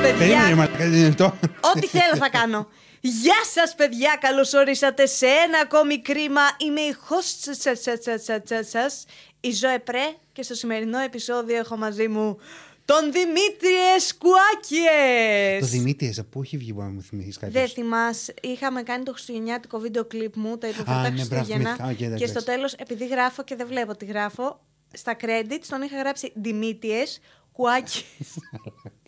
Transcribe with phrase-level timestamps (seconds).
[0.00, 0.18] παιδιά.
[0.18, 1.38] Περίμενε, μα είναι λεπτό.
[1.74, 2.68] Ό,τι θέλω θα κάνω.
[3.00, 6.40] Γεια σας παιδιά, καλώς ορίσατε σε ένα ακόμη κρίμα.
[6.66, 9.04] Είμαι η host σας, σας, σας, σας, σας, σας,
[9.40, 12.38] η Ζωέ Πρέ και στο σημερινό επεισόδιο έχω μαζί μου
[12.84, 15.60] τον Δημήτρη Εσκουάκιες.
[15.60, 17.52] Το Δημήτρη, από πού έχει βγει, μπορεί να μου θυμηθείς κάτι.
[17.52, 21.74] Δεν θυμάσαι, είχαμε κάνει το χριστουγεννιάτικο βίντεο κλιπ μου, τα Α, υποφερτά ναι, μπράβο, Χριστούγεννα.
[21.74, 21.88] θυμήθηκα.
[21.88, 22.26] Οκ, και εντάξει.
[22.26, 24.60] στο τέλος, επειδή γράφω και δεν βλέπω τι γράφω,
[24.92, 27.20] στα credits τον είχα γράψει Δημήτριες
[27.52, 28.04] Κουάκιες.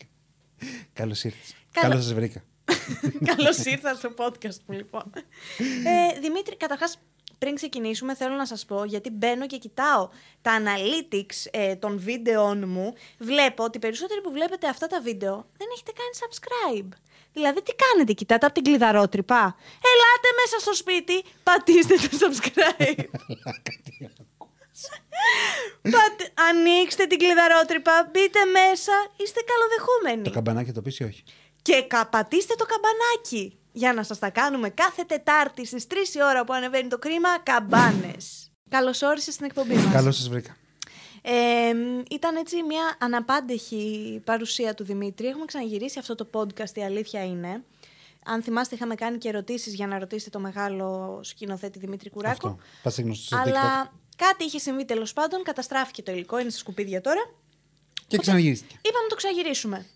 [1.01, 1.55] Καλώς ήρθες.
[1.73, 2.45] Καλώ- Καλώ σας βρήκα.
[3.34, 5.12] Καλώς ήρθα στο podcast μου, λοιπόν.
[5.87, 6.98] Ε, Δημήτρη, καταρχάς,
[7.39, 10.09] πριν ξεκινήσουμε, θέλω να σας πω, γιατί μπαίνω και κοιτάω
[10.43, 15.47] τα analytics ε, των βίντεων μου, βλέπω ότι οι περισσότεροι που βλέπετε αυτά τα βίντεο
[15.56, 16.89] δεν έχετε κάνει subscribe.
[17.33, 19.56] Δηλαδή, τι κάνετε, κοιτάτε από την κλειδαρότρυπα;
[19.92, 23.05] Ελάτε μέσα στο σπίτι, πατήστε το subscribe.
[25.95, 30.23] Πάτε, ανοίξτε την κλειδαρότρυπα, μπείτε μέσα, είστε καλοδεχούμενοι.
[30.23, 31.23] Το καμπανάκι το πεις ή όχι;
[31.62, 36.23] Και κα- πατήστε το καμπανάκι για να σας τα κάνουμε κάθε Τετάρτη στις 3 η
[36.23, 38.51] ώρα που ανεβαίνει το κρίμα, καμπάνες.
[38.77, 39.93] Καλώς όρισες στην εκπομπή μας.
[39.93, 40.56] Καλώς σας βρήκα.
[41.23, 41.33] Ε,
[42.11, 45.27] ήταν έτσι μια αναπάντεχη παρουσία του Δημήτρη.
[45.27, 47.65] Έχουμε ξαναγυρίσει αυτό το podcast, η αλήθεια είναι.
[48.25, 52.49] Αν θυμάστε, είχαμε κάνει και ερωτήσεις για να ρωτήσετε το μεγάλο σκηνοθέτη Δημήτρη Κουράκο.
[52.49, 52.59] Αυτό.
[52.83, 53.49] Πάστε γνωστό στο TikTok.
[53.49, 57.21] Αλλά κάτι είχε συμβεί τέλος πάντων, καταστράφηκε το υλικό, είναι στα σκουπίδια τώρα.
[58.07, 58.75] Και ξαναγυρίστηκε.
[58.83, 59.87] Είπαμε να το ξαγυρίσουμε.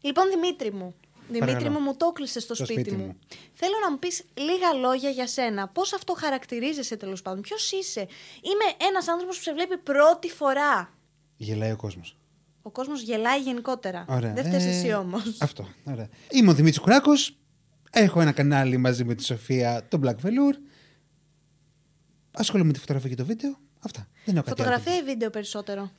[0.00, 0.94] Λοιπόν, Δημήτρη μου.
[1.28, 1.78] Δημήτρη Παρακαλώ.
[1.78, 3.04] μου, μου το έκλεισε στο, Στο σπίτι, σπίτι μου.
[3.06, 3.18] μου.
[3.54, 5.68] Θέλω να μου πεις λίγα λόγια για σένα.
[5.68, 8.00] Πώς αυτό χαρακτηρίζεσαι τέλος πάντων, Ποιος είσαι;
[8.42, 10.92] Είμαι ένας άνθρωπος που σε βλέπει πρώτη φορά.
[11.36, 12.16] Γελάει ο κόσμος.
[12.62, 14.04] Ο κόσμος γελάει γενικότερα.
[14.08, 14.32] Ωραία.
[14.32, 15.22] Δεν φταίεις Ε, εσύ όμως.
[15.40, 15.68] Αυτό.
[15.84, 16.08] Ωραία.
[16.30, 17.36] Είμαι ο Δημήτρης Κουράκος.
[17.90, 20.54] Έχω ένα κανάλι μαζί με τη Σοφία, το Black Velour.
[22.38, 23.56] Ασχολούμαι με τη φωτογραφία και το βίντεο.
[23.80, 24.08] Αυτά.
[24.24, 24.70] Δεν έχω κάτι άλλο.
[24.72, 25.90] Φωτογραφία ή βίντεο περισσότερο;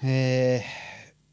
[0.00, 0.58] Ε,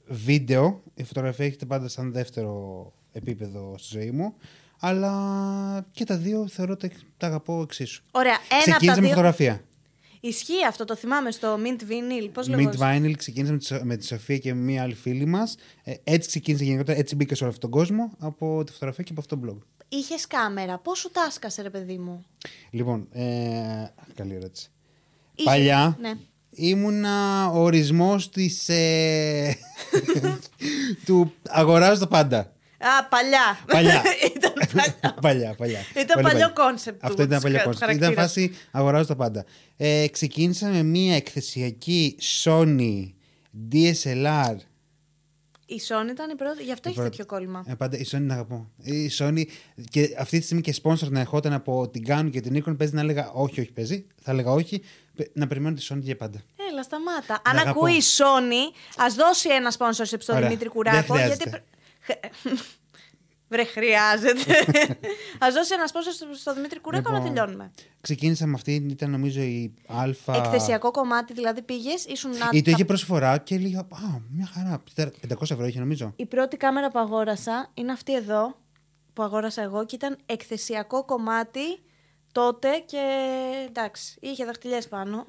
[0.07, 0.83] βίντεο.
[0.93, 4.33] Η φωτογραφία έχετε πάντα σαν δεύτερο επίπεδο στη ζωή μου.
[4.79, 8.03] Αλλά και τα δύο θεωρώ ότι τα αγαπώ εξίσου.
[8.11, 8.31] Ωραία.
[8.33, 9.09] Ένα από τα Ξεκίνησα με δύο.
[9.09, 9.63] φωτογραφία.
[10.21, 12.29] Ισχύει αυτό, το θυμάμαι στο Mint Vinyl.
[12.33, 12.71] Πώς Mint λέγω.
[12.79, 15.55] Vinyl ξεκίνησα με τη, Σο- με τη Σοφία και μία άλλη φίλη μας.
[15.83, 19.11] Ε, έτσι ξεκίνησε γενικότερα, έτσι μπήκα σε όλο αυτόν τον κόσμο από τη φωτογραφία και
[19.11, 19.78] από αυτό το blog.
[19.89, 20.77] Είχες κάμερα.
[20.77, 22.25] Πώς σου 'σκασε, ρε παιδί μου;
[22.69, 23.23] Λοιπόν, ε,
[24.15, 24.69] καλή ερώτηση.
[25.35, 26.13] Είχε- Παλιά Ναι.
[26.51, 29.57] ήμουνα ο ορισμός της, ε,
[31.05, 32.39] του αγοράζω τα πάντα.
[32.81, 33.59] Α, παλιά.
[33.65, 34.03] Παλιά.
[34.35, 34.95] Ήταν παλιά.
[35.21, 35.79] παλιά, παλιά.
[35.95, 37.91] Ήταν Πολύ παλιό concept του, Αυτό ήταν της παλιό χα- concept.
[37.91, 38.31] Ήταν χαρακτήρας.
[38.31, 39.45] φάση αγοράζω τα πάντα.
[39.77, 43.11] Ε, ξεκίνησα με μία εκθεσιακή Sony
[43.71, 44.55] DSLR.
[45.71, 47.17] Η Sony ήταν η πρώτη, γι' αυτό Η έχει πρώτη.
[47.17, 47.63] τέτοιο κόλλημα.
[47.67, 48.69] Ε, πάντα η Sony την αγαπώ.
[48.83, 49.43] Η Sony
[49.89, 52.93] και αυτή τη στιγμή και sponsor να ερχόταν από την Canon και την Nikon παίζει
[52.93, 54.05] να έλεγα όχι, όχι παίζει.
[54.21, 54.81] Θα έλεγα όχι.
[55.15, 56.41] πε- Να περιμένω τη Sony για πάντα.
[56.71, 57.21] Έλα, σταμάτα.
[57.41, 57.69] Την Αν αγαπώ.
[57.79, 60.47] ακούει η Sony, ας δώσει ένα sponsorship στον Ωραία.
[60.47, 61.13] Δημήτρη Δεν Κουράκο.
[61.13, 61.63] χρειάζεται.
[62.05, 62.59] Γιατί...
[63.49, 64.53] Βρε, χρειάζεται.
[65.45, 67.71] ας δώσει ένας sponsor στον Δημήτρη Κουράκο να Λοιπόν, τελειώνουμε.
[68.01, 70.35] Ξεκίνησα με αυτή, ήταν νομίζω η Α.
[70.35, 72.49] Εκθεσιακό κομμάτι, δηλαδή πήγες, ήσουν να.
[72.51, 74.83] Ή το τα- είχε προσφορά και έλεγα Α, μια χαρά.
[74.95, 76.13] 500 ευρώ είχε νομίζω.
[76.15, 78.55] Η πρώτη κάμερα που αγόρασα είναι αυτή εδώ,
[79.13, 81.61] που αγόρασα εγώ και ήταν εκθεσιακό κομμάτι
[82.31, 83.01] τότε και
[83.67, 85.25] εντάξει, είχε δαχτυλιές πάνω.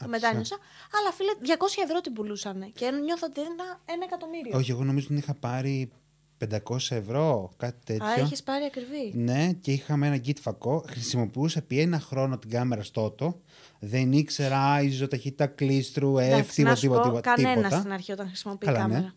[0.00, 0.56] Το μετάνιωσα.
[1.00, 4.56] Αλλά φίλε, 200 ευρώ την πουλούσαν και νιώθω ότι ήταν ένα εκατομμύριο.
[4.58, 5.90] Όχι, εγώ νομίζω την είχα πάρει
[6.38, 8.06] 500 ευρώ, κάτι τέτοιο.
[8.06, 9.12] Α, έχεις πάρει ακριβή.
[9.14, 10.84] Ναι, και είχαμε ένα kit φακό.
[10.88, 13.40] Χρησιμοποιούσα επί ένα χρόνο την κάμερα στο το.
[13.78, 17.34] Δεν ήξερα ISO, ταχύτητα κλίστρου, F, Εντάξει, τίποτα, να σου τίποτα, πω, τίποτα.
[17.34, 17.78] κανένας τίποτα.
[17.80, 19.00] στην αρχή όταν χρησιμοποιεί Καλά, κάμερα.
[19.00, 19.10] ναι.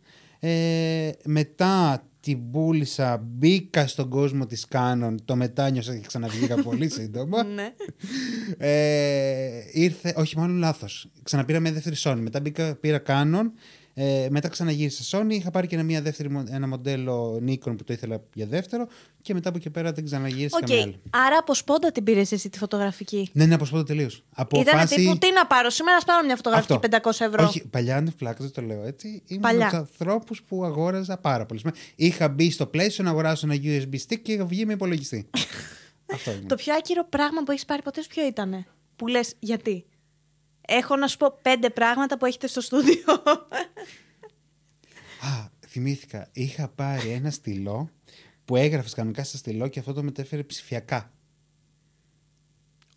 [1.07, 7.43] Ε, μετά την πούλησα, μπήκα στον κόσμο της Canon, το μετάνιωσα και ξαναβγήκα πολύ σύντομα.
[7.43, 7.71] ναι.
[8.57, 13.43] ε, ήρθε, όχι μάλλον λάθος, ξαναπήρα μια δεύτερη Sony, μετά μπήκα, πήρα Canon,
[14.01, 17.83] ε, μετά ξαναγύρισα Sony, είχα πάρει και ένα, μια δεύτερη, μο- ένα μοντέλο Nikon που
[17.83, 18.87] το ήθελα για δεύτερο
[19.21, 20.67] και μετά από εκεί πέρα δεν ξαναγύρισα Οκ.
[20.67, 20.99] καμία άλλη.
[21.09, 24.23] Άρα από σπόντα την πήρες εσύ τη φωτογραφική; Ναι, ναι, από σπόντα τελείως.
[24.35, 24.95] Από Ήταν φάση...
[24.95, 26.87] τύπου τι να πάρω, σήμερα να πάρω μια φωτογραφική Αυτό.
[27.25, 27.43] 500 ευρώ.
[27.45, 29.21] Όχι, παλιά είναι βλάκα, δεν το λέω έτσι.
[29.25, 29.61] Είμαι Παλιά.
[29.67, 31.61] από τους ανθρώπους που αγόραζα πάρα πολύ.
[31.95, 35.29] Είχα μπει στο Πλαίσιο να αγοράσω ένα USB stick και είχα βγει με υπολογιστή.
[36.13, 36.47] Αυτό ήμουν.
[36.47, 38.65] Το πιο άκυρο πράγμα που έχεις πάρει ποτέ σου ποιο ήταν.
[38.95, 39.85] Που λες γιατί;
[40.69, 43.03] Έχω να σου πω πέντε πράγματα που έχετε στο στούντιο.
[45.29, 46.29] Α, θυμήθηκα.
[46.31, 47.89] Είχα πάρει ένα στυλό
[48.45, 51.11] που έγραφες κανονικά στα στυλό και αυτό το μετέφερε ψηφιακά.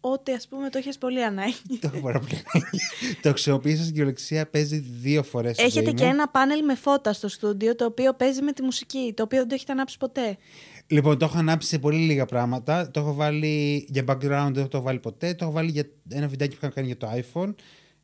[0.05, 1.55] Ότι ας πούμε το έχει πολύ ανάγκη.
[1.81, 2.79] το έχω πάρα πολύ ανάγκη.
[3.23, 5.59] Το χρησιμοποίησα στην κυριολεξία, παίζει δύο φορές.
[5.59, 9.23] Έχετε και ένα πάνελ με φώτα στο στούντιο το οποίο παίζει με τη μουσική, το
[9.23, 10.39] οποίο δεν το έχετε ανάψει ποτέ.
[10.87, 12.91] Λοιπόν, το έχω ανάψει σε πολύ λίγα πράγματα.
[12.91, 15.35] Το έχω βάλει για background, δεν το έχω βάλει ποτέ.
[15.35, 17.55] Το έχω βάλει για ένα βιντεάκι που είχα κάνει για το iPhone.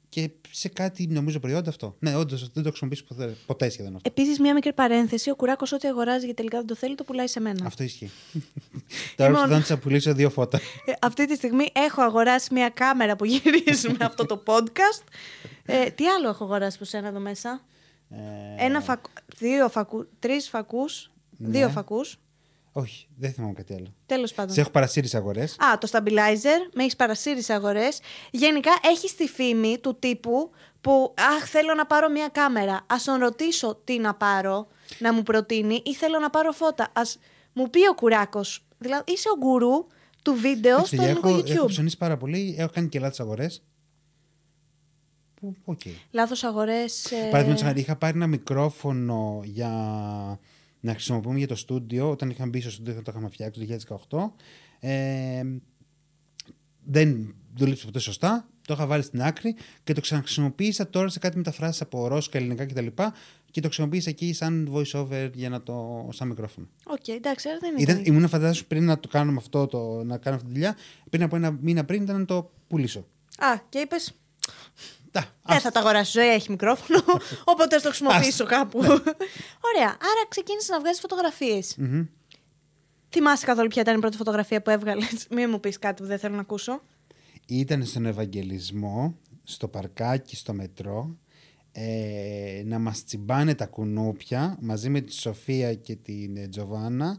[0.08, 1.96] και σε κάτι νομίζω προϊόντα αυτό.
[1.98, 4.10] Ναι, όντως δεν το χρησιμοποιήσω ποτέ, ποτέ σχεδόν αυτό.
[4.10, 5.30] Επίσης, μια μικρή παρένθεση.
[5.30, 7.66] Ο Κουράκος ό,τι αγοράζει και τελικά δεν το θέλει, το πουλάει σε μένα.
[7.66, 8.10] Αυτό ισχύει.
[9.16, 9.58] Τώρα Λοιπόν.
[9.58, 10.60] που θα να πουλήσω δύο φώτα.
[10.84, 15.04] Ε, αυτή τη στιγμή έχω αγοράσει μια κάμερα που γυρίζουμε αυτό το podcast.
[15.64, 17.64] Ε, τι άλλο έχω αγοράσει από σένα εδώ μέσα;
[18.10, 19.04] Ε, Ένα φακ...
[19.38, 20.08] δύο φακού...
[20.18, 21.10] Τρεις φακούς.
[21.36, 21.48] Ναι.
[21.48, 22.18] Δύο φακούς.
[22.78, 23.94] Όχι, δεν θυμάμαι κάτι άλλο.
[24.06, 24.54] Τέλος πάντων.
[24.54, 25.52] Σε έχω παρασύρει σε αγορές.
[25.52, 28.00] Α, το stabilizer, με έχεις παρασύρει σε αγορές.
[28.30, 32.74] Γενικά έχεις τη φήμη του τύπου που Αχ, θέλω να πάρω μια κάμερα.
[32.74, 34.66] Ας τον ρωτήσω τι να πάρω,
[34.98, 36.84] να μου προτείνει, ή θέλω να πάρω φώτα.
[36.84, 37.02] Ας
[37.52, 38.66] μου πει ο Κουράκος.
[38.78, 39.86] Δηλαδή, είσαι ο γκουρού
[40.22, 41.68] του βίντεο στο ελληνικό έχω, έχω YouTube.
[41.68, 42.54] ψωνίσει πάρα πολύ.
[42.58, 43.62] Έχω κάνει και λάθος αγορές.
[45.34, 45.80] Που, οκ.
[46.10, 47.04] Λάθος αγορές.
[47.04, 47.16] Ε...
[47.30, 49.70] Παραδείγματος χάρη, είχα πάρει ένα μικρόφωνο για
[50.80, 52.10] να χρησιμοποιούμε για το στούντιο.
[52.10, 54.34] Όταν είχαμε μπει στο στούντιο, το είχαμε φτιάξει το
[54.80, 54.88] 2018.
[54.88, 55.42] Ε,
[56.84, 58.48] δεν δούλεψε ποτέ σωστά.
[58.66, 62.66] Το είχα βάλει στην άκρη και το ξαναχρησιμοποίησα τώρα σε κάτι μεταφράσεις από ρώσικα, ελληνικά
[62.66, 62.86] κτλ.
[63.50, 66.08] Και το χρησιμοποίησα εκεί σαν voice over για να το.
[66.12, 66.68] σαν μικρόφωνο.
[66.86, 67.96] Οκ, εντάξει, άρα δεν ήταν.
[67.96, 70.76] Ήταν, ήμουν φαντάζομαι πριν να το κάνουμε αυτό, το, να κάνω αυτή τη δουλειά.
[71.10, 73.06] Πριν από ένα μήνα πριν ήταν να το πουλήσω.
[73.38, 74.14] Α, και είπες.
[75.20, 77.00] Τα, Δεν ας- θα τα αγοράσω, Ζωή έχει μικρόφωνο.
[77.52, 78.78] Οπότε θα το χρησιμοποιήσω κάπου.
[79.74, 79.88] Ωραία.
[79.88, 81.74] Άρα ξεκίνησες να βγάζεις φωτογραφίες.
[81.78, 82.04] Μμμ.
[83.10, 86.18] Θυμάσαι καθόλου ποια ήταν η πρώτη φωτογραφία που έβγαλες; Μην μου πεις κάτι που δεν
[86.18, 86.82] θέλω να ακούσω.
[87.46, 91.16] Ήταν στον Ευαγγελισμό, στο παρκάκι, στο μετρό,
[91.72, 97.18] ε, να μας τσιμπάνε τα κουνούπια μαζί με τη Σοφία και την ε, Τζοβάνα.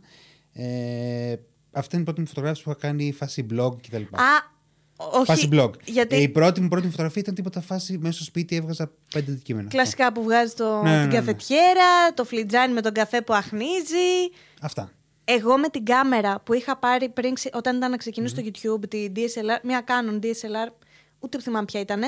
[0.54, 1.36] Ε,
[1.72, 4.02] αυτή είναι η πρώτη μου φωτογράφηση που είχα κάνει φάση blog κτλ.
[4.02, 4.58] Α,
[5.02, 5.26] όχι.
[5.26, 5.72] Φάση blog.
[5.86, 8.92] Γιατί Ε, η πρώτη μου πρώτη μου φωτογραφία ήταν τίποτα φάση μέσα στο σπίτι έβγαζα
[9.14, 9.70] πέντε αντικείμενα.
[9.70, 11.16] κλασικά που βγάζει το, Ναι, ναι, την ναι.
[11.16, 14.30] καφετιέρα, το φλιτζάνι με τον καφέ που αχνίζει.
[14.62, 14.92] Αυτά.
[15.24, 18.90] Εγώ με την κάμερα που είχα πάρει πριν, ξε- όταν ήταν να ξεκινήσω στο YouTube,
[18.90, 20.72] τη DSLR, μια Canon DSLR,
[21.20, 22.02] ούτε θυμάμαι ποια ήταν.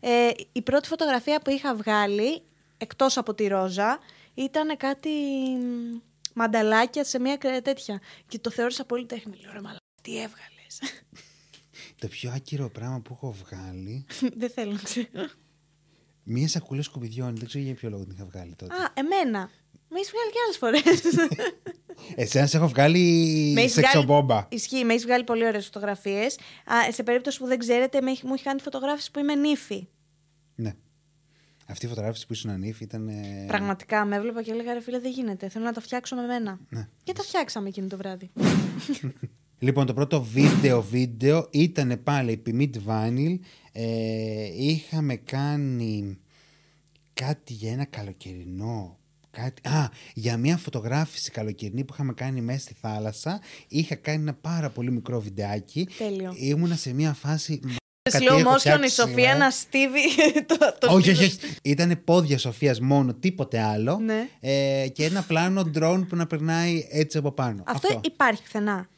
[0.00, 2.42] Ε, η πρώτη φωτογραφία που είχα βγάλει,
[2.76, 3.98] εκτός από τη ρόζα,
[4.34, 5.08] ήταν κάτι
[5.60, 5.96] μ,
[6.34, 8.00] μανταλάκια σε μια κρε- τέτοια.
[8.28, 9.36] Και το θεώρησα πολύ τέχνη.
[9.42, 10.80] Λέω, ρε μαλάκα, τι έβγαλες;
[12.04, 14.06] Το πιο άκυρο πράγμα που έχω βγάλει,
[14.40, 15.06] Δεν θέλω να ξέρω.
[16.22, 17.36] μία σακούλα σκουπιδιών.
[17.36, 18.74] Δεν ξέρω για ποιο λόγο την είχα βγάλει τότε.
[18.74, 19.50] Α, εμένα.
[19.88, 21.02] Με έχεις βγάλει και άλλες φορές.
[22.24, 22.98] Εσένα σε έχω βγάλει
[23.54, 24.46] Με έχεις βγάλει- σεξομπόμπα.
[24.50, 26.38] Ισχύει, με έχεις βγάλει πολύ ωραίες φωτογραφίες.
[26.90, 29.88] Σε περίπτωση που δεν ξέρετε, με έχει- μου έχει κάνει φωτογράφηση που είμαι νύφη.
[30.54, 30.72] Ναι.
[31.66, 33.08] Αυτή η φωτογράφηση που ήσουν ανήφη ήταν.
[33.08, 35.48] ε, Πραγματικά με έβλεπα και έλεγα ρε φίλε, δεν γίνεται.
[35.48, 36.58] Θέλω να τα φτιάξω με μένα.
[36.68, 36.88] Ναι.
[37.02, 38.30] Και τα φτιάξαμε εκείνο το βράδυ.
[39.58, 43.38] Λοιπόν, το πρώτο βίντεο βίντεο ήταν πάλι επί Mid Vinyl.
[43.72, 43.84] Ε,
[44.56, 46.18] είχαμε κάνει
[47.14, 48.98] κάτι για ένα καλοκαιρινό.
[49.30, 53.40] Κάτι, α, για μια φωτογράφηση καλοκαιρινή που είχαμε κάνει μέσα στη θάλασσα.
[53.68, 55.88] Είχα κάνει ένα πάρα πολύ μικρό βιντεάκι.
[55.98, 56.34] Τέλειο.
[56.36, 57.60] Ήμουνα σε μια φάση.
[58.10, 59.36] Σε «Μα, τι slow έχω motion η φτιάξει Σοφία σήμερα».
[59.36, 60.00] να στίβει
[60.48, 61.26] το, το όχι, στήθος.
[61.26, 61.56] όχι, όχι.
[61.62, 63.98] Ήταν πόδια Σοφίας μόνο, τίποτε άλλο.
[63.98, 64.28] Ναι.
[64.40, 67.62] Ε, και ένα πλάνο drone που να περνάει έτσι από πάνω.
[67.66, 68.88] Αυτό, υπάρχει πουθενά.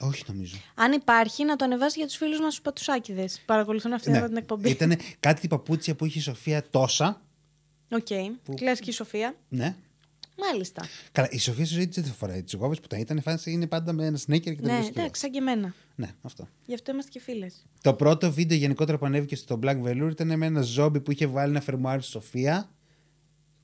[0.00, 0.56] Όχι, νομίζω.
[0.74, 3.28] Αν υπάρχει, να το ανεβάσει για τους φίλους μας τους πατουσάκιδε.
[3.46, 4.70] Παρακολουθούν αυτή εδώ την εκπομπή.
[4.70, 4.96] Ήταν Ναι.
[5.20, 7.20] κάτι η παπούτσια που είχε η Σοφία τόσα.
[7.90, 8.06] Οκ.
[8.54, 9.34] Κλασική Σοφία.
[9.48, 9.74] Ναι.
[10.38, 10.84] Μάλιστα.
[11.12, 13.22] Καλά, η Σοφία στη ζωή της δεν θα φοράει τις γόβε που τα ήταν.
[13.22, 15.00] Φάνηκε είναι πάντα με ένα σνέκερ και τα Ναι, μπισκούτα.
[15.00, 15.74] εντάξει, σαν και εμένα.
[15.94, 16.48] Ναι, αυτό.
[16.66, 17.64] Γι' αυτό είμαστε και φίλες.
[17.82, 21.26] Το πρώτο βίντεο γενικότερα που ανέβηκε στο Black Velour ήταν με ένα ζόμπι που είχε
[21.26, 22.68] βάλει ένα φερμουάρι στη Σοφία.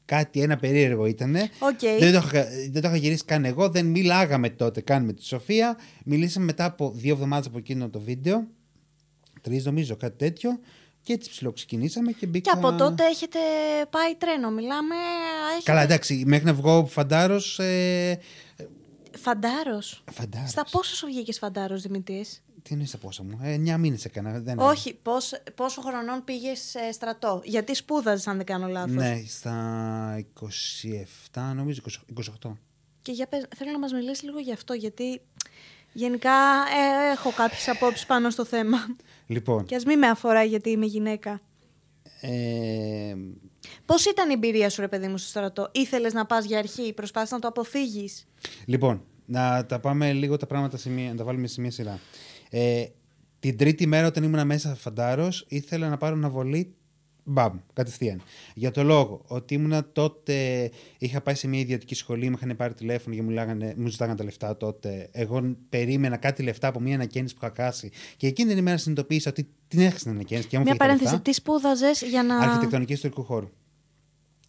[0.05, 1.37] Κάτι ένα περίεργο ήταν.
[1.59, 1.79] Οκ.
[1.99, 3.69] Δεν, το είχα, δεν το είχα γυρίσει καν εγώ.
[3.69, 5.79] Δεν μιλάγαμε τότε καν με τη Σοφία.
[6.05, 8.47] Μιλήσαμε μετά από δύο εβδομάδες από εκείνο το βίντεο.
[9.41, 10.59] Τρεις νομίζω, κάτι τέτοιο.
[11.03, 12.53] Και έτσι ψιλοξεκινήσαμε και μπήκα.
[12.53, 13.39] Και από τότε έχετε
[13.91, 14.51] πάει τρένο.
[14.51, 14.95] Μιλάμε.
[15.51, 15.71] Έχετε...
[15.71, 17.59] Καλά, εντάξει, μέχρι να βγω φαντάρος.
[17.59, 18.19] Ε...
[19.19, 20.05] Φαντάρος.
[20.13, 20.51] Φαντάρος.
[20.51, 24.41] Στα πόσο σου βγήκες φαντάρος, Δημήτρη; Τι εννοείς τα πόσα μου; Ε, 9 μήνες έκανα.
[24.41, 28.93] Δεν Όχι, πώς, πόσο χρονών πήγες στρατό; Γιατί σπούδαζες, αν δεν κάνω λάθος.
[28.95, 30.25] Ναι, στα
[31.33, 32.01] 27, νομίζω 20
[32.45, 32.57] 28.
[33.03, 35.21] Και για πες, θέλω να μας μιλήσεις λίγο γι' αυτό, γιατί
[35.93, 38.79] γενικά ε, έχω κάποιες απόψεις πάνω στο θέμα.
[39.27, 41.41] Λοιπόν, Και ας μην με αφορά γιατί είμαι γυναίκα.
[42.21, 43.15] ε,
[43.87, 46.93] Πώς ήταν η εμπειρία σου, ρε παιδί μου, στο στρατό, Ήθελες να πας για αρχή,
[46.93, 48.27] προσπάθησες να το αποφύγεις;
[48.67, 51.99] λοιπόν, να τα πάμε λίγο τα πράγματα σε μία, να τα βάλουμε σε μία σειρά.
[52.55, 52.85] Ε,
[53.41, 56.75] την τρίτη μέρα όταν ήμουν μέσα φαντάρος ήθελα να πάρω αναβολή
[57.25, 58.23] Μπαμ, κατευθείαν.
[58.55, 62.75] Για το λόγο ότι ήμουνα τότε, είχα πάει σε μια ιδιωτική σχολή, μου είχαν πάρει
[62.75, 65.09] τηλέφωνο και μου, λέγανε, μου ζητάγανε τα λεφτά τότε.
[65.13, 67.91] Εγώ περίμενα κάτι λεφτά από μια ανακαίνιση που είχα κάσει.
[68.17, 70.85] Και εκείνη την ημέρα συνειδητοποίησα ότι την έχασα την ανακαίνιση και μου Μια φύγε τα
[70.85, 71.31] παρένθεση, λεφτά.
[71.31, 72.39] τι σπούδαζες για να.
[72.39, 73.49] Αρχιτεκτονική ιστορικού χώρου.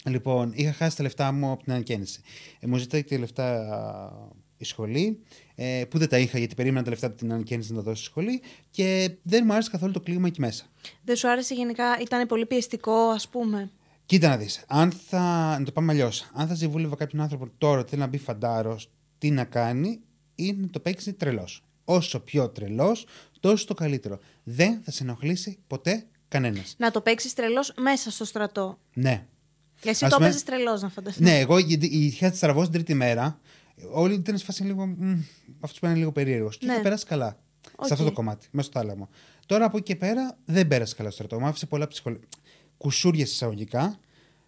[0.05, 2.21] Λοιπόν, είχα χάσει τα λεφτά μου από την ανακαίνιση.
[2.59, 4.11] Ε, μου ζητάει και λεφτά α,
[4.57, 5.19] η σχολή,
[5.55, 8.01] ε, που δεν τα είχα γιατί περίμενα τα λεφτά από την ανακαίνιση να τα δώσει
[8.01, 8.41] στη σχολή
[8.71, 10.65] και δεν μου άρεσε καθόλου το κλίμα εκεί μέσα.
[11.03, 13.71] Δεν σου άρεσε γενικά, ήταν πολύ πιεστικό, ας πούμε;
[14.05, 14.63] Κοίτα να δεις.
[14.67, 15.55] Αν θα.
[15.59, 16.29] Να το πάμε αλλιώς.
[16.33, 19.99] Αν θα συμβούλευα κάποιον άνθρωπο τώρα ότι θέλει να μπει φαντάρος, τι να κάνει,
[20.35, 21.63] είναι να το παίξει τρελός.
[21.85, 23.05] Όσο πιο τρελός,
[23.39, 24.19] τόσο το καλύτερο.
[24.43, 26.75] Δεν θα σε ενοχλήσει ποτέ κανένας.
[26.77, 28.77] Να το παίξεις τρελός μέσα στο στρατό.
[28.93, 29.25] Ναι.
[29.83, 31.21] Εσύ Ας το πούμε- παίζει τρελός, να φανταστείς.
[31.21, 33.39] Ναι, εγώ γιατί είχα της στραβώ την τρίτη μέρα.
[33.91, 34.95] Όλοι ήταν σε φάση λίγο.
[35.59, 36.57] Αυτός που είναι λίγο περίεργος.
[36.57, 36.73] Και Ναι.
[36.73, 37.37] είχα περάσει καλά.
[37.75, 37.85] Οκ.
[37.87, 39.09] Σε αυτό το κομμάτι, μέσα στο θάλαμο.
[39.45, 41.43] Τώρα από εκεί και πέρα δεν πέρασε καλά στο στρατό.
[41.43, 42.17] Μου άφησε πολλά ψυχολ...
[42.77, 43.99] κουσούρια εισαγωγικά.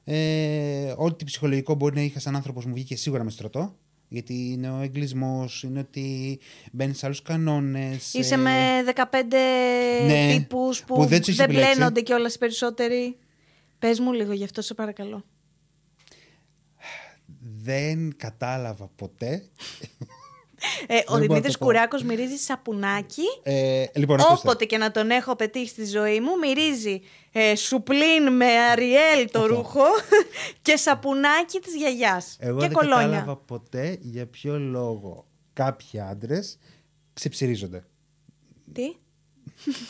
[0.04, 3.76] Ε, ό,τι ψυχολογικό μπορεί να είχα σαν άνθρωπος μου βγήκε σίγουρα με στρατό.
[4.08, 6.40] Γιατί είναι ο εγκλισμός, είναι ότι
[6.72, 8.14] μπαίνεις σε άλλους κανόνες.
[8.14, 9.04] Είσαι με 15
[10.06, 11.72] ναι, τύπους που, που δεν τους έχει δεν επιλέξει.
[11.74, 13.18] πλένονται κιόλας οι περισσότεροι.
[13.80, 15.24] Πες μου λίγο γι' αυτό, σε παρακαλώ.
[17.66, 19.50] Δεν κατάλαβα ποτέ.
[20.88, 21.66] Ε, ο μπορώ να Δημήτρης το πω.
[21.66, 23.22] Κουράκος μυρίζει σαπουνάκι.
[23.44, 24.48] Ε, λοιπόν, ακούστε.
[24.48, 29.40] Όποτε και να τον έχω πετύχει στη ζωή μου, μυρίζει ε, σουπλίν με αριέλ το
[29.40, 29.56] Αυτό.
[29.56, 29.84] ρούχο
[30.62, 32.36] και σαπουνάκι της γιαγιάς.
[32.40, 32.98] Εγώ και δεν κολόνια.
[33.06, 36.58] κατάλαβα ποτέ για ποιο λόγο κάποιοι άντρες
[37.14, 37.86] ξεψυρίζονται.
[38.74, 38.96] Τι;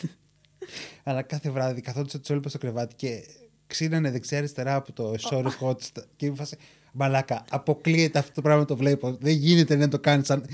[1.04, 3.22] Αλλά κάθε βράδυ καθόντουσαν του όλου στο κρεβάτι και
[3.66, 6.56] ξύνανε δεξιά-αριστερά από το εσώρο hot sta- και μου φάση.
[6.98, 9.16] Μαλάκα, αποκλείεται αυτό το πράγμα το βλέπω.
[9.20, 10.26] Δεν γίνεται να το κάνεις.
[10.26, 10.46] Σαν...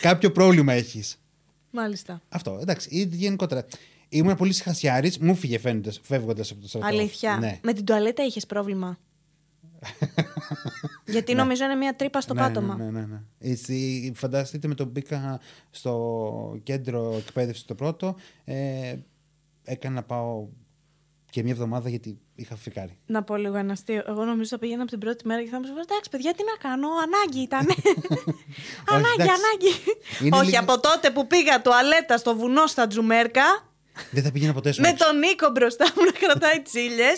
[0.00, 1.18] Κάποιο πρόβλημα έχεις.
[1.70, 2.22] Μάλιστα.
[2.28, 2.88] Αυτό, εντάξει.
[2.90, 3.66] Ή γενικότερα.
[4.08, 5.58] Ήμουν πολύ συχασιάρη, μου φύγε
[6.02, 6.86] φεύγοντας από το στρατό.
[6.86, 7.36] Αλήθεια.
[7.36, 7.58] Ναι.
[7.62, 8.98] Με την τουαλέτα είχες πρόβλημα;
[11.14, 12.76] Γιατί νομίζω είναι μια τρύπα στο ναι, πάτωμα.
[12.76, 13.06] Ναι, ναι, ναι.
[13.06, 13.20] ναι.
[13.38, 18.94] Έτσι, φανταστείτε με το που μπήκα στο κέντρο εκπαίδευσης το πρώτο, ε,
[19.64, 20.46] έκανα να πάω
[21.32, 22.98] και μια εβδομάδα γιατί είχα φυκάρει.
[23.06, 24.02] Να πω λίγο ένα αστείο.
[24.06, 26.42] Εγώ νομίζω θα πήγαινα από την πρώτη μέρα και θα μου σου εντάξει, παιδιά, τι
[26.44, 26.88] να κάνω.
[26.88, 27.60] Ανάγκη ήταν.
[28.88, 29.32] ανάγκη, εντάξει.
[29.40, 29.72] ανάγκη.
[30.24, 33.42] Είναι Όχι, λίγο- από τότε που πήγα τουαλέτα στο βουνό στα Τζουμέρκα,
[34.10, 34.80] Δεν θα πήγαινα ποτέ σου.
[34.80, 37.08] με τον Νίκο μπροστά μου να κρατάει τσίλε.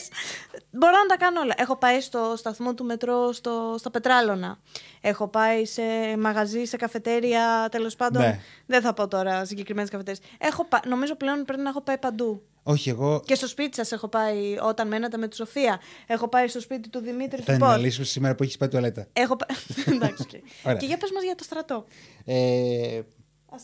[0.71, 1.55] Μπορώ να τα κάνω όλα.
[1.57, 4.59] Έχω πάει στο σταθμό του μετρό στο, στα Πετράλωνα.
[5.01, 5.83] Έχω πάει σε
[6.19, 8.23] μαγαζί, σε καφετέρια, τέλος πάντων.
[8.23, 8.41] Ναι.
[8.67, 10.21] Δεν θα πω τώρα συγκεκριμένες καφετέριες.
[10.39, 12.43] Έχω πα- Νομίζω πλέον πρέπει να έχω πάει παντού.
[12.63, 15.81] Όχι, εγώ Και στο σπίτι σας έχω πάει όταν μένατε με τη Σοφία.
[16.07, 17.69] Έχω πάει στο σπίτι του Δημήτρη θα του Πολ.
[17.69, 19.07] αναλύσουμε σήμερα που έχεις πάει τουαλέτα.
[19.13, 19.57] Έχω πάει.
[19.97, 20.23] Εντάξει.
[20.23, 20.31] οκ.
[20.65, 20.79] Ωραία.
[20.79, 21.85] και για πες μας για το στρατό.
[22.25, 23.03] Ε, Α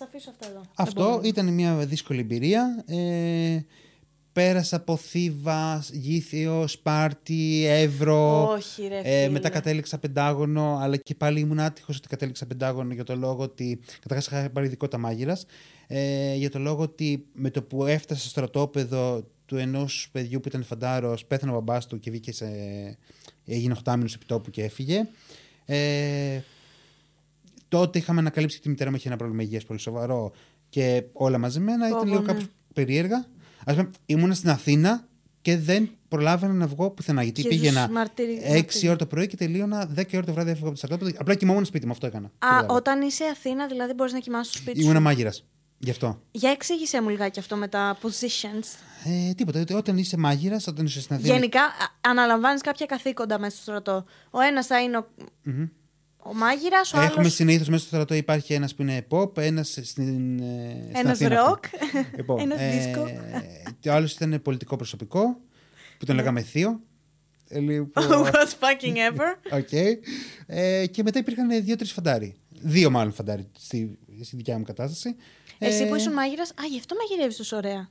[0.03, 0.61] αφήσω αυτό εδώ.
[0.61, 1.21] Δεν αυτό μπορώ.
[1.25, 2.85] ήταν μια δύσκολη εμπειρία.
[2.87, 3.65] Ε,
[4.33, 8.49] πέρασα από Θήβα, Γήθιο, Σπάρτη, Εύρο.
[8.49, 8.99] Όχι, ρε.
[8.99, 9.29] Ε, φίλε.
[9.29, 13.81] μετά κατέληξα πεντάγωνο, αλλά και πάλι ήμουν άτυχος ότι κατέληξα πεντάγωνο για το λόγο ότι.
[14.01, 15.47] Καταρχάς είχα πάρει ειδικότητα μάγειρας.
[15.87, 20.49] Ε, για το λόγο ότι με το που έφτασα στο στρατόπεδο του ενός παιδιού που
[20.49, 22.47] ήταν φαντάρος, πέθανε ο μπαμπάς του και βγήκε σε.
[23.47, 25.09] έγινε 8 μήνου επιτόπου και έφυγε.
[25.65, 26.41] Ε,
[27.71, 30.33] τότε είχαμε ανακαλύψει ότι η μητέρα μου είχε ένα πρόβλημα υγείας πολύ σοβαρό
[30.69, 31.79] και όλα μαζεμένα.
[31.79, 32.27] Πω, Ήταν πω, λίγο ναι.
[32.27, 33.17] κάπως περίεργα.
[33.65, 35.05] Α πούμε, ήμουν στην Αθήνα
[35.43, 37.23] και δεν προλάβαινα να βγω πουθενά.
[37.23, 38.89] Γιατί Και πήγαινα ζους μαρτύρι- 6 μαρτύρι.
[38.89, 41.17] ώρα το πρωί και τελείωνα 10 ώρα το βράδυ έφυγα από το στρατόπεδο.
[41.21, 42.27] Απλά κοιμόμουν σπίτι μου, αυτό έκανα.
[42.27, 42.75] Α, Κατάλαβα.
[42.75, 44.89] όταν είσαι Αθήνα, δηλαδή μπορείς να κοιμάσαι στο σπίτι σου.
[44.91, 45.45] Ήμουν μάγειρας.
[45.79, 46.21] Γι' αυτό.
[46.31, 48.65] Για εξήγησέ μου λιγάκι αυτό με τα positions.
[49.29, 49.61] Ε, τίποτα.
[49.61, 51.33] ότι Όταν είσαι μάγειρας, όταν είσαι στην Αθήνα.
[51.35, 51.61] Γενικά,
[52.00, 54.05] αναλαμβάνεις κάποια καθήκοντα μέσα στο στρατό.
[54.31, 55.07] Ο ένας θα είναι ο,
[55.43, 55.67] Μμμ.
[56.23, 57.29] Ο μάγειρας, ο Έχουμε άλλο.
[57.29, 60.39] συνήθως μέσα στο στρατό υπάρχει ένας που είναι pop, ένας στην.
[60.41, 61.59] ε, στην Ένας Αθήνα αυτό.
[61.61, 61.65] rock,
[62.17, 63.07] Λοιπόν, ένας disco.
[63.81, 65.41] Και ο άλλος ήταν πολιτικό προσωπικό,
[65.99, 66.81] που τον λέγαμε Θείο.
[67.49, 69.59] Ε, Λοιπόν, What fucking ever.
[69.59, 69.73] OK.
[70.47, 72.35] Ε, και μετά υπήρχαν δύο-τρεις φαντάροι.
[72.62, 75.17] Δύο μάλλον φαντάροι στη, στη δικιά μου κατάσταση.
[75.59, 77.89] Εσύ Ε, που ήσουν μάγειρας, Α, γι' αυτό μαγειρεύεις τόσο ωραία.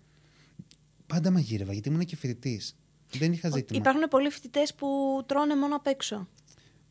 [1.08, 2.76] Πάντα μαγείρευα, γιατί ήμουν και φοιτητής.
[3.18, 3.80] Δεν είχα ζήτημα.
[3.80, 4.88] Υπάρχουν πολλοί φοιτητές που
[5.26, 6.28] τρώνε μόνο απ' έξω.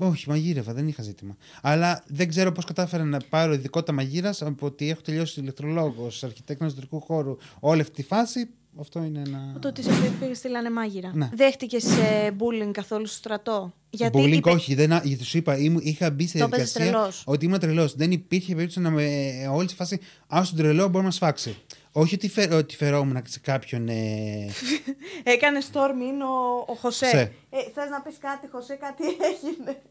[0.01, 1.37] Όχι, μαγείρευα, δεν είχα ζήτημα.
[1.63, 6.67] Αλλά δεν ξέρω πώς κατάφερα να πάρω ειδικότητα μάγειρας από ότι έχω τελειώσει ηλεκτρολόγος, αρχιτέκτονας
[6.67, 8.49] εσωτερικού χώρου, όλη αυτή τη φάση.
[8.81, 9.57] Αυτό είναι ένα.
[9.61, 9.91] Το ότι σε
[10.21, 11.11] πήγε στείλανε μάγειρα.
[11.15, 11.29] Ναι.
[11.35, 15.81] Δέχτηκες ε, bullying καθόλου στο στρατό; Γιατί Bullying, είπε- όχι, δεν, γιατί σου είπα, ήμουν,
[15.85, 17.23] είχα μπει σε Το έπαιζες διαδικασία τρελός.
[17.27, 17.95] ότι ήμουν τρελός.
[17.95, 19.07] Δεν υπήρχε περίπτωση να με.
[19.53, 21.57] Όλη τη φάση, Α τον τρελό μπορεί να μας φάξει.
[21.93, 23.89] Όχι ότι, φε, ότι φερόμουν σε κάποιον.
[23.89, 24.47] Ε,
[25.35, 27.05] Έκανε storm in ο, ο Χωσέ.
[27.07, 27.33] Χωσέ.
[27.51, 29.83] Ε, Θες να πεις κάτι, Χωσέ, κάτι έγινε.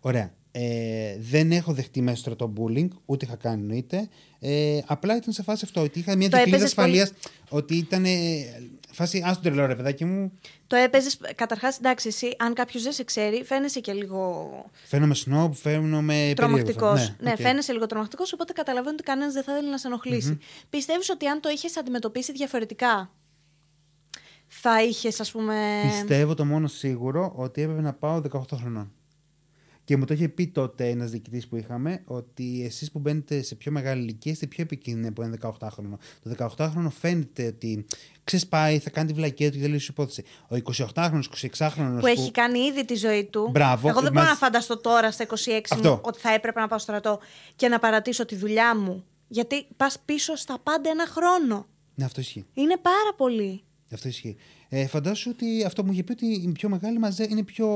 [0.00, 0.32] Ωραία.
[0.52, 4.08] Ε, δεν έχω δεχτεί μέσα στο στρατό bullying, ούτε είχα κάνει εννοείται.
[4.40, 7.18] Ε, απλά ήταν σε φάση αυτό, ότι είχα μια Το δικλίδα έπαιζες πολύ- ασφαλείας.
[7.48, 8.04] Ότι ήταν.
[8.04, 8.10] Ε,
[8.92, 10.32] φάση, α τον τρελό, ρε παιδάκι μου.
[10.66, 11.20] Το έπαιζες.
[11.34, 14.50] Καταρχάς, εντάξει, εσύ, αν κάποιος δεν σε ξέρει, φαίνεσαι και λίγο
[14.86, 16.32] Φαίνομαι snob, φαίνομαι.
[16.36, 16.90] τρομακτικός.
[16.90, 17.16] περίεργος.
[17.20, 17.36] Ναι, οκ.
[17.40, 20.38] φαίνεσαι λίγο τρομακτικός, οπότε καταλαβαίνω ότι κανένας δεν θα ήθελε να σε ενοχλήσει.
[20.70, 23.10] Πιστεύεις ότι αν το είχες αντιμετωπίσει διαφορετικά,
[24.46, 25.80] θα είχες, ας πούμε.
[25.86, 28.92] Πιστεύω το μόνο σίγουρο ότι έπρεπε να πάω 18 χρονών.
[29.90, 33.54] Και μου το είχε πει τότε ένας διοικητής που είχαμε ότι εσείς που μπαίνετε σε
[33.54, 35.98] πιο μεγάλη ηλικία είστε πιο επικίνδυνοι από ένα 18χρονο.
[36.22, 37.86] Το 18χρονο φαίνεται ότι
[38.24, 40.24] ξεσπάει, θα κάνει τη βλακία του και δεν λύσει υπόθεση.
[40.48, 41.20] Ο 28χρονο,
[41.58, 41.96] 26χρονο.
[42.00, 43.48] Που έχει κάνει ήδη τη ζωή του.
[43.50, 43.88] Μπράβο.
[43.88, 45.90] Εγώ δεν Μας- μπορώ να φανταστώ τώρα στα 26 Αυτό.
[45.90, 47.20] μου ότι θα έπρεπε να πάω στρατό
[47.56, 49.04] και να παρατήσω τη δουλειά μου.
[49.28, 51.66] Γιατί πας πίσω στα πάντα ένα χρόνο.
[51.94, 52.44] Ναι, αυτό ισχύει.
[52.54, 53.62] Είναι πάρα πολύ.
[53.92, 54.36] Αυτό ισχύει.
[54.68, 57.66] Ε, φαντάσου ότι αυτό μου είχε πει ότι οι πιο μεγάλοι μαζέ είναι πιο.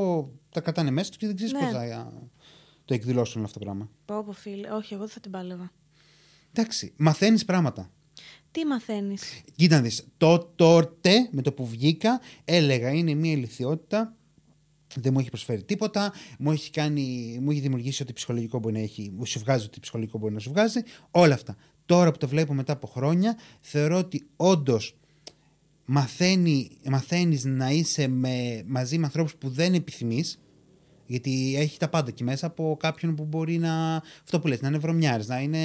[0.55, 1.61] Τα κρατάνε μέσα τους και δεν ξέρεις Ναι.
[1.61, 2.07] πώς θα α,
[2.85, 3.91] το εκδηλώσουν αυτό το πράγμα.
[4.05, 4.71] Πω, πω, φίλε.
[4.71, 5.73] Όχι, εγώ δεν θα την πάλευα.
[6.53, 7.91] Εντάξει, μαθαίνεις πράγματα.
[8.51, 14.15] Τι μαθαίνεις; Κοίτα να δεις, το τότε με το που βγήκα έλεγα είναι μια ηλικιότητα
[14.95, 18.81] δεν μου έχει προσφέρει τίποτα, μου έχει, κάνει, μου έχει δημιουργήσει ό,τι ψυχολογικό μπορεί να
[18.81, 20.81] έχει, μου σου βγάζει ό,τι ψυχολογικό μπορεί να σου βγάζει,
[21.11, 21.57] όλα αυτά.
[21.87, 24.97] Τώρα που το βλέπω μετά από χρόνια, θεωρώ ότι όντως
[25.85, 30.39] μαθαίνει, μαθαίνεις να είσαι με, μαζί με ανθρώπους που δεν επιθυμείς,
[31.07, 34.03] γιατί έχει τα πάντα εκεί μέσα από κάποιον που μπορεί να.
[34.23, 35.61] Αυτό που λες, να είναι βρωμιάρης, να είναι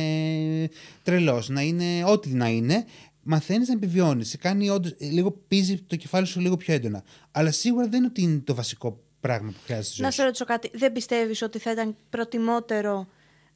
[1.04, 2.86] τρελός, να είναι ό,τι να είναι.
[3.24, 4.30] Μαθαίνεις να επιβιώνεις.
[4.30, 7.04] Σε κάνει όντως, ε, λίγο πίζει το κεφάλι σου λίγο πιο έντονα.
[7.32, 10.18] Αλλά σίγουρα δεν είναι ότι είναι το βασικό πράγμα που χρειάζεται στη ζωή Να σου.
[10.18, 10.72] σε ρωτήσω κάτι.
[10.74, 13.08] Δεν πιστεύεις ότι θα ήταν προτιμότερο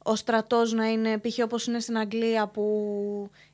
[0.06, 1.38] ο στρατός να είναι π.χ.
[1.44, 2.64] όπως είναι στην Αγγλία που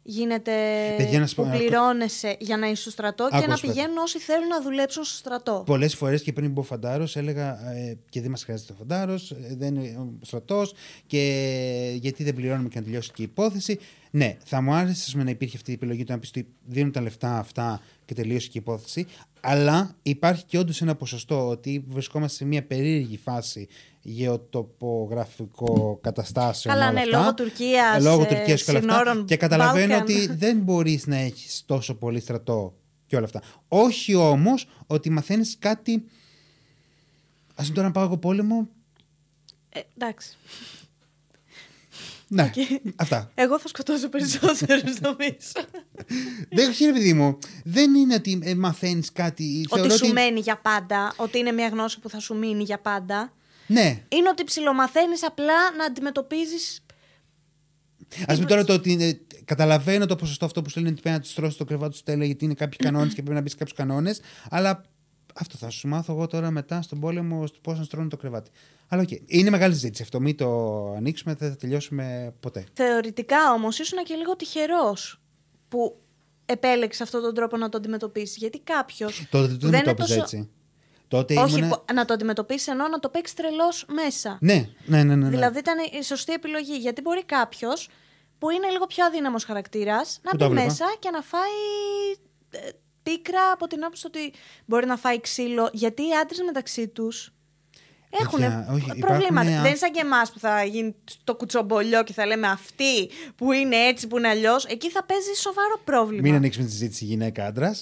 [0.03, 0.53] γίνεται.
[0.97, 3.51] Παιδιά, να σου πω που ένα- πληρώνεσαι για να είσαι στο στρατό και Άκου να
[3.51, 3.73] να σου πω.
[3.73, 5.63] πηγαίνουν όσοι θέλουν να δουλέψουν στο στρατό.
[5.67, 9.75] Πολλές φορές και πριν μπω φαντάρος, έλεγα ε, και δεν μας χρειάζεται ο φαντάρος, δεν
[9.75, 10.75] είναι ο στρατός
[11.07, 13.79] και γιατί δεν πληρώνουμε και να τελειώσει και η υπόθεση.
[14.11, 16.47] Ναι, θα μου άρεσε ας πούμε, να υπήρχε αυτή η επιλογή του να πεις ότι
[16.67, 19.07] δίνουν τα λεφτά αυτά και τελείωσε και η υπόθεση.
[19.41, 23.69] Αλλά υπάρχει και όντως ένα ποσοστό ότι βρισκόμαστε σε μια περίεργη φάση
[24.03, 26.75] γεωτοπογραφικό καταστάσεων.
[26.75, 27.19] Καλά, όλα ναι, αυτά.
[27.19, 28.93] λόγω Τουρκίας, Ε, λόγω ε, Τουρκίας και όλα αυτά.
[28.99, 30.01] συνόρων Και καταλαβαίνω Balkan.
[30.01, 32.75] ότι δεν μπορείς να έχεις τόσο πολύ στρατό
[33.07, 33.43] και όλα αυτά.
[33.69, 36.05] Όχι όμως ότι μαθαίνεις κάτι.
[37.55, 38.69] Α πούμε τώρα να πάω εγώ πόλεμο.
[39.69, 40.37] Ε, εντάξει.
[42.33, 42.51] Ναι,
[42.97, 43.31] αυτά.
[43.35, 45.53] Εγώ θα σκοτώσω περισσότερους νομίζω.
[46.51, 47.39] δεν ξέρει, παιδί μου.
[47.65, 49.67] Δεν είναι ότι ε, μαθαίνεις κάτι.
[49.69, 52.79] ότι Θεωρώ σου μένει για πάντα, ότι είναι μια γνώση που θα σου μείνει για
[52.79, 53.33] πάντα.
[53.67, 54.03] Ναι.
[54.09, 56.85] Είναι ότι ψιλομαθαίνεις απλά να αντιμετωπίζεις.
[58.27, 61.17] Ας πούμε τώρα το ότι είναι- καταλαβαίνω το ποσοστό αυτό που σου λένε ότι πρέπει
[61.17, 63.51] να του στρώσεις το κρεβάτι του τέλεια γιατί είναι κάποιοι κανόνες και πρέπει να μπεις
[63.53, 64.21] σε κάποιους κανόνες.
[64.51, 64.85] Αλλά
[65.41, 68.51] αυτό θα σου μάθω εγώ τώρα μετά στον πόλεμο πώς να στρώνεις το κρεβάτι.
[68.89, 69.09] Αλλά οκ.
[69.27, 70.21] Είναι μεγάλη συζήτηση αυτό.
[70.21, 70.47] Μην το
[70.97, 72.65] ανοίξουμε, δεν θα τελειώσουμε ποτέ.
[72.73, 75.21] Θεωρητικά όμως ήσουν και λίγο τυχερός
[75.69, 75.97] που
[76.47, 78.37] επέλεξες αυτόν τον τρόπο να το αντιμετωπίσεις.
[78.37, 79.27] Γιατί κάποιος.
[79.31, 80.51] Τότε δεν, δεν το είναι έπαιζε τόσο- έτσι.
[81.09, 81.77] Τότε Όχι, ήμουνα...
[81.77, 84.39] πο- να το αντιμετωπίσεις ενώ να το παίξεις τρελός μέσα.
[84.41, 85.05] Ναι, ναι, ναι.
[85.05, 85.29] ναι, ναι.
[85.29, 86.77] Δηλαδή ήταν η σωστή επιλογή.
[86.77, 87.89] Γιατί μπορεί κάποιος
[88.39, 91.51] που είναι λίγο πιο αδύναμος χαρακτήρας να Πού μπει το έβλεπα; μέσα και να φάει
[92.51, 92.69] ε,
[93.03, 94.33] πίκρα από την άποψη ότι
[94.67, 95.71] μπορεί να φάει ξύλο.
[95.73, 97.33] Γιατί οι άντρες μεταξύ τους
[98.11, 99.27] έχουν Παιδιά, όχι, προβλήματα.
[99.27, 103.11] υπάρχουν Δεν είναι σαν και εμάς που θα γίνει το κουτσομπολιό και θα λέμε αυτοί
[103.37, 104.65] που είναι έτσι, που είναι αλλιώς.
[104.65, 106.23] Εκεί θα παίζει σοβαρό πρόβλημα.
[106.23, 107.75] Μην ανοίξουμε τη συζήτηση γυναίκα-άντρα.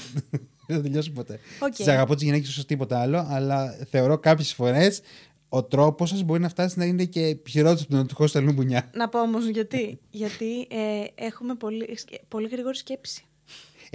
[0.66, 1.40] δεν θα τελειώσουμε ποτέ.
[1.58, 1.74] Οκ.
[1.74, 5.00] Τις αγαπώ τις γυναίκες όσο τίποτα άλλο, αλλά θεωρώ κάποιες φορές
[5.48, 8.32] ο τρόπος σας μπορεί να φτάσει να είναι και χειρότερο από τον να του χώσει
[8.32, 8.90] τα λουμπουνιά.
[8.94, 10.00] Να πω όμως γιατί.
[10.10, 11.98] γιατί ε, έχουμε πολύ,
[12.28, 13.24] πολύ γρήγορη σκέψη.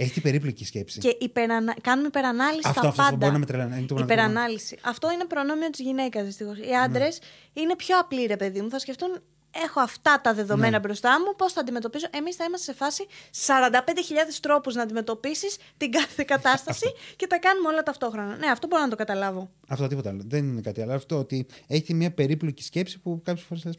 [0.00, 0.98] Έχει την περίπλοκη σκέψη.
[0.98, 1.74] Και υπερανα...
[1.80, 3.16] κάνουμε υπερανάλυση Αυτό, στα αυτό, αυτό πάντα.
[3.16, 3.76] μπορεί να με τρελαίνει.
[3.78, 4.20] Είναι το μοναδικό.
[4.20, 4.78] Υπερανάλυση.
[4.82, 6.58] Αυτό είναι προνόμιο της γυναίκας δυστυχώς.
[6.58, 7.62] Οι άντρες Ναι.
[7.62, 8.70] είναι πιο απλοί, ρε παιδί μου.
[8.70, 9.22] Θα σκεφτούν,
[9.64, 10.78] έχω αυτά τα δεδομένα Ναι.
[10.78, 12.06] μπροστά μου, πώς θα αντιμετωπίσω.
[12.10, 13.06] Εμείς θα είμαστε σε φάση
[13.46, 18.36] 45.000 τρόπους να αντιμετωπίσεις την κάθε κατάσταση και τα κάνουμε όλα ταυτόχρονα.
[18.36, 19.50] Ναι, αυτό μπορώ να το καταλάβω.
[19.68, 20.22] Αυτό τίποτα άλλο.
[20.26, 20.92] Δεν είναι κάτι άλλο.
[20.94, 23.74] Αυτό ότι έχει μια περίπλοκη σκέψη που κάποιες φορές λες.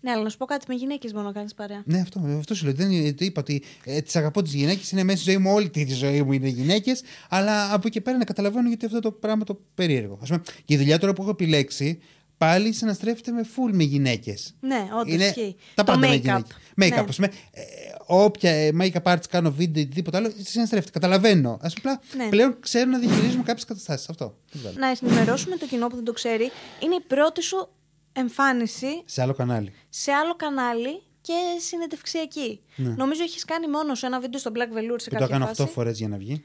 [0.00, 1.82] Ναι, αλλά να σου πω κάτι με γυναίκες μπορεί να κάνεις παρέα.
[1.84, 2.74] Ναι, αυτό, αυτό σου λέω.
[2.74, 5.52] Δεν, είναι- το είπα ότι ε, τις αγαπώ τις γυναίκες, είναι μέσα στη ζωή μου,
[5.52, 7.02] όλη τη ζωή μου είναι γυναίκες.
[7.28, 10.18] Αλλά από εκεί πέρα να καταλαβαίνω γιατί αυτό το πράγμα το περίεργο.
[10.22, 12.00] Ας πούμε, και η δουλειά τώρα που έχω επιλέξει,
[12.40, 14.54] πάλι συναστρέφεται με full με γυναίκες.
[14.60, 15.56] Ναι, όντω Είναι ισχύει.
[15.74, 16.20] τα Το πάντα με make-up.
[16.20, 16.52] γυναίκες.
[16.76, 17.04] Make-up, Ναι.
[17.08, 17.26] ας πούμε.
[17.50, 17.62] Ε,
[18.06, 20.90] όποια ε, make-up arts κάνω βίντεο ή οτιδήποτε άλλο, συναστρέφεται.
[20.90, 21.50] Καταλαβαίνω.
[21.50, 22.28] Α πούμε, Ναι.
[22.28, 24.08] πλέον ξέρω να διαχειρίζουμε κάποιες καταστάσεις.
[24.08, 24.36] Αυτό.
[24.52, 24.74] Δεν ξέρω.
[24.78, 26.50] Να ενημερώσουμε το κοινό που δεν το ξέρει.
[26.82, 27.68] Είναι η πρώτη σου
[28.12, 29.72] εμφάνιση Σε άλλο κανάλι.
[29.88, 32.60] σε άλλο κανάλι και συνεντευξιακή.
[32.76, 32.88] Ναι.
[32.96, 35.46] Νομίζω έχεις κάνει μόνος σου ένα βίντεο στο Black Velour σε Που το κάποια έκανα
[35.46, 35.62] φάση.
[35.62, 36.44] 8 φορές για να βγει.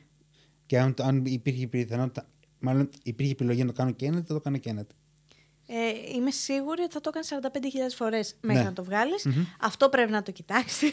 [0.65, 2.27] Και αν, αν υπήρχε πιθανότητα.
[2.60, 4.86] Μάλλον υπήρχε επιλογή να το κάνω και ένα, θα το έκανα και ένα.
[5.67, 5.73] Ε,
[6.15, 7.30] είμαι σίγουρη ότι θα το έκανες
[7.91, 8.67] 45.000 φορές μέχρι Ναι.
[8.69, 9.12] να το βγαλει
[9.62, 10.91] Αυτό πρέπει να το κοιτάξεις.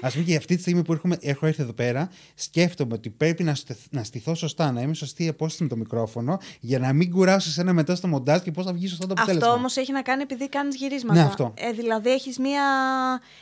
[0.00, 3.42] Α πούμε και αυτή τη στιγμή που έρχομαι, έχω έρθει εδώ πέρα, σκέφτομαι ότι πρέπει
[3.42, 7.10] να, στεθ- να στηθώ σωστά, να είμαι σωστή απόσταση με το μικρόφωνο, για να μην
[7.10, 9.46] κουράσω εσένα μετά στο μοντάζ και πώς θα βγεις σωστά το αποτέλεσμα.
[9.46, 11.20] Αυτό όμως έχει να κάνει επειδή κάνεις γυρίσματα.
[11.20, 11.54] Ναι, αυτό.
[11.56, 12.62] Ε, δηλαδή έχεις μία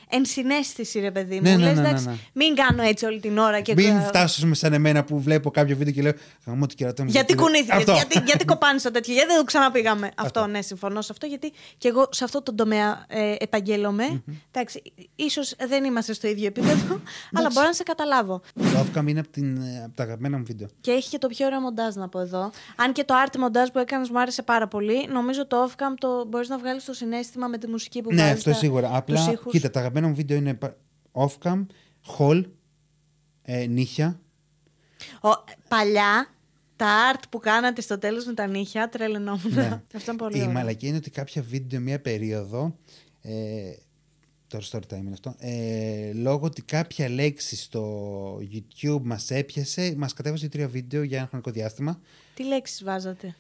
[0.08, 1.40] ενσυναίσθηση, ρε παιδί μου.
[1.42, 2.14] Ναι, ναι, Λες, ναι, ναι, εντάξει, ναι.
[2.32, 3.74] Μην κάνω έτσι όλη την ώρα και.
[3.74, 6.12] Μην φτάσω με σαν εμένα που βλέπω κάποιο βίντεο και λέω
[6.46, 7.10] Γαμώ το κερατό μου.
[7.10, 7.92] Γιατί είναι-» κουνήθηκες, Αυτό.
[7.92, 10.06] γιατί, γιατί κοπάνισα τέτοιο, γιατί δεν το ξαναπήγαμε.
[10.14, 10.46] Αυτό, Αυτό.
[10.52, 10.57] ναι.
[10.58, 14.82] Ναι, συμφωνώ σε αυτό, γιατί και εγώ σε αυτό το τομέα ε, επαγγελομαι Εντάξει,
[15.16, 17.00] ίσως δεν είμαστε στο ίδιο επίπεδο,
[17.36, 18.40] αλλά μπορώ να σε καταλάβω.
[18.54, 20.68] Το Offcam είναι από, την, ε, από τα αγαπημένα μου βίντεο.
[20.80, 22.50] Και έχει και το πιο ωραίο μοντάζ να πω εδώ.
[22.76, 26.24] Αν και το art μοντάζ που έκανες μου άρεσε πάρα πολύ, νομίζω το Offcam το
[26.28, 28.96] μπορείς να βγάλεις το συνέστημα με τη μουσική που Ναι, βάζεις, αυτό τα- σίγουρα.
[28.96, 29.52] Απλά, τους ήχους.
[29.52, 30.76] κοίτα, τα αγαπημένα μου βίντεο είναι πα-
[31.12, 31.66] Offcam,
[32.18, 32.44] Hall,
[33.42, 34.20] ε, νύχια.
[35.20, 35.28] Ο,
[35.68, 36.26] παλιά,
[36.78, 39.52] τα art που κάνατε στο τέλος με τα νύχια, τρελαινόμουν.
[39.54, 39.66] Ναι.
[39.94, 40.52] Αυτό είναι πολύ Η ωραίο.
[40.52, 42.76] μαλακία είναι ότι κάποια βίντεο μία περίοδο.
[43.22, 43.32] Ε,
[44.46, 45.34] το story time είναι αυτό.
[45.38, 51.26] Ε, λόγω ότι κάποια λέξη στο YouTube μας έπιασε, μας κατέβασε τρία βίντεο για ένα
[51.26, 52.00] χρονικό διάστημα.
[52.34, 53.34] Τι λέξεις βάζατε;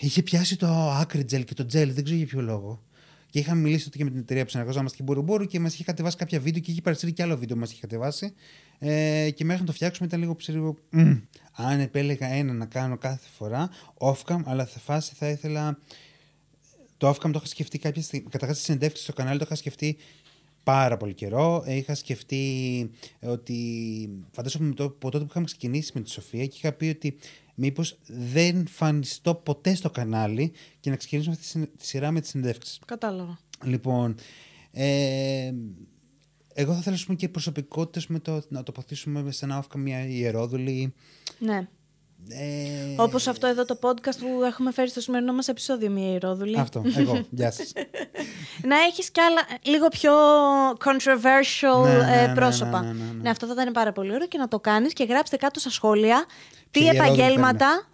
[0.00, 2.82] Είχε πιάσει το acrygel και το gel, δεν ξέρω για ποιο λόγο.
[3.30, 5.84] Και είχαμε μιλήσει τότε και με την εταιρεία που συνεργαζόμαστε και Μπουρουμπουρου και μας είχε
[5.84, 8.32] κατεβάσει κάποια βίντεο και είχε παρασύρει και άλλο βίντεο που μας είχε κατεβάσει.
[8.78, 10.76] Ε, και μέχρι να το φτιάξουμε ήταν λίγο ψηλό.
[10.90, 11.16] «Μμ,
[11.56, 15.78] Αν επέλεγα ένα να κάνω κάθε φορά, off-cam, αλλά σε φάση θα ήθελα.
[16.96, 18.28] Το off-cam το είχα σκεφτεί κάποια στιγμή.
[18.30, 19.96] Καταρχάς, στι συνεντεύξει στο κανάλι το είχα σκεφτεί
[20.62, 21.62] πάρα πολύ καιρό.
[21.66, 22.90] Ε, Είχα σκεφτεί
[23.20, 23.58] ε, ότι.
[24.30, 27.16] Φαντάζομαι με το, από τότε που είχαμε ξεκινήσει με τη Σοφία και είχα πει ότι
[27.54, 32.20] μήπως δεν φανιστώ ποτέ στο κανάλι και να ξεκινήσουμε αυτή τη συν- τη σειρά με
[32.20, 32.78] τις συνεντεύξεις.
[32.86, 33.38] Κατάλαβα.
[33.64, 34.14] Λοιπόν,
[34.72, 35.52] ε,
[36.54, 40.06] εγώ θα ήθελα ας πούμε, και προσωπικότητες με το να τοποθετήσουμε σε ένα off-cam μια
[40.06, 40.94] ιερόδουλη.
[41.38, 41.68] Ναι.
[42.28, 46.58] Ε, Όπως αυτό εδώ το podcast που έχουμε φέρει στο σημερινό μας επεισόδιο, μια ηρόδουλη.
[46.58, 47.24] Αυτό, εγώ.
[47.30, 47.72] Γεια σας.
[48.70, 50.12] Να έχεις κι άλλα λίγο πιο
[50.84, 52.82] controversial Ναι, ναι, ε, ναι, πρόσωπα.
[52.82, 53.30] ναι, ναι, ναι, ναι.
[53.30, 56.24] αυτό θα ήταν πάρα πολύ ωραίο και να το κάνεις και γράψτε κάτω στα σχόλια
[56.70, 57.88] τι Ποια ιερόδουλη επαγγέλματα.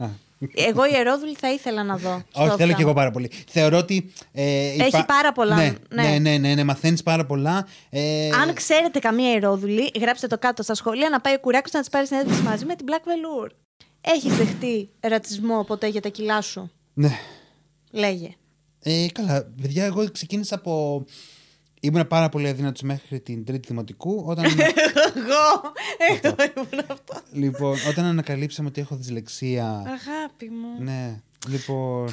[0.49, 0.69] Θέλουμε.
[0.71, 2.23] Εγώ η ιερόδουλη θα ήθελα να δω.
[2.31, 2.77] στο Όχι, θέλω off-cam.
[2.77, 3.31] και εγώ πάρα πολύ.
[3.49, 4.13] Θεωρώ ότι.
[4.33, 6.03] Ε, Έχει πάρα πολλά, Ναι, ναι.
[6.03, 7.67] ναι, ναι, ναι, ναι, μαθαίνεις πάρα πολλά.
[7.91, 11.81] Ε, Αν ξέρετε καμία ιερόδουλη, γράψτε το κάτω στα σχόλια να πάει ο Κουράκος να
[11.81, 13.49] της πάρει συνέντευξη μαζί με την Black Velour.
[14.01, 17.11] Έχεις δεχτεί ρατσισμό ποτέ για τα κιλά σου, ναι.
[17.91, 18.35] λέγε.
[18.83, 21.05] Ε, καλά, παιδιά, εγώ ξεκίνησα από.
[21.81, 24.25] Ήμουν πάρα πολύ αδύνατος μέχρι την τρίτη δημοτικού.
[24.27, 24.45] Όταν,
[25.15, 25.73] Εγώ,
[26.23, 27.21] εγώ ήμουν αυτό.
[27.33, 29.67] λοιπόν, όταν ανακαλύψαμε ότι έχω δυσλεξία.
[29.69, 30.85] Αγάπη μου.
[30.85, 32.09] Ναι, λοιπόν.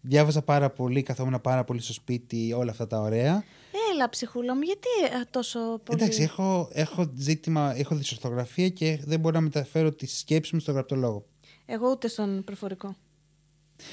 [0.00, 3.44] Διάβαζα πάρα πολύ, καθόμουν πάρα πολύ στο σπίτι, όλα αυτά τα ωραία.
[3.92, 4.88] Έλα, ψυχούλα μου, γιατί
[5.20, 6.02] ε, τόσο πολύ.
[6.02, 10.72] Εντάξει, έχω, έχω ζήτημα, έχω δυσορθογραφία και δεν μπορώ να μεταφέρω τη σκέψη μου στο
[10.72, 11.24] γραπτό λόγο.
[11.66, 12.96] Εγώ ούτε στον προφορικό.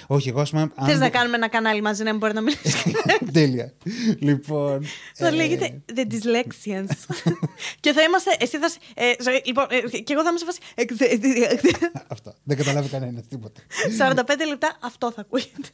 [0.07, 0.61] Όχι, εγώ ας πούμε.
[0.61, 2.91] αν Θες να δεν- κάνουμε ένα κανάλι μαζί να μην μπορεί να μιλήσει.
[3.33, 3.73] Τέλεια.
[4.19, 4.83] λοιπόν.
[5.15, 7.15] Θα ε, λέγεται The Dyslexians.
[7.79, 8.35] και θα είμαστε.
[8.39, 8.69] Εσύ θα.
[8.69, 10.59] σε- Ε, sorry, λοιπόν, ε, και εγώ θα είμαι σε φάση.
[12.07, 12.33] Αυτό.
[12.43, 13.61] Δεν καταλάβει κανένας τίποτα.
[13.99, 15.67] 45 λεπτά αυτό θα ακούγεται.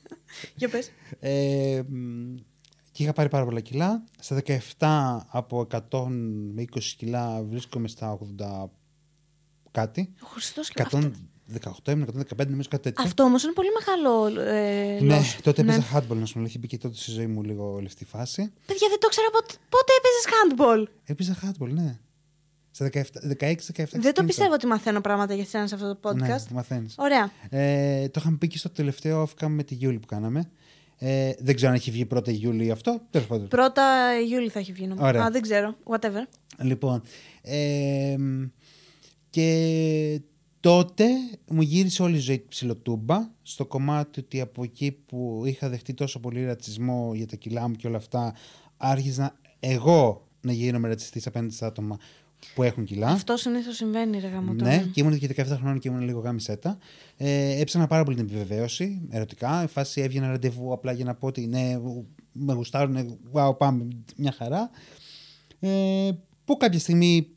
[0.56, 0.92] Για πες.
[1.20, 2.36] Ε, μ,
[2.92, 4.04] και είχα πάρει πάρα πολλά κιλά.
[4.20, 4.42] Στα
[4.78, 6.06] 17 από 100
[6.54, 8.70] με 20 κιλά βρίσκομαι στα 80
[9.72, 10.14] κάτι.
[10.22, 11.12] Ο Χριστός και αυτό.
[11.86, 12.08] 118 ήμουν,
[12.38, 13.04] 115 νομίζω κάτι τέτοιο.
[13.06, 14.40] Αυτό όμως είναι πολύ μεγάλο.
[14.50, 15.40] Ε, Ναι, loss.
[15.44, 15.74] τότε Ναι.
[15.74, 16.46] έπαιζα handball να σου μιλήσω.
[16.46, 18.52] Είχε μπει και τότε στη ζωή μου λίγο όλη αυτή η φάση.
[18.66, 20.94] Παιδιά, δεν το ξέρα πότε, πότε έπαιζες handball.
[21.06, 21.98] Έπαιζα handball, ναι.
[22.72, 26.16] Στα 16-17 Δεν το πιστεύω ότι μαθαίνω πράγματα για σένα σε αυτό το podcast.
[26.18, 26.96] Ναι, μαθαίνεις.
[26.98, 27.32] Ωραία.
[27.50, 30.50] Ε, το είχαμε πει και στο τελευταίο off-cam με τη Γιούλη που κάναμε.
[30.98, 33.02] Ε, δεν ξέρω αν έχει βγει πρώτα η Γιούλη ή αυτό.
[33.10, 33.48] Τέλος πάντων.
[33.48, 33.84] Πρώτα
[34.26, 34.88] η Ιούλη θα έχει βγει.
[34.88, 35.08] νομίζω.
[35.08, 35.24] Ωραία.
[35.24, 35.76] Α, δεν ξέρω.
[35.84, 36.28] Whatever.
[36.62, 37.02] Λοιπόν.
[37.42, 38.16] Ε,
[39.30, 40.22] και
[40.60, 41.06] τότε
[41.48, 46.20] μου γύρισε όλη η ζωή ψιλοτούμπα στο κομμάτι ότι από εκεί που είχα δεχτεί τόσο
[46.20, 48.34] πολύ ρατσισμό για τα κιλά μου και όλα αυτά
[48.78, 51.98] άρχιζα εγώ να γίνομαι ρατσιστής απέναντι στα άτομα
[52.56, 53.08] που έχουν κιλά.
[53.08, 56.78] Αυτό συνήθως συμβαίνει, ρε γάμο Ναι, και ήμουν και 17 χρόνων και ήμουν λίγο γάμισέτα.
[57.18, 59.64] Ε, έψανα πάρα πολύ την επιβεβαίωση ερωτικά.
[59.64, 61.80] Η φάση έβγαινα ραντεβού απλά για να πω ότι ναι,
[62.32, 64.70] με γουστάρουν, wow, πάμε, μια χαρά.
[65.60, 66.10] Ε,
[66.46, 67.28] που κάποια στιγμή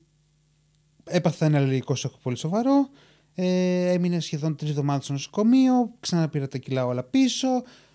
[1.04, 2.88] έπαθα ένα αλληλικό σοκ πολύ σοβαρό.
[3.35, 5.92] Ε, έμεινε σχεδόν τρεις εβδομάδες στο νοσοκομείο.
[6.01, 7.49] Ξαναπήρα τα κιλά όλα πίσω.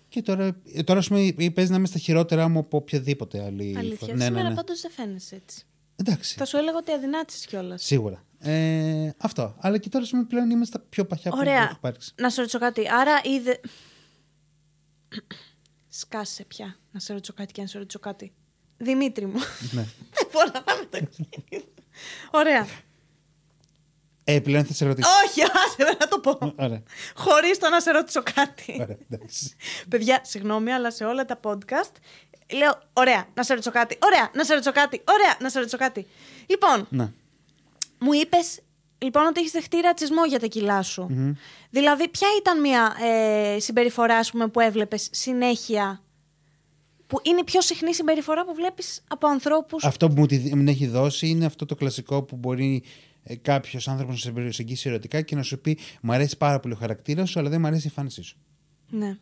[0.08, 3.74] Και τώρα, ε, τώρα ας πούμε, παίζει να είμαι στα χειρότερα μου από οποιαδήποτε άλλη
[3.78, 3.96] Αλήθεια.
[3.96, 4.14] φορά.
[4.14, 4.54] Ναι, Σήμερα ναι, ναι.
[4.54, 5.62] πάντως δεν φαίνεσαι έτσι.
[5.96, 6.34] Εντάξει.
[6.38, 7.82] Θα σου έλεγα ότι αδυνάτησες κιόλας.
[7.84, 8.24] Σίγουρα.
[8.38, 9.54] Ε, αυτό.
[9.58, 11.62] Αλλά και τώρα ας πούμε, πλέον είμαι στα πιο παχιά που Ωραία.
[11.62, 12.12] έχω υπάρξει.
[12.20, 12.82] Να σε ρωτήσω κάτι.
[12.90, 13.60] Άρα είδε.
[15.88, 16.76] Σκάσε πια.
[16.92, 18.32] Να σε ρωτήσω κάτι και να σε ρωτήσω κάτι.
[18.76, 19.38] Δημήτρη μου.
[19.70, 19.86] ναι.
[20.10, 21.28] Δεν μπορώ να μεταξύ.
[22.30, 22.66] Ωραία.
[24.30, 25.08] Ε, πλέον θα σε ρωτήσω.
[25.26, 26.52] Όχι, άσε να το πω.
[26.58, 26.82] Ωραία.
[27.14, 28.76] Χωρίς το να σε ρωτήσω κάτι.
[28.80, 29.56] Ωραία, εντάξει.
[29.88, 31.92] Παιδιά, συγγνώμη, αλλά σε όλα τα podcast
[32.52, 33.98] λέω: Ωραία, να σε ρωτήσω κάτι.
[34.02, 35.02] Ωραία, να σε ρωτήσω κάτι.
[35.08, 36.06] Ωραία, να σε ρωτήσω κάτι.
[36.46, 37.12] Λοιπόν, Να.
[37.98, 38.60] μου είπες
[38.98, 41.06] λοιπόν ότι έχεις δεχτεί ρατσισμό για τα κιλά σου.
[41.10, 41.32] Μμμ.
[41.70, 46.02] Δηλαδή, ποια ήταν μια ε, συμπεριφορά ας πούμε, που έβλεπες συνέχεια.
[47.06, 50.68] Που είναι η πιο συχνή συμπεριφορά που βλέπεις από ανθρώπους; Αυτό που μου τη- μου
[50.68, 52.82] έχει δώσει είναι αυτό το κλασικό που μπορεί
[53.28, 56.74] ε, κάποιος άνθρωπος να σε προσεγγίσει ερωτικά και να σου πει: Μου αρέσει πάρα πολύ
[56.74, 58.36] ο χαρακτήρας σου, αλλά δεν μου αρέσει η εμφάνισή σου.
[58.90, 59.16] Ναι.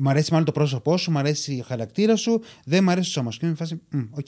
[0.00, 3.12] Μ' αρέσει μάλλον το πρόσωπό σου, μ' αρέσει ο χαρακτήρας σου, δεν μ' αρέσει το
[3.12, 3.40] σώμα σου.
[3.40, 3.80] Και είναι φάση.
[3.90, 4.26] «Μμ, Οκ.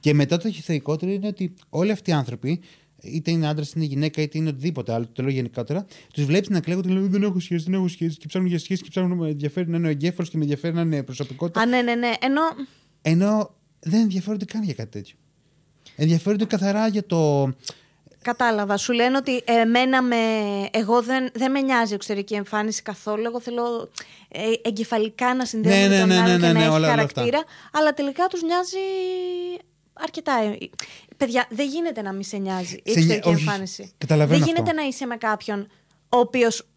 [0.00, 2.60] Και μετά το θεϊκότερο είναι ότι όλοι αυτοί οι άνθρωποι,
[3.02, 6.48] είτε είναι άντρας, είτε είναι γυναίκα, είτε είναι οτιδήποτε άλλο, το λέω γενικότερα, τους βλέπεις
[6.48, 8.16] να κλαίγονται και λένε Δεν έχω σχέση, δεν έχω σχέση.
[8.16, 10.42] Και ψάχνουν για σχέση και ψάχνουν να με ενδιαφέρει να είναι ο εγκέφαλος και με
[10.42, 11.60] ενδιαφέρει να είναι προσωπικότητα.
[11.60, 12.12] Α, ναι, ναι, ναι.
[12.20, 12.42] Ενώ
[13.02, 15.16] Ενώ δεν ενδιαφέρονται καν για κάτι τέτοιο.
[15.96, 17.52] Ενδιαφέρονται καθαρά για το.
[18.22, 18.76] Κατάλαβα.
[18.76, 20.16] Σου λένε ότι εμένα με...
[20.70, 23.22] εγώ δεν, δεν με νοιάζει η εξωτερική εμφάνιση καθόλου.
[23.26, 23.90] Εγώ θέλω
[24.28, 26.68] ε, εγκεφαλικά να συνδέομαι Ναι, με ναι, τον ναι, άλλον ναι, και ναι, να έχει
[26.68, 27.20] όλα- όλα αυτά.
[27.20, 27.44] χαρακτήρα.
[27.72, 28.76] Αλλά τελικά τους νοιάζει
[29.92, 30.32] αρκετά.
[30.42, 30.58] ε,
[31.16, 33.92] Παιδιά, δεν γίνεται να μην σε νοιάζει η Σε εξωτερική νοι- όχι, εμφάνιση.
[33.98, 34.82] καταλαβαίνω δεν γίνεται αυτό.
[34.82, 35.68] να είσαι με κάποιον
[36.08, 36.68] ο οποίος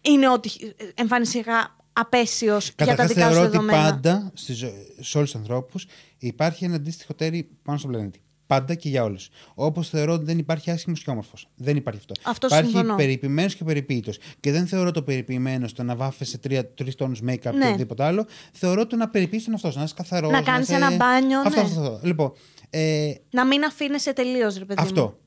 [0.00, 3.90] είναι ότι ε, εμφανισιακά απέσιος για τα Καταρχάς δικά σου θεωρώ ότι δεδομένα.
[3.90, 5.86] πάντα στη ζω- σε όλους τους ανθρώπους
[6.18, 8.20] υπάρχει ένα αντίστοιχο τέρι πάνω στον πλανήτη.
[8.46, 9.28] Πάντα και για όλους.
[9.54, 11.48] Όπως θεωρώ ότι δεν υπάρχει άσχημος και όμορφος.
[11.56, 12.14] Δεν υπάρχει αυτό.
[12.30, 12.94] Αυτό υπάρχει συμφωνώ.
[12.94, 14.18] περιποιημένος και περιποίητος.
[14.40, 16.38] Και δεν θεωρώ το περιποιημένο στο να βάφεσαι
[16.74, 17.64] τρεις τόνους make-up Ναι.
[17.64, 18.26] ή οτιδήποτε άλλο.
[18.52, 20.30] Θεωρώ το να περιποιείς τον αυτό, να είσαι καθαρός.
[20.30, 21.66] Να κάνεις ένα μπάνιο, Αυτό, ναι.
[21.66, 22.00] αυτό, αυτό.
[22.02, 22.32] Λοιπόν,
[22.70, 24.86] ε, Να μην αφήνεσαι τελείως, ρε παιδί μου.
[24.86, 25.18] αυτό.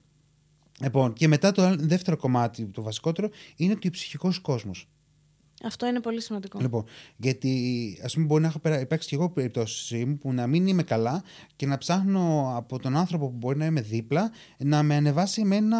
[0.82, 4.88] Λοιπόν, και μετά το άλλο- δεύτερο κομμάτι, το βασικότερο, είναι ότι ο ψυχικός κόσμος.
[5.63, 6.60] Αυτό είναι πολύ σημαντικό.
[6.60, 6.86] Λοιπόν,
[7.17, 10.67] γιατί ας πούμε μπορεί να έχω περα- υπάρξει και εγώ περιπτώσεις μου που να μην
[10.67, 11.24] είμαι καλά
[11.56, 15.78] και να ψάχνω από τον άνθρωπο που μπορεί να είμαι δίπλα να με ανεβάσει εμένα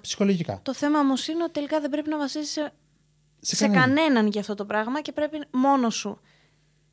[0.00, 0.60] ψυχολογικά.
[0.62, 2.72] Το θέμα όμως είναι ότι τελικά δεν πρέπει να βασίζεσαι
[3.40, 3.94] Σε σε, κανέναν.
[3.96, 6.20] κανέναν για αυτό το πράγμα και πρέπει μόνος σου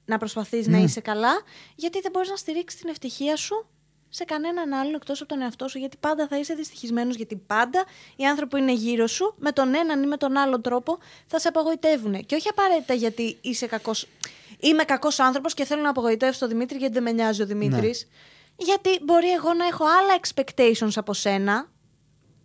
[0.06, 0.84] να προσπαθείς να Ναι.
[0.84, 1.32] είσαι καλά,
[1.76, 3.68] γιατί δεν μπορείς να στηρίξεις την ευτυχία σου
[4.10, 7.86] σε κανέναν άλλον εκτός από τον εαυτό σου, γιατί πάντα θα είσαι δυστυχισμένος, γιατί πάντα
[8.16, 11.40] οι άνθρωποι που είναι γύρω σου, με τον έναν ή με τον άλλον τρόπο, θα
[11.40, 12.26] σε απογοητεύουν.
[12.26, 14.08] Και όχι απαραίτητα γιατί είσαι κακός...
[14.60, 18.08] Είμαι κακός άνθρωπος και θέλω να απογοητεύσω τον Δημήτρη γιατί δεν με νοιάζει ο Δημήτρης.
[18.58, 21.70] Γιατί μπορεί εγώ να έχω άλλα expectations από σένα,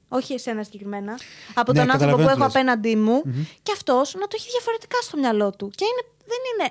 [0.08, 1.18] όχι εσένα συγκεκριμένα,
[1.54, 2.72] από Ναι, τον άνθρωπο που καταλαβαίνω έχω τι λες.
[2.72, 3.22] απέναντί μου
[3.62, 5.70] και αυτός να το έχει διαφορετικά στο μυαλό του.
[5.74, 6.70] Και είναι, δεν είναι.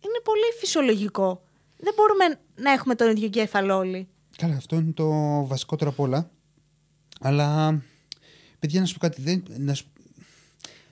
[0.00, 1.42] Είναι πολύ φυσιολογικό.
[1.84, 4.08] Δεν μπορούμε να έχουμε τον ίδιο εγκέφαλο όλοι.
[4.36, 5.08] Καλά, αυτό είναι το
[5.46, 6.30] βασικότερο απ' όλα.
[7.20, 7.80] Αλλά,
[8.58, 9.22] παιδιά, να σου πω κάτι.
[9.22, 9.86] Δεν, να σου-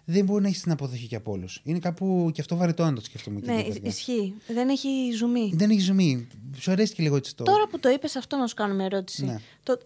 [0.04, 1.60] δεν μπορεί να έχεις την αποδοχή και από όλους.
[1.64, 3.40] Είναι κάπου και αυτό βαρετό να το σκεφτούμε.
[3.40, 3.88] και Ναι, διαφορετικά.
[3.88, 4.34] ισχύει.
[4.48, 5.52] Δεν έχει ζουμί.
[5.54, 6.28] Δεν έχει ζουμί.
[6.58, 7.44] Σου αρέσει και λίγο έτσι το.
[7.44, 9.24] Τώρα που το είπες αυτό, να σου κάνω μια ερώτηση.
[9.24, 9.40] Ναι.
[9.62, 9.78] Το...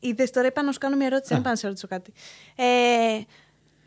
[0.00, 1.40] Είδες τώρα, είπα να σου κάνω μια ερώτηση, δεν Α.
[1.40, 2.12] είπα να σε ρωτήσω κάτι.
[2.56, 2.64] Ε,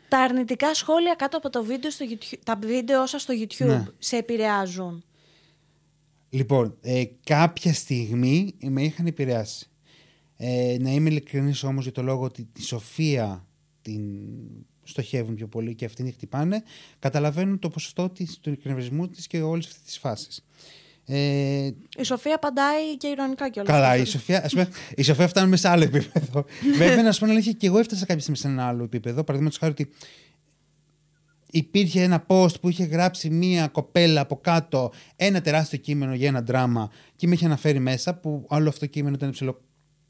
[0.08, 3.84] τα αρνητικά σχόλια κάτω από το βίντεο στο YouTube, τα βίντεο σα στο YouTube Ναι.
[3.98, 5.04] σε επηρεάζουν.
[6.34, 9.68] Λοιπόν, ε, κάποια στιγμή με είχαν επηρεάσει.
[10.36, 13.46] Ε, να είμαι ειλικρινής όμως για το λόγο ότι τη Σοφία
[13.82, 14.02] την
[14.82, 16.62] στοχεύουν πιο πολύ και αυτήν τη χτυπάνε,
[16.98, 20.44] καταλαβαίνουν το ποσοστό της, του εκνευρισμού της και όλες αυτές τις φάσεις.
[21.06, 23.72] Ε, Η Σοφία απαντάει και ηρωνικά κιόλας.
[23.72, 26.44] καλά, η Σοφία, ας πούμε, η Σοφία φτάνουμε σε άλλο επίπεδο.
[26.78, 29.24] Βέβαια, να σου πω την αλήθεια, και εγώ έφτασα κάποια στιγμή σε ένα άλλο επίπεδο.
[29.24, 29.90] Παραδείγματος χάρη ότι
[31.54, 36.40] υπήρχε ένα post που είχε γράψει μία κοπέλα από κάτω ένα τεράστιο κείμενο για ένα
[36.42, 39.60] δράμα και με είχε αναφέρει μέσα που όλο αυτό το κείμενο ήταν ψηλό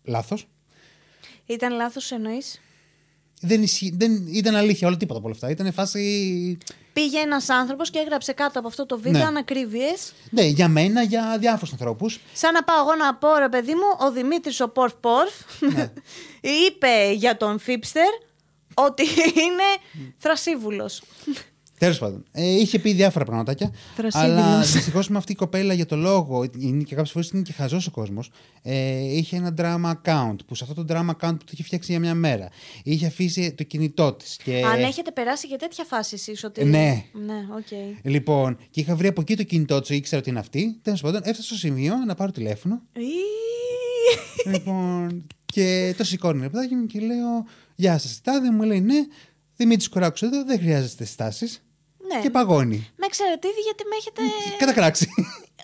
[0.05, 0.47] λάθος.
[1.47, 2.61] Ήταν λάθος εννοείς;
[3.41, 5.51] Δεν, ισχύ- δεν ήταν αλήθεια όλο τίποτα από όλα αυτά.
[5.51, 6.59] Ήταν φάση.
[6.93, 9.27] Πήγε ένας άνθρωπος και έγραψε κάτω από αυτό το βίντεο Ναι.
[9.27, 10.13] ανακρίβειες.
[10.31, 12.21] Ναι, για μένα, για διάφορους ανθρώπους.
[12.33, 15.33] Σαν να πάω εγώ να πω, ρε παιδί μου, ο Δημήτρης ο Πορφ Πορφ
[15.75, 15.93] Ναι.
[16.67, 18.09] είπε για τον Φίπστερ
[18.75, 19.03] ότι
[19.45, 19.69] είναι
[20.17, 21.03] θρασύβουλος.
[21.79, 22.25] Τέλος πάντων.
[22.33, 23.71] Ε, είχε πει διάφορα πραγματάκια.
[23.97, 24.43] Θρασύδειλος.
[24.45, 27.53] Αλλά δυστυχώς με αυτή η κοπέλα για το λόγο, είναι και κάποιες φορές είναι και
[27.53, 28.31] χαζός ο κόσμος.
[28.63, 31.91] Ε, είχε ένα drama account που σε αυτό το drama account που το είχε φτιάξει
[31.91, 32.49] για μια μέρα.
[32.83, 34.37] Είχε αφήσει το κινητό της.
[34.45, 34.63] Και...
[34.65, 36.65] Αν έχετε περάσει για τέτοια φάση εσείς ότι...
[36.65, 37.05] Ναι.
[37.13, 37.67] Ναι, οκ.
[38.03, 40.79] Λοιπόν, και είχα βρει από εκεί το κινητό της, ήξερα ότι είναι αυτή.
[40.83, 42.83] Τέλος πάντων, έφτασα στο σημείο να πάρω τηλέφωνο.
[42.93, 48.51] Ή- λοιπόν, και το σηκώνει ρε παιδάκι μου και λέω: Γεια σας, τάδε.
[48.51, 49.07] Μου λέει: Ναι,
[49.57, 51.63] Δημήτρης Κουράκου εδώ, δεν χρειάζεστε στάσεις.
[52.13, 52.21] Ναι.
[52.21, 52.91] Και παγώνει.
[52.97, 54.23] Με ξέρετε ήδη γιατί με έχετε...
[54.59, 55.09] Κατακράξει.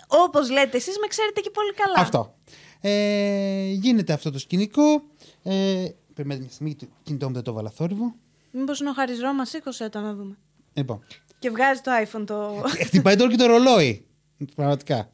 [0.07, 1.95] Όπως λέτε εσείς, με ξέρετε και πολύ καλά.
[1.97, 2.35] Αυτό.
[2.81, 5.03] Ε, γίνεται αυτό το σκηνικό.
[5.43, 8.15] Ε, περιμένετε μια στιγμή, το κινητό μου δεν το βάλα θόρυβο.
[8.51, 10.37] Μήπως είναι ο Χαρις Ρώμα, σήκωσε το να δούμε.
[10.73, 11.05] Λοιπόν,
[11.39, 12.63] Και βγάζει το iPhone το...
[12.79, 14.07] ε, χτυπάει τώρα και το ρολόι.
[14.55, 15.11] Πραγματικά.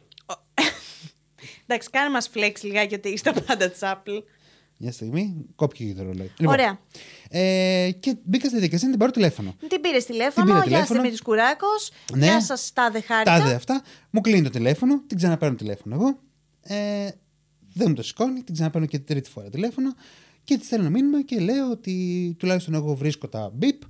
[1.67, 4.23] Εντάξει, κάνε μας flex λιγάκι ότι είστε τα πάντα της Apple.
[4.79, 6.31] Μια στιγμή, κόπηκε και το ρολόι.
[6.39, 6.79] Λοιπόν, Ωραία.
[7.31, 9.55] Ε, και μπήκα στη διαδικασία να την πάρω τηλέφωνο.
[9.69, 11.01] Την πήρες τηλέφωνο, Την πήρα γεια σας τηλέφωνο.
[11.01, 12.27] Δημήτρης Κουράκος, Ναι.
[12.27, 13.39] γεια σας Τάδε Χάρηκα.
[13.39, 16.19] Τάδε αυτά, μου κλείνει το τηλέφωνο, την ξαναπαίρνω τηλέφωνο εγώ.
[16.63, 17.09] Ε,
[17.73, 19.95] δεν μου το σηκώνει, την ξαναπαίρνω και την τρίτη φορά τηλέφωνο
[20.45, 23.83] και τη στέλνω μήνυμα και λέω ότι τουλάχιστον εγώ βρίσκω τα μπιπ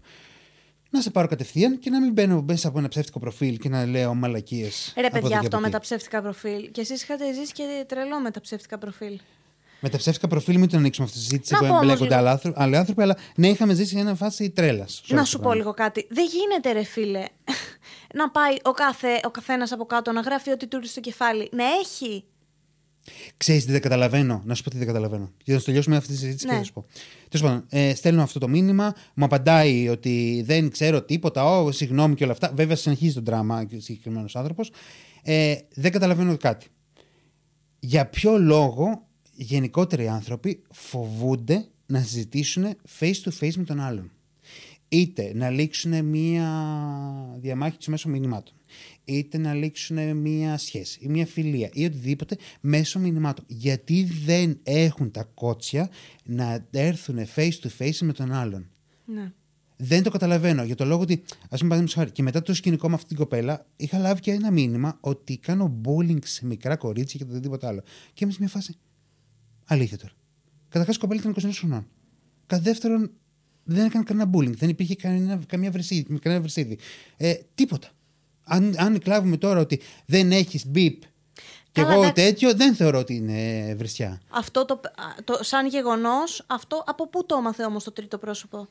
[0.91, 3.87] να σε πάρω κατευθείαν και να μην μπαίνω μέσα από ένα ψεύτικο προφίλ και να
[3.87, 4.93] λέω μαλακίες.
[4.97, 6.71] Ρε παιδιά, αυτό με τα ψεύτικα προφίλ.
[6.71, 9.19] Και εσείς είχατε ζήσει και τρελό με τα ψεύτικα προφίλ.
[9.81, 12.09] Με τα ψεύτικα προφίλ, μην τον ανοίξουμε αυτή τη συζήτηση Να που πω όμως εμπλέκονται
[12.09, 12.21] λίγο.
[12.21, 15.03] άλλοι άνθρωποι, άλλοι άνθρωποι, αλλά ναι, είχαμε ζήσει ένα φάση τρέλας.
[15.09, 16.07] Να σου πω λίγο κάτι.
[16.11, 17.25] Δεν γίνεται, ρε φίλε,
[18.21, 21.49] να πάει ο, κάθε, ο καθένας από κάτω να γράφει ό,τι του ήρθε στο κεφάλι.
[21.53, 22.25] Να έχει.
[23.37, 25.33] Ξέρεις τι δεν καταλαβαίνω; Να σου πω τι δεν καταλαβαίνω.
[25.45, 26.53] Για να σου τελειώσουμε αυτή τη συζήτηση Ναι.
[26.53, 26.85] και θα σου πω.
[27.29, 32.15] Τέλος πάντων, ε, στέλνω αυτό το μήνυμα, μου απαντάει ότι δεν ξέρω τίποτα, ω, συγγνώμη
[32.15, 32.51] και όλα αυτά.
[32.55, 34.71] Βέβαια, συνεχίζει το δράμα ο συγκεκριμένος άνθρωπος.
[35.23, 36.67] Ε, δεν καταλαβαίνω κάτι.
[37.79, 39.06] Για ποιο λόγο
[39.37, 42.65] γενικότεροι άνθρωποι φοβούνται να συζητήσουν
[42.99, 44.11] face to face με τον άλλον.
[44.89, 46.49] Είτε να λήξουν μία
[47.39, 48.55] διαμάχη τους μέσω μηνυμάτων,
[49.05, 53.45] είτε να λήξουν μία σχέση ή μία φιλία ή οτιδήποτε μέσω μηνυμάτων.
[53.49, 55.91] Γιατί δεν έχουν τα κότσια
[56.25, 58.71] να έρθουν face to face με τον άλλον.
[59.05, 59.33] Ναι.
[59.77, 60.65] Δεν το καταλαβαίνω.
[60.65, 63.17] Για το λόγο ότι, ας πούμε, παραδείγματος χάρη, και μετά το σκηνικό με αυτή την
[63.17, 67.83] κοπέλα, είχα λάβει και ένα μήνυμα ότι κάνω bullying σε μικρά κορίτσια και οτιδήποτε άλλο.
[68.13, 68.77] Και είμαι σε μια φάση.
[69.67, 70.13] Αλήθεια τώρα.
[70.69, 71.87] Καταρχάς, η κοπέλα ήταν 29 χρονών.
[72.47, 73.11] Κατά δεύτερον,
[73.65, 74.57] δεν έκανε κανένα bullying.
[74.57, 76.79] Δεν υπήρχε κανένα, καμία βρεσίδι, κανένα βρεσίδι.
[77.17, 77.89] Ε, τίποτα.
[78.45, 81.03] Αν, αν κλάβουμε τώρα ότι δεν έχεις μπιπ
[81.73, 82.25] και Καλά, εγώ εντάξει.
[82.25, 84.21] τέτοιο, δεν θεωρώ ότι είναι βρεσιά.
[84.29, 88.69] Αυτό το, α, το, σαν γεγονός, αυτό από πού το έμαθε όμως το τρίτο πρόσωπο;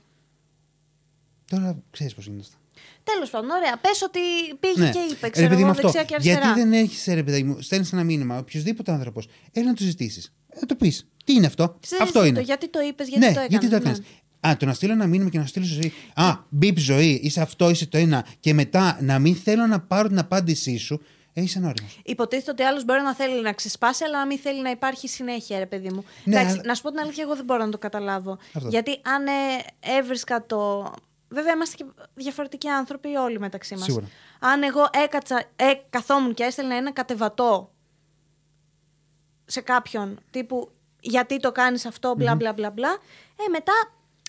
[1.50, 2.56] Τώρα ξέρεις πώς είναι αυτά.
[3.04, 3.78] Τέλος πάντων, ωραία.
[3.78, 4.20] Πες ότι
[4.60, 4.92] πήγε Ναι.
[4.92, 5.82] και είπε, Ρε ξέρω παιδί μου, εγώ, αυτό.
[5.82, 6.46] δεξιά και αριστερά.
[6.46, 10.34] Γιατί δεν έχεις, ρε παιδί μου, στέλνεις ένα μήνυμα, οποιοδήποτε άνθρωπος, έλα να το ζητήσεις.
[10.60, 11.08] Να το πεις.
[11.24, 12.42] Τι είναι αυτό; Ξέρεις αυτό το είναι.
[12.42, 13.50] γιατί το είπες, γιατί ναι, το έκανες.
[13.50, 13.78] γιατί το ναι.
[13.78, 14.02] έκανες.
[14.48, 15.94] Α, το να στείλω ένα μήνυμα και να στείλω ζωή.
[16.16, 18.26] Α, μπιπ ζωή, είσαι αυτό, είσαι το ένα.
[18.40, 21.02] Και μετά να μην θέλω να πάρω την απάντησή σου.
[21.34, 21.88] Ε, είσαι ανώριμο.
[22.04, 25.60] Υποτίθεται ότι άλλος μπορεί να θέλει να ξεσπάσει, αλλά να μην θέλει να υπάρχει συνέχεια,
[25.60, 26.04] ρε παιδί μου.
[26.24, 28.38] Ναι, Εντάξει, αλλά- να σου πω την αλήθεια, εγώ δεν μπορώ να το καταλάβω.
[28.54, 28.70] Αυτό.
[28.70, 29.32] Γιατί αν ε,
[29.98, 30.92] έβρισκα το.
[31.30, 33.84] Βέβαια, είμαστε και διαφορετικοί άνθρωποι όλοι μεταξύ μας.
[33.84, 34.06] Σίγουρα.
[34.40, 37.72] Αν εγώ έκατσα, ε, καθόμουν και έστελνα ένα κατεβατό
[39.46, 42.90] σε κάποιον τύπου γιατί το κάνεις αυτό, μπλα μπλα μπλα μπλα,
[43.36, 43.74] ε, μετά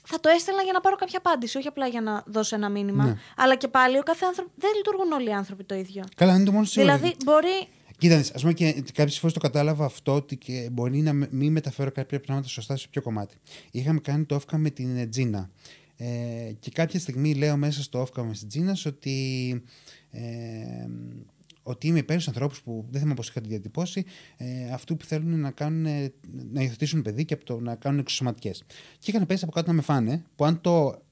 [0.04, 3.04] θα το έστελνα για να πάρω κάποια απάντηση, όχι απλά για να δώσω ένα μήνυμα.
[3.04, 3.16] Ναι.
[3.36, 4.50] Αλλά και πάλι ο κάθε άνθρωπο.
[4.56, 6.04] Δεν λειτουργούν όλοι οι άνθρωποι το ίδιο.
[6.16, 6.96] Καλά, είναι το μόνο σίγουρο.
[6.96, 7.68] Δηλαδή, μπορεί.
[7.98, 11.52] Κοίτα, ας πούμε και κάποιες φορές το κατάλαβα αυτό ότι και μπορεί να μ- μην
[11.52, 13.36] μεταφέρω κάποια πράγματα σωστά σε ποιο κομμάτι.
[13.70, 15.50] Είχαμε κάνει το όφκα με την ε, Τζίνα.
[15.96, 16.06] Ε,
[16.60, 19.62] και κάποια στιγμή λέω μέσα στο όφκα με την Τζίνα ότι.
[20.10, 20.20] Ε,
[21.68, 24.04] ότι είμαι υπέρ στους ανθρώπους που δεν θυμάμαι πώ είχα τη διατυπώσει,
[24.36, 26.12] ε, αυτού που θέλουν να, κάνουν, ε,
[26.52, 28.64] να υιοθετήσουν παιδί και από το να κάνουν εξωσωματικές.
[28.98, 31.02] Και είχαν πέσει από κάτω να με φάνε, που αν το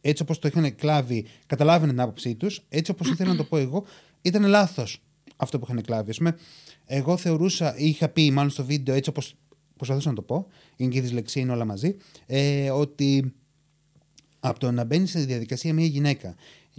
[0.00, 3.56] έτσι όπως το είχαν κλάβει, καταλάβαινε την άποψή τους, έτσι όπως ήθελα να το πω
[3.56, 3.84] εγώ,
[4.22, 5.02] ήταν λάθος
[5.36, 6.10] αυτό που είχαν κλάβει.
[6.10, 6.36] Ας πούμε,
[6.84, 9.34] εγώ θεωρούσα, είχα πει μάλλον στο βίντεο, έτσι όπως
[9.76, 13.32] προσπαθούσα να το πω, είναι και η δυσλεξία, είναι όλα μαζί, ε, ότι
[14.40, 16.34] από το να μπαίνεις σε διαδικασία μια γυναίκα.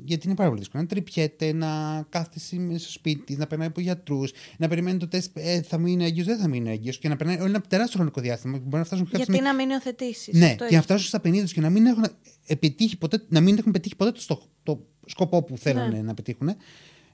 [0.06, 0.84] Γιατί είναι πάρα πολύ δύσκολο.
[0.84, 5.08] Να τρυπιέται, να κάθεσαι μέσα στο σπίτι τη, να περνάει από γιατρούς, να περιμένει το
[5.08, 7.96] τεστ, ε, θα μείνει έγκυο, δεν θα μείνει έγκυο και να περνάει όλο ένα τεράστιο
[7.96, 8.58] χρονικό διάστημα.
[8.58, 10.34] Μπορεί να φτάσουν κάποια Γιατί στιγμή- να μην υιοθετήσεις.
[10.34, 12.06] ναι, και να φτάσουν στα 50 τους και να μην έχουν,
[12.46, 16.02] επιτύχει ποτέ, να μην έχουν πετύχει ποτέ το, στόχο- το σκοπό που θέλουν Ναι.
[16.02, 16.56] να πετύχουν,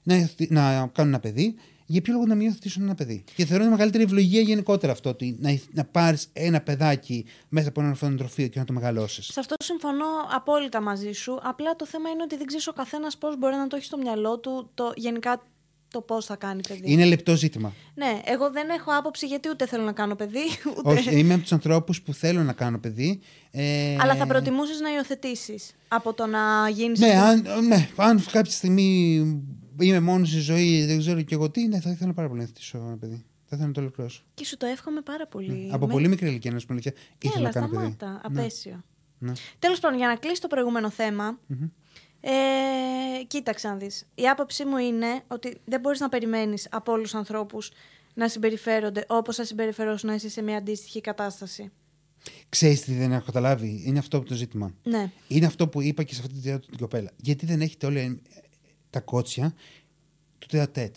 [0.02, 1.54] να, υιοθετη- να κάνουν ένα παιδί.
[1.86, 5.08] Για ποιο λόγο να μην υιοθετήσουν ένα παιδί; Και θεωρώ είναι μεγαλύτερη ευλογία γενικότερα αυτό.
[5.08, 9.26] Ότι να, να πάρεις ένα παιδάκι μέσα από ένα ορφανοτροφείο και να το μεγαλώσεις.
[9.26, 11.38] Σε αυτό συμφωνώ απόλυτα μαζί σου.
[11.42, 13.98] Απλά το θέμα είναι ότι δεν ξέρεις ο καθένας πώς μπορεί να το έχει στο
[13.98, 15.42] μυαλό του το, γενικά
[15.90, 16.92] το πώς θα κάνει παιδί.
[16.92, 17.72] Είναι λεπτό ζήτημα.
[17.94, 20.44] Ναι, εγώ δεν έχω άποψη γιατί ούτε θέλω να κάνω παιδί,
[20.78, 20.90] ούτε.
[20.90, 23.20] Όχι, είμαι από τους ανθρώπους που θέλω να κάνω παιδί.
[23.50, 26.98] Ε, Αλλά θα προτιμούσες να υιοθετήσεις από το να γίνεις.
[26.98, 29.20] Ναι, αν, ναι, αν κάποια στιγμή
[29.80, 32.46] είμαι μόνος στη ζωή, δεν ξέρω και εγώ τι, ναι, θα ήθελα πάρα πολύ να
[32.46, 33.24] υιοθετήσω ένα παιδί.
[33.48, 34.22] Θα ήθελα να το ολοκληρώσω.
[34.34, 35.52] Και σου το εύχομαι πάρα πολύ.
[35.52, 37.92] Ναι, Από Με- πολύ μικρή ηλικία, να σου πω αλήθεια, ήθελα Έλα, να κάνω παιδί.
[37.96, 38.28] σταμάτα.
[38.30, 38.40] Ναι.
[38.40, 38.84] Απέσιο.
[39.18, 39.32] Ναι.
[39.58, 41.38] Τέλος πάντων, για να κλείσει το προηγούμενο θέμα,
[42.20, 42.30] ε,
[43.26, 44.06] κοίταξε να δεις.
[44.14, 47.70] Η άποψή μου είναι ότι δεν μπορείς να περιμένεις από όλους τους ανθρώπους
[48.14, 51.70] να συμπεριφέρονται όπως θα συμπεριφερόσουν να είσαι σε μια αντίστοιχη κατάσταση.
[52.48, 54.74] Ξέρεις τι δεν έχω καταλάβει; Είναι αυτό το ζήτημα.
[54.82, 55.10] Ναι.
[55.28, 57.10] Είναι αυτό που είπα και σε αυτή τη διάρκεια την κοπέλα.
[57.16, 58.18] Γιατί δεν έχετε όλα ε,
[58.96, 59.54] τα κότσια
[60.38, 60.96] του τεατέτ.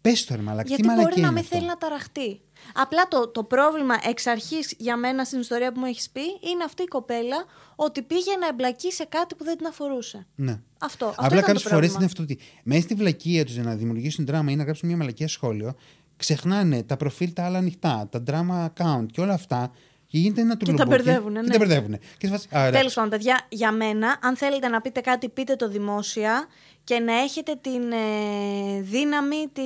[0.00, 0.68] Πες το ρε μαλάκα.
[0.68, 2.40] Γιατί τι μπορεί μαλακία να είναι μην αυτό; θέλει να ταραχτεί.
[2.74, 6.64] Απλά το, το πρόβλημα εξ αρχής για μένα στην ιστορία που μου έχεις πει είναι
[6.64, 7.44] αυτή η κοπέλα
[7.76, 10.26] ότι πήγε να εμπλακεί σε κάτι που δεν την αφορούσε.
[10.34, 10.60] Ναι.
[10.78, 11.06] Αυτό.
[11.06, 11.96] αυτό Απλά ήταν το κάποιες φορές πρόβλημα.
[11.96, 14.96] είναι αυτό ότι μέσα στη βλακεία τους για να δημιουργήσουν δράμα ή να γράψουν μια
[14.96, 15.74] μαλακία σχόλιο,
[16.16, 19.72] ξεχνάνε τα προφίλ τα άλλα ανοιχτά, τα drama account και όλα αυτά.
[20.16, 21.52] Και γίνεται ένα τα τουρλουμπούκι μπερδεύουνε, Και ναι.
[21.52, 21.98] τα μπερδεύουνε.
[22.18, 22.78] Και σε φάση, «Α, εντάξει».
[22.80, 26.46] Τέλο πάντων, παιδιά, για μένα, αν θέλετε να πείτε κάτι, πείτε το δημόσια
[26.84, 29.62] και να έχετε την ε, δύναμη τη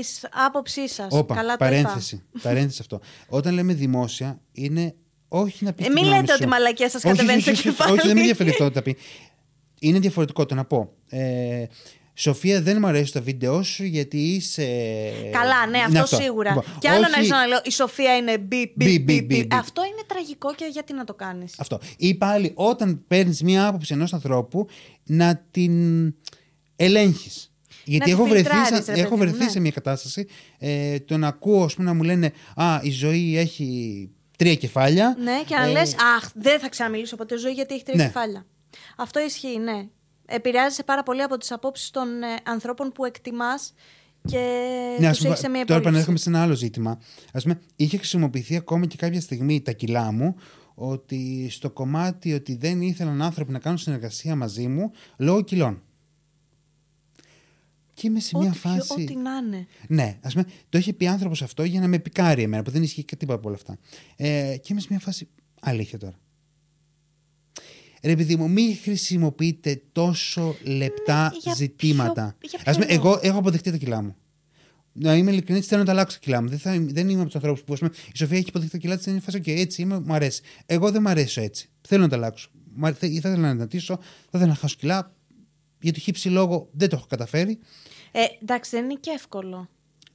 [0.46, 1.07] άποψή σα.
[1.07, 2.22] Όπα, Καλά παρένθεση.
[2.42, 3.01] παρένθεση αυτό.
[3.28, 4.94] Όταν λέμε δημόσια, είναι
[5.28, 5.84] όχι να πει.
[5.84, 7.92] Ε, μην λέτε ότι η μαλακία σας κατεβαίνει στο κεφάλι.
[7.92, 8.96] Όχι, δεν με ενδιαφέρει αυτό να πει.
[9.80, 10.92] Είναι διαφορετικό το να πω.
[11.09, 11.64] Ε,
[12.20, 14.62] Σοφία, δεν μου αρέσει το βίντεο σου γιατί είσαι.
[15.22, 15.38] το είπα.
[15.38, 16.48] Καλά, ναι, Είναι αυτό, σίγουρα.
[16.54, 19.24] Λοιπόν, και άλλο όχι- να αρχίσω να λέω η Σοφία είναι μπιπ, Μπιπ, μπιπ, μπιπ,
[19.24, 19.38] μπιπ.
[19.38, 19.54] μπιπ.
[19.54, 21.54] Αυτό είναι τραγικό και γιατί να το κάνεις.
[21.58, 21.80] Αυτό.
[21.96, 24.66] Ή πάλι όταν παίρνεις μία άποψη ενός ανθρώπου
[25.04, 25.74] να την
[26.76, 27.52] ελέγχεις.
[27.84, 29.50] Γιατί τη έχω βρεθεί, φιλτράρεις, σε- ρε έχω παιδί μου, βρεθεί ναι.
[29.50, 30.26] σε μια κατάσταση
[30.58, 34.08] ε, το να ακούω ας πούμε, να μου λένε Α, η ζωή έχει
[34.38, 35.16] τρία κεφάλια.
[35.22, 38.04] Ναι, και να Ε, λες, Αχ, δεν θα ξαναμιλήσω ποτέ ζωή γιατί έχει τρία Ναι.
[38.04, 38.46] κεφάλια.
[38.96, 39.86] Αυτό ισχύει, ναι.
[40.31, 43.74] Επηρεάζεσαι πάρα πολύ από τις απόψεις των ε, ανθρώπων που εκτιμάς
[44.26, 44.39] και
[45.01, 45.89] Ναι, ας του πούμε, έχεις σε μια τώρα υπόλοιψη.
[45.89, 46.99] επανέρχομαι σε ένα άλλο ζήτημα.
[47.33, 50.35] Ας πούμε, είχε χρησιμοποιηθεί ακόμα και κάποια στιγμή τα κιλά μου
[50.74, 55.83] ότι στο κομμάτι ότι δεν ήθελαν άνθρωποι να κάνουν συνεργασία μαζί μου λόγω κιλών.
[57.95, 58.93] Και είμαι σε μια Ό,τι, πιο- φάση.
[59.03, 59.66] ό,τι να είναι.
[59.89, 62.83] Ναι, ας πούμε, το είχε πει άνθρωπος αυτό για να με πικάρει εμένα, που δεν
[62.83, 63.78] ισχύει και τίποτα από όλα αυτά.
[64.16, 65.28] Ε, και είμαι σε μια φάση.
[65.61, 66.14] Αλήθεια τώρα.
[68.03, 72.34] Ρε παιδί μου, μην χρησιμοποιείτε τόσο λεπτά Ναι, για ζητήματα.
[72.38, 74.14] ποιο- για Ας πούμε, ποιο λόγο; εγώ έχω αποδεχτεί τα κιλά μου.
[74.92, 76.48] Να είμαι ειλικρινής, θέλω να τα αλλάξω τα κιλά μου.
[76.48, 77.72] Δεν, θα, δεν είμαι από τους ανθρώπους που.
[77.72, 80.14] Ας πούμε, η Σοφία έχει αποδεχτεί τα κιλά της, είναι φάση, okay, έτσι είμαι, μου
[80.14, 80.42] αρέσει.
[80.66, 81.68] Εγώ δεν μου αρέσω έτσι.
[81.88, 82.48] Θέλω να τα αλλάξω.
[82.74, 85.14] Μου αρέ- Θα ήθελα να δυνατήσω, θα ήθελα να χάσω κιλά.
[85.80, 87.59] Για το χύψη λόγο δεν το έχω καταφέρει.
[88.12, 89.68] Ε, εντάξει, δεν είναι και εύκολο.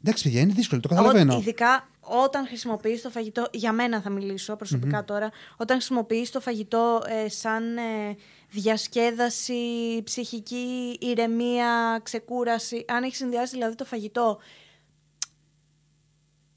[0.04, 1.38] Εντάξει, παιδιά, είναι δύσκολο, το Ό, καταλαβαίνω.
[1.40, 7.04] ειδικά όταν χρησιμοποιείς το φαγητό, για μένα θα μιλήσω προσωπικά τώρα, όταν χρησιμοποιείς το φαγητό
[7.08, 8.16] ε, σαν ε,
[8.50, 14.40] διασκέδαση, ψυχική ηρεμία, ξεκούραση, αν έχεις συνδυάσει δηλαδή το φαγητό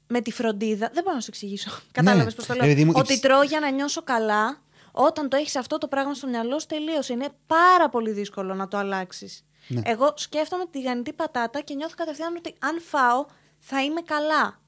[0.07, 1.71] με τη φροντίδα, δεν μπορώ να σου εξηγήσω.
[1.91, 2.65] Κατάλαβες πώς το λέω.
[2.65, 5.77] ρε παιδί μου, η Ότι ψ- τρώω για να νιώσω καλά, όταν το έχεις αυτό
[5.77, 7.13] το πράγμα στο μυαλό σου τελείωσε.
[7.13, 9.43] Είναι πάρα πολύ δύσκολο να το αλλάξεις.
[9.67, 9.81] Ναι.
[9.85, 13.25] Εγώ σκέφτομαι τη τηγανιτή πατάτα και νιώθω κατευθείαν ότι αν φάω
[13.59, 14.59] θα είμαι καλά.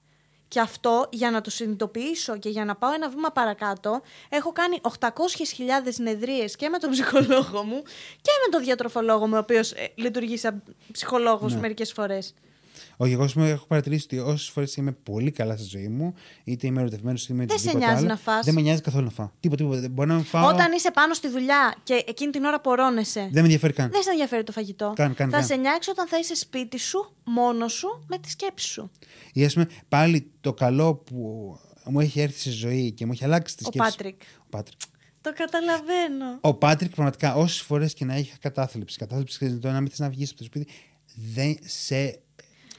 [0.52, 4.80] Και αυτό για να το συνειδητοποιήσω και για να πάω ένα βήμα παρακάτω, έχω κάνει
[5.00, 5.08] 800.000
[5.88, 7.82] συνεδρίες και με τον ψυχολόγο μου
[8.22, 11.60] και με τον διατροφολόγο μου, ο οποίος ε, λειτουργεί σαν ψυχολόγος Ναι.
[11.60, 12.34] μερικές φορές.
[13.02, 16.14] Όχι, εγώ ας πούμε, έχω παρατηρήσει ότι όσες φορές είμαι πολύ καλά στη ζωή μου,
[16.44, 18.46] είτε είμαι ερωτευμένος είτε είμαι Δεν σε οτιδήποτε νοιάζει άλλο, να φας.
[18.46, 19.30] Δεν με νοιάζει καθόλου να φάω.
[19.40, 19.90] Τίποτα, τίποτα.
[19.90, 20.48] Μπορεί να φάω.
[20.48, 23.90] Όταν είσαι πάνω στη δουλειά και εκείνη την ώρα πορώνεσαι, Δεν με ενδιαφέρει καν.
[23.92, 24.94] δεν σε ενδιαφέρει το φαγητό.
[24.96, 25.46] Καν, καν, θα καν.
[25.46, 28.92] σε νιάξει όταν θα είσαι σπίτι σου, μόνος σου, με τη σκέψη σου.
[29.34, 31.16] Ή ας πούμε, πάλι το καλό που
[31.86, 33.90] μου έχει έρθει στη ζωή και μου έχει αλλάξει τη Ο σκέψη.
[33.92, 34.22] Πάτρικ.
[34.38, 34.80] Ο Πάτρικ.
[35.22, 36.38] Το καταλαβαίνω.
[36.42, 40.00] Ο Πάτρικ, πραγματικά, όσες φορές και να είχα κατάθλιψη, κατάθλιψη ξέρεις, το να μην θες
[40.00, 40.68] να βγεις από το σπίτι,
[41.34, 42.20] δεν σε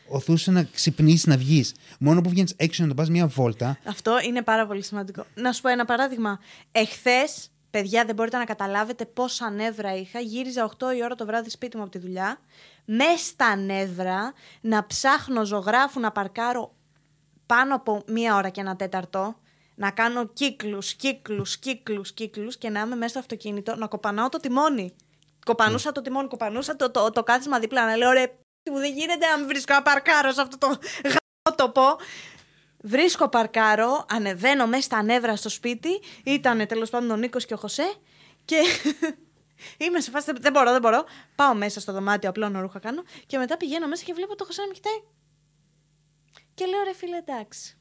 [0.09, 1.75] οθούσες να ξυπνήσεις να βγεις.
[1.99, 3.79] Μόνο που βγαίνεις έξω να το πας μια βόλτα.
[3.85, 5.25] Αυτό είναι πάρα πολύ σημαντικό.
[5.35, 6.41] Να σου πω ένα παράδειγμα.
[6.73, 10.21] Εχθές, παιδιά, δεν μπορείτε να καταλάβετε πόσα νεύρα είχα.
[10.21, 12.39] Γύριζα 8 η ώρα το βράδυ σπίτι μου από τη δουλειά.
[12.85, 16.75] Μες στα νεύρα να ψάχνω ζωγράφου να παρκάρω
[17.47, 19.37] πάνω από μία ώρα και ένα τέταρτο.
[19.75, 24.39] Να κάνω κύκλους, κύκλους, κύκλους, κύκλους και να είμαι μέσα στο αυτοκίνητο να κοπανάω το
[24.39, 24.95] τιμόνι.
[25.45, 28.31] Κοπανούσα το τιμόνι, κοπανούσα το, το, το κάθισμα δίπλα να λέω ρε π***,
[28.71, 31.97] μου δεν γίνεται να μην βρίσκω να παρκάρω σε αυτό το γαμότοπο.
[32.85, 36.01] Βρίσκω παρκάρω, ανεβαίνω μέσα στα νεύρα στο σπίτι.
[36.25, 37.95] Ήταν τέλος πάντων ο Νίκος και ο Χωσέ.
[38.45, 38.57] Και
[39.85, 40.33] είμαι σε φάση.
[40.41, 41.05] Δεν μπορώ, δεν μπορώ.
[41.35, 43.03] Πάω μέσα στο δωμάτιο, απλώνω ρούχα κάνω.
[43.27, 45.01] Και μετά πηγαίνω μέσα και βλέπω το Χωσέ να με κοιτάει.
[46.55, 47.77] Και λέω ρε φίλε, εντάξει.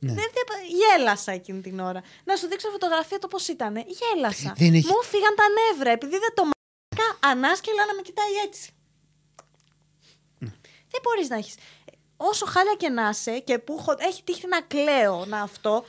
[0.00, 0.12] Ναι.
[0.12, 0.44] Δεν, δεν,
[0.80, 2.02] γέλασα εκείνη την ώρα.
[2.24, 3.76] Να σου δείξω φωτογραφία το πώς ήταν.
[3.76, 4.52] Γέλασα.
[4.56, 8.70] Δεν έχει- Μου φύγαν τα νεύρα επειδή δεν το μ***κα ανάσκελα να με κοιτάει έτσι.
[10.96, 11.00] Ναι.
[11.00, 11.54] Δεν μπορείς να έχεις.
[12.16, 15.84] Όσο χάλια και να είσαι και που έχω, έχει τύχει να κλαίω να αυτό,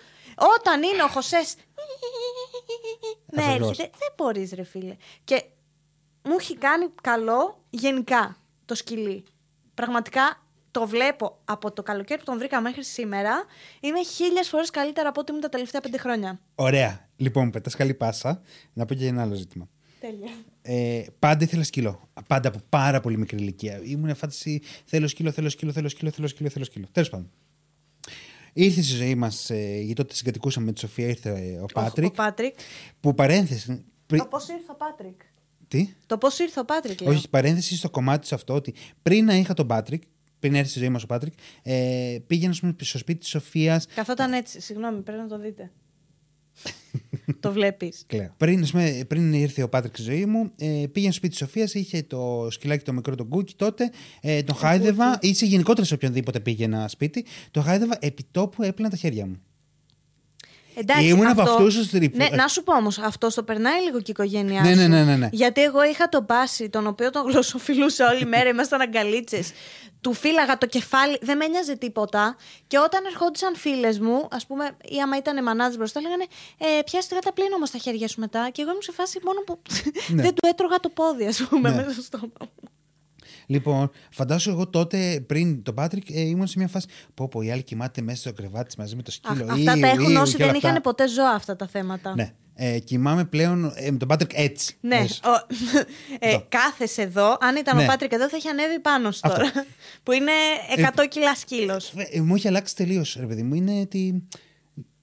[0.58, 1.42] όταν είναι ο Χωσέ.
[3.26, 3.70] Ναι, Αφελώς.
[3.70, 3.90] έρχεται.
[3.98, 4.96] Δεν μπορείς, ρε φίλε.
[5.24, 5.44] Και
[6.24, 9.24] μου έχει κάνει καλό γενικά το σκυλί.
[9.74, 10.42] Πραγματικά
[10.72, 13.46] το βλέπω από το καλοκαίρι που τον βρήκα μέχρι σήμερα.
[13.80, 16.40] Είναι χίλιες φορές καλύτερα από ό,τι ήμουν τα τελευταία πέντε χρόνια.
[16.56, 17.10] Ωραία.
[17.16, 18.42] Λοιπόν, πετάς καλή πάσα.
[18.74, 19.70] Να πω και ένα άλλο ζήτημα.
[20.00, 20.30] Τέλεια.
[20.62, 22.10] Ε, πάντα ήθελα σκύλο.
[22.28, 23.82] Πάντα από πάρα πολύ μικρή ηλικία.
[23.84, 26.86] Ήμουν φάση θέλω σκύλο, θέλω σκύλο, θέλω σκύλο, θέλω σκύλο, θέλω σκύλο.
[26.92, 27.30] Τέλος πάντων.
[28.54, 32.06] Ήρθε στη ζωή μας, ε, γιατί τότε συγκατοικούσαμε με τη Σοφία, ήρθε ε, ο Πάτρικ.
[32.12, 32.56] Ο Πάτρικ.
[33.00, 33.86] Που παρένθεση.
[34.06, 35.22] πρι- Το πώς ήρθε ο Πάτρικ;
[35.68, 37.12] Τι; Το πώς ήρθε ο Πάτρικ, λέω.
[37.14, 40.04] Όχι, παρένθεση στο κομμάτι σε αυτό ότι πριν να είχα τον Πάτρικ,
[40.40, 41.34] πριν έρθει στη ζωή μας ο Πάτρικ,
[41.64, 43.86] ε, πήγαινα ας πούμε, στο σπίτι της Σοφίας.
[43.96, 44.62] Καθόταν έτσι.
[44.62, 45.72] Συγγνώμη, πρέπει να το δείτε.
[47.40, 48.04] το βλέπεις.
[48.08, 48.34] Κλαίω.
[48.38, 51.38] Πριν, ας πούμε, πριν ήρθε ο Πάτρικ στη ζωή μου, ε, πήγαινε στο σπίτι της
[51.38, 53.92] Σοφίας, είχε το σκυλάκι το μικρό τον Κούκι τότε.
[54.22, 58.90] Ε, τον χάιδευα, ή σε γενικότερα σε οποιονδήποτε πήγαινα σπίτι, τον χάιδευα επί τόπου έπλαινα
[58.90, 59.42] τα χέρια μου.
[60.80, 62.18] Εντάξει, Ήμουν από αυτό- αυτούς τους τρίπους.
[62.18, 64.76] Ναι, να σου πω όμως, αυτό το περνάει λίγο και η οικογένειά Ναι, σου.
[64.78, 65.30] ναι, ναι, ναι, ναι.
[65.32, 69.52] Γιατί εγώ είχα τον Πάση, τον οποίο τον γλωσσοφιλούσα όλη μέρα, ήμασταν αγκαλίτσες.
[70.02, 72.36] Του φύλαγα το κεφάλι, δεν με ένοιαζε τίποτα.
[72.68, 76.26] Και όταν ερχόντουσαν φίλες μου, ας πούμε, ή άμα ήταν μανάδες μπροστά, λέγανε
[76.58, 78.50] ε, Πιάστε τα πλύνω όμως τα χέρια σου μετά.
[78.52, 79.60] Και εγώ ήμουν σε φάση μόνο που
[80.08, 80.22] Ναι.
[80.24, 81.76] δεν του έτρωγα το πόδι, ας πούμε, Ναι.
[81.76, 82.50] μέσα στο στόμα μου.
[83.50, 86.88] Λοιπόν, φαντάσου εγώ τότε πριν τον Πάτρικ ε, ήμουν σε μια φάση.
[87.14, 89.44] Πω, πω, η άλλη κοιμάται μέσα στο κρεβάτι της μαζί με το σκύλο.
[89.46, 90.82] Α, αυτά Ew, τα έχουν ew όσοι και όλα δεν είχαν αυτά.
[90.82, 92.16] ποτέ ζώα αυτά τα θέματα.
[92.16, 92.34] Ναι.
[92.60, 94.78] Ε, κοιμάμαι πλέον ε, με τον Πάτρικ έτσι.
[94.82, 95.20] Ναι, Μέσα.
[95.24, 95.46] ο,
[96.20, 96.46] ε, Αυτό.
[96.50, 97.38] κάθεσαι εδώ.
[97.42, 97.84] Αν ήταν Ναι.
[97.84, 99.38] ο Πάτρικ εδώ, θα είχε ανέβει πάνω σου Αυτό.
[99.38, 99.52] τώρα.
[100.04, 100.32] που είναι
[100.96, 101.94] 100 κιλά σκύλος.
[102.12, 103.54] Ε, μου έχει αλλάξει τελείως, ρε παιδί μου.
[103.54, 104.28] Είναι ότι.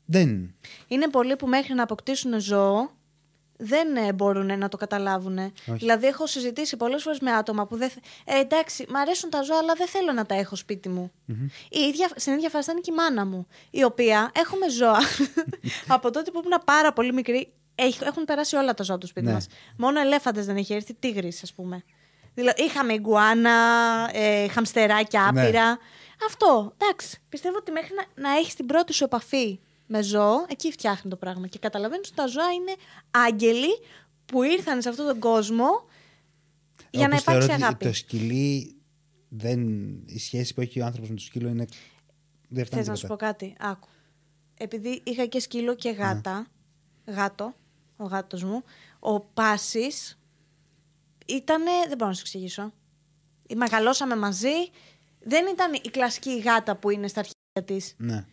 [0.04, 0.54] Δεν.
[0.88, 2.90] Είναι πολλοί που μέχρι να αποκτήσουν ζώο
[3.64, 5.38] δεν ε, μπορούν να το καταλάβουν.
[5.38, 5.52] Όχι.
[5.66, 7.90] Δηλαδή, έχω συζητήσει πολλές φορές με άτομα που δεν.
[7.90, 11.12] θε- Ε, εντάξει, μ' αρέσουν τα ζώα, αλλά δεν θέλω να τα έχω σπίτι μου.
[11.70, 14.98] Η ίδια, στην ίδια φάση ήταν και η μάνα μου, η οποία έχουμε ζώα.
[15.96, 19.26] από τότε που ήμουν πάρα πολύ μικρή, έχ- έχουν περάσει όλα τα ζώα του σπίτι
[19.26, 19.32] Ναι.
[19.32, 19.46] μας.
[19.76, 21.84] Μόνο ελέφαντες δεν έχει έρθει, τίγρης, ας πούμε.
[22.34, 23.48] Δηλαδή, είχαμε iguana,
[24.12, 25.42] ε, χαμστεράκια Ναι.
[25.42, 25.78] άπειρα.
[26.26, 27.20] Αυτό, εντάξει.
[27.28, 31.16] Πιστεύω ότι μέχρι να, να έχεις την πρώτη σου επαφή με ζώο, εκεί φτιάχνει το
[31.16, 31.46] πράγμα.
[31.46, 32.74] Και καταλαβαίνεις ότι τα ζώα είναι
[33.10, 33.78] άγγελοι
[34.24, 35.66] που ήρθαν σε αυτόν τον κόσμο
[36.90, 37.86] για να Όπως θεωρώ υπάρξει ότι αγάπη.
[37.86, 38.76] Το σκυλί.
[39.28, 39.60] Δεν,
[40.06, 41.66] η σχέση που έχει ο άνθρωπος με το σκύλο είναι.
[42.48, 43.32] Δεν φτάνει Θες να σου πω τίποτα.
[43.32, 43.88] κάτι; Άκου.
[44.56, 46.46] Επειδή είχα και σκύλο και γάτα.
[47.06, 47.54] Γάτο.
[47.96, 48.62] Ο γάτος μου.
[48.98, 50.18] Ο Πάσης
[51.26, 51.70] ήτανε...
[51.88, 52.72] Δεν μπορώ να σου εξηγήσω.
[53.54, 54.70] Μεγαλώσαμε μαζί.
[55.20, 57.94] Δεν ήταν η κλασική γάτα που είναι στα αρχαία της.
[57.96, 58.26] Ναι.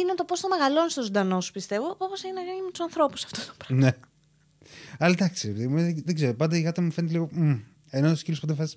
[0.00, 1.94] Είναι το πώς το μεγαλώνεις το ζωντανό σου, πιστεύω.
[1.98, 3.84] Όπως είναι να γίνει με τους ανθρώπους αυτό το πράγμα.
[3.86, 3.92] ναι.
[4.98, 6.34] Αλλά εντάξει, ρε παιδί μου, δεν, δεν ξέρω.
[6.34, 7.28] Πάντα η γάτα μου φαίνεται λίγο.
[7.32, 7.54] μμ.
[7.90, 8.76] Ενώ ο σκύλος πάντα φάση.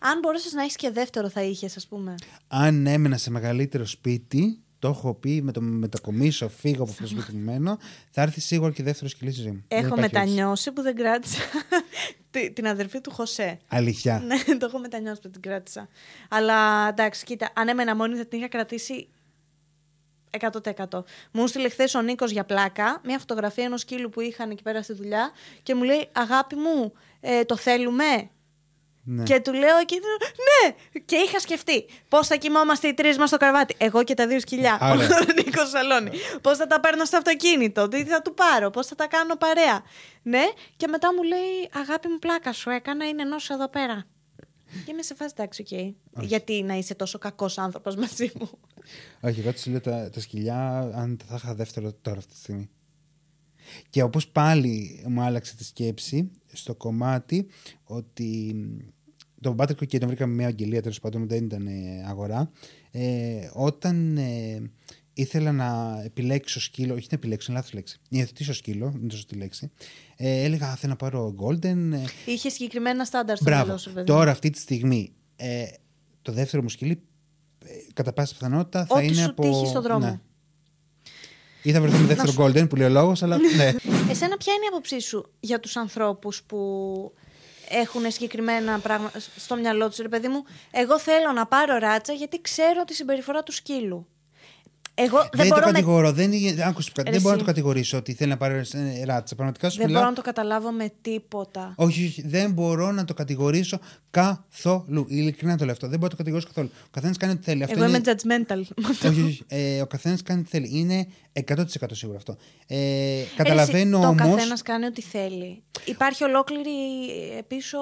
[0.00, 2.14] Αν μπορούσες να έχεις και δεύτερο, θα είχες, ας πούμε.
[2.48, 7.08] Αν έμενα σε μεγαλύτερο σπίτι, το έχω πει με το μετακομίσω, φύγω από αυτό το
[7.08, 7.78] σπίτι μου μένω,
[8.10, 9.64] θα έρθει σίγουρα και δεύτερο σκυλί στη ζωή μου.
[9.68, 10.30] Δεν Έχω υπάρχει ερώτηση.
[10.34, 11.40] μετανιώσει που δεν κράτησα
[12.30, 13.58] τη- την αδερφή του Χωσέ.
[13.68, 14.22] Αλήθεια.
[14.26, 15.88] Ναι, το έχω μετανιώσει που την κράτησα.
[16.28, 19.08] Αλλά εντάξει, κοίτα, αν έμενα μόνη θα την είχα κρατήσει
[20.90, 21.02] 100%.
[21.30, 24.82] Μου στείλε χθες ο Νίκος για πλάκα μια φωτογραφία ενός σκύλου που είχαν εκεί πέρα
[24.82, 25.30] στη δουλειά
[25.62, 28.30] και μου λέει Αγάπη μου, ε, το θέλουμε;
[29.04, 29.22] Ναι.
[29.22, 30.74] Και του λέω εκεί, ναι!
[31.04, 34.40] Και είχα σκεφτεί πώς θα κοιμόμαστε οι τρεις μας στο κρεβάτι; Εγώ και τα δύο
[34.40, 34.78] σκυλιά.
[34.82, 35.08] Ο Ωραία.
[35.36, 36.10] Νίκος Σαλόνι.
[36.42, 39.82] Πώς θα τα παίρνω στο αυτοκίνητο, τι θα του πάρω, πώς θα τα κάνω παρέα;
[40.22, 40.42] Ναι,
[40.76, 44.06] και μετά μου λέει Αγάπη μου, πλάκα σου έκανα, είναι ενός εδώ πέρα.
[44.84, 46.24] Και είμαι σε φάση εντάξει, οκ.
[46.24, 48.50] Γιατί να είσαι τόσο κακός άνθρωπος μαζί μου.
[49.20, 52.68] Όχι, εγώ τους λέω τα, τα σκυλιά, αν θα είχα δεύτερο τώρα αυτή τη στιγμή.
[53.90, 57.46] Και όπως πάλι μου άλλαξε τη σκέψη στο κομμάτι
[57.84, 58.54] ότι
[59.40, 62.50] τον Πάτρικο και τον βρήκαμε μια αγγελία τέλος πάντων δεν ήταν ε, αγορά
[62.90, 64.70] ε, όταν ε,
[65.20, 69.16] ήθελα να επιλέξω σκύλο όχι να επιλέξω, είναι λάθος λέξη να υιοθετήσω σκύλο, είναι το
[69.16, 69.70] σωστή λέξη
[70.16, 73.64] ε, έλεγα «Α, θέλω να πάρω golden ε, Είχε συγκεκριμένα στάνταρ στο Μπράβο.
[73.64, 74.06] μυαλό σου, παιδί.
[74.06, 75.64] Τώρα, αυτή τη στιγμή, ε,
[76.22, 77.02] το δεύτερο μου σκυλί,
[77.64, 79.42] ε, κατά πάσα πιθανότητα, θα Ό,τι είναι σου από.
[79.42, 80.06] τύχει στον δρόμο.
[80.06, 80.20] Ναι.
[81.62, 83.64] Ή θα βρεθούμε δεύτερο Golden που λέει ο λόγος, αλλά ναι.
[84.10, 86.58] Εσένα, ποια είναι η άποψή σου για τους ανθρώπους που
[87.68, 92.40] έχουν συγκεκριμένα πράγματα στο μυαλό τους, ρε παιδί μου; Εγώ θέλω να πάρω ράτσα γιατί
[92.40, 94.06] ξέρω τη συμπεριφορά του σκύλου.
[94.94, 95.72] Εγώ δεν, Δεν, το μπορώ, να...
[95.72, 96.12] κατηγορώ.
[96.12, 97.46] Δεν, είναι- άκουσε κάτι, Ρε δεν μπορώ να εσύ.
[97.46, 99.34] το κατηγορήσω ότι θέλει να πάρει ε, ράτσα.
[99.34, 100.00] Πραγματικά σου δεν μιλάω.
[100.02, 101.72] μπορώ να το καταλάβω με τίποτα.
[101.76, 103.78] Όχι, όχι, δεν μπορώ να το κατηγορήσω
[104.10, 105.06] καθόλου.
[105.08, 105.88] Ειλικρινά το λέω αυτό.
[105.88, 106.70] Δεν μπορώ να το κατηγορήσω καθόλου.
[106.84, 107.62] Ο καθένας κάνει ό,τι θέλει.
[107.62, 107.96] Αυτό Εγώ είναι...
[107.96, 108.14] είμαι
[108.46, 108.62] judgmental.
[109.10, 109.44] όχι, όχι.
[109.48, 110.78] Ε, ο καθένας κάνει ό,τι θέλει.
[110.78, 111.06] Είναι
[111.46, 112.36] 100% σίγουρο αυτό.
[112.66, 114.34] Ε, καταλαβαίνω Ρε εσύ, Το όμω.
[114.34, 115.62] καθένας κάνει ό,τι θέλει.
[115.84, 116.70] Υπάρχει ολόκληρη
[117.38, 117.78] ε, πίσω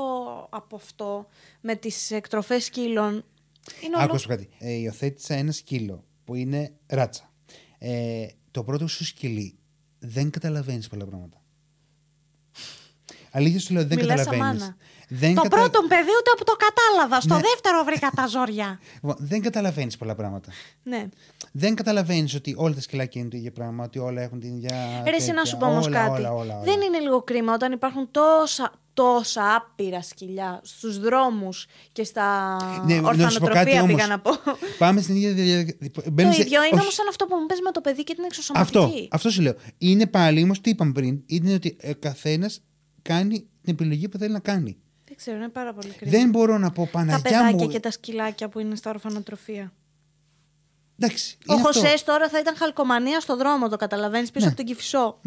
[0.51, 1.27] από αυτό
[1.61, 3.13] με τις εκτροφές σκύλων.
[3.85, 4.05] Είναι ολό...
[4.05, 4.49] Άκουσα κάτι.
[4.59, 7.33] Ε, υιοθέτησα ένα σκύλο που είναι ράτσα.
[7.79, 9.59] Ε, το πρώτο σου σκυλί
[9.99, 11.43] δεν καταλαβαίνεις πολλά πράγματα.
[13.33, 14.63] Αλήθεια σου λέω, δεν Μιλάς σαν καταλαβαίνεις.
[14.63, 14.77] μάνα.
[15.11, 17.21] Δεν, Το κατα- πρώτο παιδί ούτε που το κατάλαβα.
[17.21, 17.41] Στο Ναι.
[17.41, 18.81] δεύτερο βρήκα τα ζόρια.
[19.03, 20.51] Λοιπόν, δεν καταλαβαίνεις πολλά πράγματα.
[20.83, 21.09] ναι.
[21.53, 25.03] Δεν καταλαβαίνεις ότι όλα τα σκυλάκια είναι το ίδιο πράγμα, ότι όλα έχουν την ίδια.
[25.05, 25.45] Ρε, εσύ να τέτοια.
[25.45, 26.11] σου πω όμως Όλα, κάτι.
[26.11, 26.61] Όλα, όλα, όλα.
[26.65, 32.57] Δεν είναι λίγο κρίμα όταν υπάρχουν τόσα, τόσα άπειρα σκυλιά στους δρόμους και στα
[32.87, 33.87] Ναι, να σου πω ορφανοτροφία κάτι όμως.
[33.95, 34.31] πήγα να πω.
[34.79, 35.93] Πάμε στην ίδια διαδικασία.
[36.15, 38.79] Το ίδιο είναι όμως σαν αυτό που μου πες με το παιδί και την εξωσωματική.
[38.79, 39.55] Αυτό, αυτό σου λέω.
[39.79, 41.23] Είναι πάλι όμως τι είπαμε πριν.
[41.27, 42.61] Είναι ότι ο καθένας
[43.09, 44.77] κάνει την επιλογή που θέλει να κάνει.
[45.05, 46.11] Δεν ξέρω, είναι πάρα πολύ κρίμα.
[46.19, 47.69] Δεν μπορώ να πω τα Παναγιά παιδάκια μου.
[47.69, 49.73] και τα σκυλάκια που είναι στα ορφανοτροφία.
[50.99, 51.39] Εντάξει.
[51.47, 51.81] Ο είναι αυτό.
[51.81, 54.51] Χωσέ τώρα θα ήταν χαλκομανία στο δρόμο, το καταλαβαίνεις πίσω Ναι.
[54.51, 55.21] από τον Κυφισό.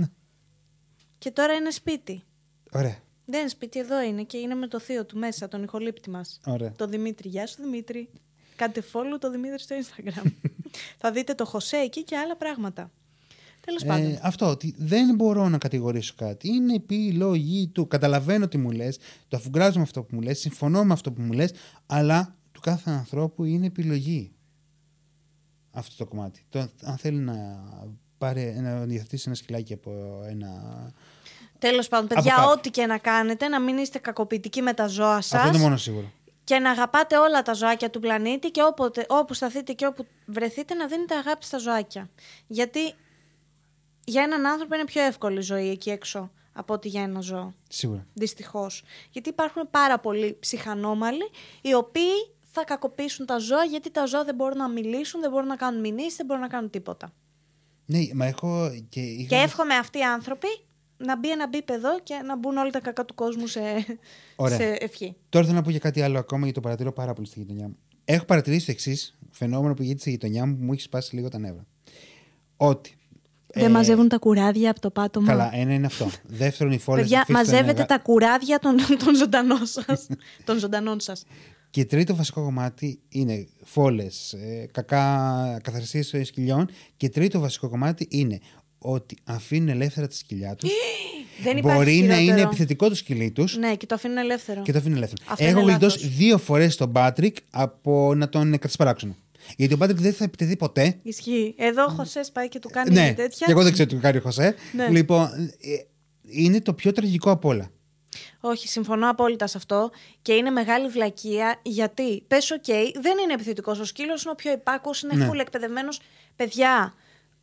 [1.17, 2.23] Και τώρα είναι σπίτι.
[2.71, 2.97] Ωραία.
[3.25, 6.39] Δεν είναι σπίτι, εδώ είναι και είναι με το θείο του μέσα, τον ηχολήπτη μας.
[6.45, 6.71] Ωραία.
[6.71, 7.29] Το Δημήτρη.
[7.29, 8.09] Γεια σου, Δημήτρη.
[8.55, 10.31] Κάντε follow το Δημήτρη στο Instagram.
[11.01, 12.91] θα δείτε το Χωσέ εκεί και άλλα πράγματα.
[13.65, 14.05] Τέλος πάντων.
[14.05, 16.47] Ε, αυτό, ότι δεν μπορώ να κατηγορήσω κάτι.
[16.47, 17.87] Είναι επιλογή του.
[17.87, 18.97] Καταλαβαίνω τι μου λες,
[19.27, 21.51] το αφουγκράζω με αυτό που μου λες, συμφωνώ με αυτό που μου λες,
[21.85, 24.31] αλλά του κάθε ανθρώπου είναι επιλογή.
[25.71, 26.45] Αυτό το κομμάτι.
[26.49, 27.63] Το, αν θέλει να
[28.17, 30.49] πάρει, να διαθέσει ένα σκυλάκι από ένα.
[31.59, 32.49] Τέλος πάντων, από παιδιά, κάπου.
[32.57, 35.37] ό,τι και να κάνετε, να μην είστε κακοποιητικοί με τα ζώα σα.
[35.37, 36.11] Αυτό είναι το μόνο σίγουρο.
[36.43, 40.73] και να αγαπάτε όλα τα ζωάκια του πλανήτη και όποτε, όπου σταθείτε και όπου βρεθείτε
[40.73, 42.09] να δίνετε αγάπη στα ζωάκια.
[42.47, 42.79] Γιατί
[44.11, 47.53] για έναν άνθρωπο είναι πιο εύκολη η ζωή εκεί έξω από ότι για ένα ζώο.
[47.69, 48.07] Σίγουρα.
[48.13, 48.83] Δυστυχώς.
[49.11, 51.29] Γιατί υπάρχουν πάρα πολλοί ψυχανόμαλοι
[51.61, 55.47] οι οποίοι θα κακοποιήσουν τα ζώα γιατί τα ζώα δεν μπορούν να μιλήσουν, δεν μπορούν
[55.47, 57.13] να κάνουν μηνύσεις, δεν μπορούν να κάνουν τίποτα.
[57.85, 58.99] Ναι, μα έχω και.
[59.01, 60.47] είχα- Και εύχομαι αυτοί οι άνθρωποι
[60.97, 63.59] να μπει ένα μπίπεδο και να μπουν όλα τα κακά του κόσμου σε,
[64.35, 64.57] Ωραία.
[64.57, 65.15] σε ευχή.
[65.29, 67.67] Τώρα θέλω να πω για κάτι άλλο ακόμα γιατί το παρατηρώ πάρα πολύ στη γειτονιά
[67.67, 67.77] μου.
[68.05, 71.27] Έχω παρατηρήσει το εξής φαινόμενο που γίνεται στη γειτονιά μου που μου έχει σπάσει λίγο
[71.29, 71.65] τα νεύρα.
[72.57, 72.95] Ότι.
[73.53, 75.27] Δεν ε, μαζεύουν τα κουράδια από το πάτωμα.
[75.27, 76.09] Καλά, ένα είναι αυτό.
[76.27, 77.01] Δεύτερον, οι φόλες.
[77.01, 78.75] Παιδιά, μαζεύετε τα κουράδια των,
[79.05, 80.07] των ζωντανών σας.
[80.45, 81.23] των ζωντανών σας.
[81.69, 84.35] Και τρίτο βασικό κομμάτι είναι φόλες,
[84.71, 86.69] κακά καθαριστήρε σκυλιών.
[86.97, 88.39] Και τρίτο βασικό κομμάτι είναι
[88.77, 90.69] ότι αφήνουν ελεύθερα τα σκυλιά τους.
[91.43, 92.21] Δεν υπάρχει Μπορεί να χειρότερο.
[92.31, 94.61] είναι επιθετικό το σκυλί τους Ναι, και το αφήνουν ελεύθερο.
[94.61, 95.23] και το αφήνουν ελεύθερο.
[95.27, 96.15] Αυτό Έχω είναι γλιτώσει λάθος.
[96.17, 99.15] δύο φορές τον Πάτρικ από να τον κατασπαράξουν.
[99.57, 100.99] Γιατί ο Πάτρικ δεν θα επιτεθεί ποτέ.
[101.03, 101.55] Ισχύει.
[101.57, 103.45] Εδώ ο Χωσέ πάει και του κάνει ναι, τέτοια.
[103.45, 104.55] και εγώ δεν ξέρω τι κάνει ο Χωσέ.
[104.75, 104.89] Ναι.
[104.89, 105.23] Λοιπόν,
[105.61, 105.75] ε,
[106.21, 107.71] είναι το πιο τραγικό απ' όλα.
[108.39, 109.89] Όχι, συμφωνώ απόλυτα σε αυτό
[110.21, 112.65] και είναι μεγάλη βλακεία γιατί πες, οκ,
[113.01, 113.79] δεν είναι επιθετικός.
[113.79, 115.25] Ο σκύλος είναι ο πιο υπάκουο, είναι Ναι.
[115.25, 115.99] φουλ εκπαιδευμένος.
[116.35, 116.93] Παιδιά,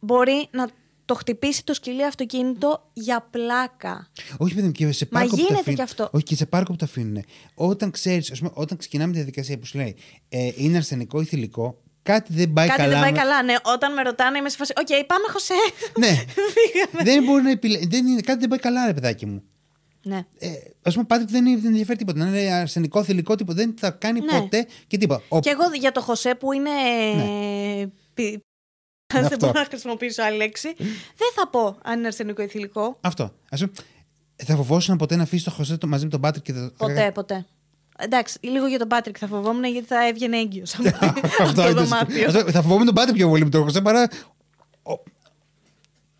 [0.00, 0.68] μπορεί να
[1.04, 4.08] το χτυπήσει το σκυλί αυτοκίνητο για πλάκα.
[4.38, 5.76] Όχι, παιδί μου, και σε Μα πάρκο που τα γίνεται αφήνουν.
[5.76, 6.08] κι αυτό.
[6.12, 7.24] Όχι, και σε πάρκο που τα αφήνουν.
[7.54, 9.96] Όταν ξέρεις, όταν ξεκινάμε τη διαδικασία που σου λέει
[10.28, 11.78] ε, είναι αρσενικό ή θηλυκό,
[12.12, 12.92] κάτι δεν πάει Κάτι καλά.
[12.92, 13.54] δεν πάει με- καλά, ναι.
[13.74, 14.72] Όταν με ρωτάνε, είμαι σε φάση.
[14.76, 15.54] Οκ, πάμε, Χωσέ.
[15.98, 16.06] Ναι.
[16.54, 17.10] Φύγαμε.
[17.10, 17.78] δεν μπορεί να επιλέ...
[17.86, 18.20] δεν είναι...
[18.20, 19.42] Κάτι δεν πάει καλά, ρε παιδάκι μου.
[20.02, 20.26] Ναι.
[20.38, 20.48] Ε,
[20.82, 22.18] Α πούμε, Πάτρικ δεν, είναι- δεν ενδιαφέρει τίποτα.
[22.18, 23.56] Να είναι αρσενικό, θηλυκό, τίποτα.
[23.58, 24.40] Δεν θα κάνει Ναι.
[24.40, 25.22] ποτέ και τίποτα.
[25.28, 25.40] Ο...
[25.40, 26.70] Και εγώ για το Χωσέ που είναι.
[28.14, 28.32] πι-
[29.14, 29.46] Ναι, Δεν αυτό.
[29.46, 30.74] μπορώ να χρησιμοποιήσω άλλη λέξη.
[31.16, 32.98] Δεν θα πω αν είναι αρσενικό ή θηλυκό.
[33.00, 33.32] Αυτό.
[33.50, 33.72] Ας πούμε,
[34.44, 36.72] θα φοβόσουν ποτέ να αφήσει το Χωσέ το μαζί με τον Πάτρικ και το.
[36.76, 37.46] Ποτέ, ποτέ.
[38.00, 40.88] Εντάξει, λίγο για τον Πάτρικ θα φοβόμουν γιατί θα έβγαινε έγκυος από
[41.42, 42.26] Αυτό το είναι το- δωμάτιο.
[42.26, 44.08] αυτό- Θα φοβόμουν τον Πάτρικ πιο πολύ με τον Χωσέ παρά.
[44.82, 45.02] ο-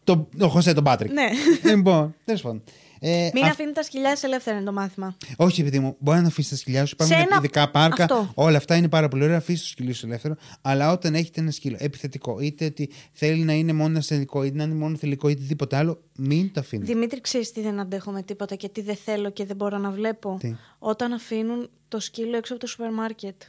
[0.04, 1.12] Το, το Χωσέ, τον Πάτρικ.
[1.12, 1.28] Ναι.
[1.64, 2.62] Λοιπόν, τέλος πάντων.
[3.00, 5.16] Ε, Μην αυ- αφήνει τα σκυλιά σε ελεύθερα είναι το μάθημα.
[5.36, 6.94] Όχι, παιδί μου, μπορεί να αφήσει τα σκυλιά σου.
[6.94, 8.02] Υπάρχουν Σε ένα- ειδικά πάρκα.
[8.04, 8.30] Αυτό.
[8.34, 9.36] Όλα αυτά είναι πάρα πολύ ωραία.
[9.36, 10.34] Αφήσει το σκυλί σου ελεύθερο.
[10.62, 14.62] Αλλά όταν έχετε ένα σκύλο επιθετικό, είτε ότι θέλει να είναι μόνο ασθενικό, είτε να
[14.64, 16.84] είναι μόνο θηλυκό, είτε τίποτα άλλο, μην το αφήνει.
[16.84, 19.90] Δημήτρη, ξέρεις τι δεν αντέχω με τίποτα και τι δεν θέλω και δεν μπορώ να
[19.90, 23.42] βλέπω; Τι; Όταν αφήνουν το σκύλο έξω από το σούπερ μάρκετ.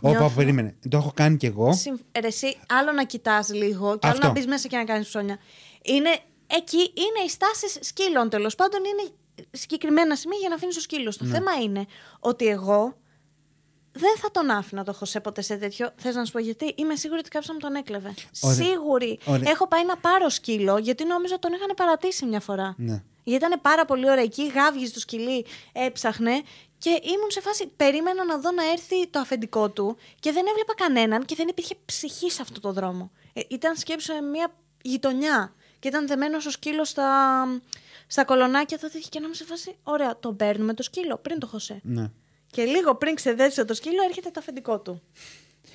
[0.00, 0.74] Όπα, Νιώθω- περίμενε.
[0.88, 1.72] Το έχω κάνει κι εγώ.
[1.72, 1.94] Συμ...
[2.20, 4.26] Ρε, εσύ, άλλο να κοιτάς λίγο και άλλο Αυτό.
[4.26, 5.38] να μπεις μέσα και να κάνεις ψώνια.
[5.82, 6.08] Είναι,
[6.46, 8.80] εκεί είναι οι στάσεις σκύλων τέλος πάντων.
[8.84, 9.10] Είναι
[9.50, 11.12] συγκεκριμένα σημεία για να αφήνεις το σκύλο.
[11.18, 11.28] Ναι.
[11.28, 11.86] Το θέμα είναι
[12.20, 12.96] ότι εγώ
[13.92, 15.90] δεν θα τον άφηνα το Χωσέ ποτέ σε τέτοιο.
[15.96, 18.14] Θες να σου πω γιατί; Είμαι σίγουρη ότι κάποιο μου τον έκλεβε.
[18.40, 18.56] Ωραία.
[18.56, 19.18] Σίγουρη.
[19.24, 19.50] Ωραία.
[19.50, 22.74] Έχω πάει να πάρω σκύλο γιατί νόμιζα τον είχαν παρατήσει μια φορά.
[22.78, 23.02] Ναι.
[23.24, 26.42] Γιατί ήταν πάρα πολύ ωραία εκεί, γάβγιζε το σκυλί, έψαχνε
[26.78, 27.66] και ήμουν σε φάση.
[27.66, 31.74] Περίμενα να δω να έρθει το αφεντικό του και δεν έβλεπα κανέναν και δεν υπήρχε
[31.84, 33.10] ψυχή σε αυτό το δρόμο.
[33.32, 35.54] Ε, ήταν σκέψη σε μια γειτονιά
[35.84, 37.44] και ήταν δεμένος ο σκύλος στα,
[38.06, 38.78] στα κολονάκια.
[38.78, 39.76] Τότε είχε και να είμαι σε φάση.
[39.82, 41.80] Ωραία, τον παίρνουμε το σκύλο πριν το Χωσέ.
[41.82, 42.10] Ναι.
[42.46, 45.02] Και λίγο πριν ξεδέσει το σκύλο έρχεται το αφεντικό του.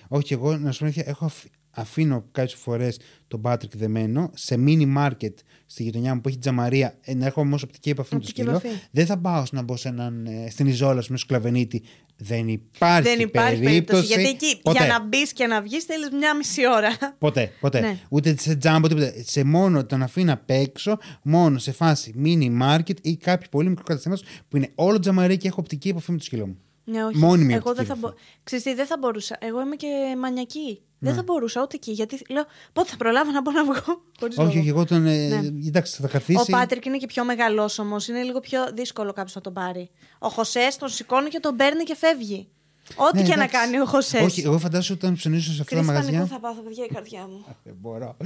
[0.07, 1.45] Όχι, εγώ να σου πω αλήθεια, έχω αφ-
[1.79, 6.97] αφήνω κάποιες φορές τον Πάτρικ δεμένο σε μίνι μάρκετ στη γειτονιά μου που έχει τζαμαρία,
[7.01, 8.57] ε, να έχω όμως οπτική επαφή με το Οπτική σκύλο.
[8.57, 8.81] επαφή.
[8.91, 11.83] Δεν θα πάω να μπω σε έναν, ε, στην Ιζόλα, με σκλαβενίτη.
[12.21, 14.05] Δεν υπάρχει, δεν υπάρχει περίπτωση.
[14.05, 16.89] Γιατί εκεί ποτέ, για να μπεις και να βγεις θέλεις μια μισή ώρα.
[17.17, 17.79] Ποτέ, ποτέ.
[17.79, 17.97] Ναι.
[18.09, 19.11] Ούτε σε τζάμπο, τίποτα.
[19.23, 23.83] Σε μόνο τον αφήνω απ' έξω, μόνο σε φάση mini market ή κάποιο πολύ μικρό
[23.83, 24.17] καταστήμα
[24.47, 26.57] που είναι όλο τζαμαρί και έχω οπτική επαφή με το σκύλο μου.
[26.89, 27.17] Ναι, όχι.
[27.17, 28.07] Μόνιμη Εγώ δεν οπτική θα, μπο...
[28.07, 28.23] επαφή.
[28.43, 29.37] Ξέρεις τι, δεν θα μπορούσα.
[29.39, 29.87] Εγώ είμαι και
[30.19, 30.81] μανιακή.
[30.99, 31.17] Δεν Ναι.
[31.17, 31.91] θα μπορούσα ούτε εκεί.
[31.91, 34.01] Γιατί λέω πότε θα προλάβω να μπω να βγω.
[34.19, 34.59] Χωρίς Όχι, λόγο.
[34.59, 35.05] όχι, εγώ τον.
[35.05, 35.67] Ε, Ναι.
[35.67, 36.39] Εντάξει, θα καθίσει.
[36.39, 38.07] Ο Πάτρικ είναι και πιο μεγάλο όμως.
[38.07, 39.89] Είναι λίγο πιο δύσκολο κάποιος να τον πάρει.
[40.19, 42.47] Ο Χωσές τον σηκώνει και τον παίρνει και φεύγει.
[42.95, 43.51] Ό,τι Ναι, και να εντάξει.
[43.55, 44.21] κάνει ο Χωσές.
[44.21, 46.35] Όχι, εγώ φαντάζομαι όταν ψωνίσω σε αυτά τα Κρίση πανικού μαγαζιά.
[46.35, 47.45] θα πάθω, παιδιά, η καρδιά μου.
[47.63, 48.17] Δεν μπορώ.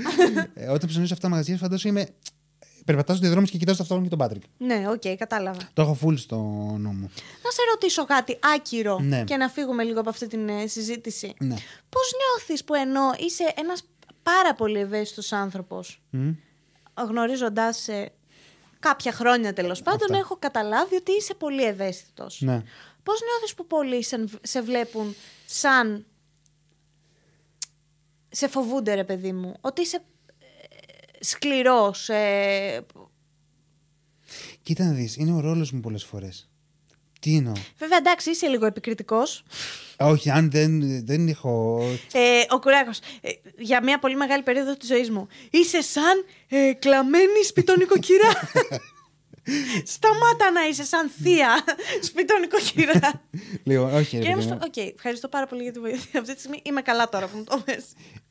[0.53, 2.09] ε, όταν ψωνίσω σε αυτά τα μαγαζιά, φαντάζομαι είμαι.
[2.86, 4.43] Περπατάω στο διαδρόμο και κοιτάω στο αυτόν και τον Πάτρικ.
[4.57, 5.59] ναι, οκ, κατάλαβα.
[5.73, 6.36] Το έχω full στο
[6.80, 7.09] νου μου.
[7.43, 9.23] Να σε ρωτήσω κάτι άκυρο Ναι.
[9.23, 11.34] και να φύγουμε λίγο από αυτή την ε, συζήτηση.
[11.39, 11.55] Ναι.
[11.89, 13.84] Πώς νιώθεις που ενώ είσαι ένας
[14.23, 16.29] πάρα πολύ ευαίσθητος άνθρωπος, Μμ.
[17.07, 18.11] γνωρίζοντάς σε
[18.79, 20.17] κάποια χρόνια τέλος πάντων, Αυτά.
[20.17, 22.41] έχω καταλάβει ότι είσαι πολύ ευαίσθητος.
[22.41, 22.61] Ναι.
[23.03, 25.15] Πώς νιώθεις που πολλοί σε, σε βλέπουν
[25.45, 26.05] σαν.
[28.29, 30.01] σε φοβούνται, ρε παιδί μου, ότι είσαι ε,
[31.24, 32.86] σκληρός, ε,
[34.61, 36.49] Κοίτα να δεις, είναι ο ρόλος μου πολλές φορές.
[37.19, 39.43] Τι εννοώ; Βέβαια, εντάξει, είσαι λίγο επικριτικός.
[39.99, 41.82] Όχι, αν δεν, δεν έχω.
[42.13, 45.28] Ε, ο Κουράκος, ε, για μια πολύ μεγάλη περίοδο της ζωής μου.
[45.51, 48.30] Είσαι σαν ε, κλαμένη σπιτονοικοκυρά.
[49.93, 51.63] Σταμάτα να είσαι σαν θεία
[52.07, 53.21] σπιτονοικοκυρά.
[53.63, 54.57] Λοιπόν, όχι, ρε Και παιδί είμαι μου.
[54.59, 56.19] στο- Οκ, ευχαριστώ πάρα πολύ για τη βοήθεια.
[56.19, 57.84] Αυτή τη στιγμή είμαι καλά τώρα που μου το πες.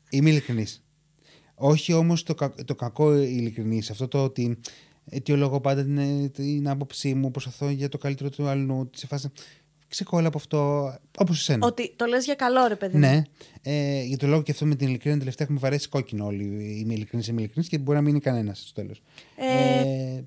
[0.09, 0.82] Είμαι ειλικρινής.
[1.65, 3.89] Όχι όμως το, κα- το κακό ειλικρινής.
[3.89, 4.57] Αυτό το ότι
[5.09, 8.89] αιτιολογώ πάντα την, την άποψή μου, προσπαθώ για το καλύτερο του άλλου.
[8.95, 9.31] Σε φάση.
[9.87, 11.65] Ξεκόλλα από αυτό, όπως εσένα.
[11.67, 12.93] Ότι το λες για καλό, ρε παιδί.
[12.93, 12.99] μου.
[12.99, 13.21] Ναι.
[13.61, 16.43] Ε, για το λόγο και αυτό με την ειλικρίνεια τελευταία έχουμε βαρέσει κόκκινο όλοι.
[16.79, 19.01] Είμαι ειλικρινής, είμαι ειλικρινής και μπορεί να μείνει κανένας στο τέλος.
[19.37, 19.79] Ε,
[20.17, 20.23] Ε,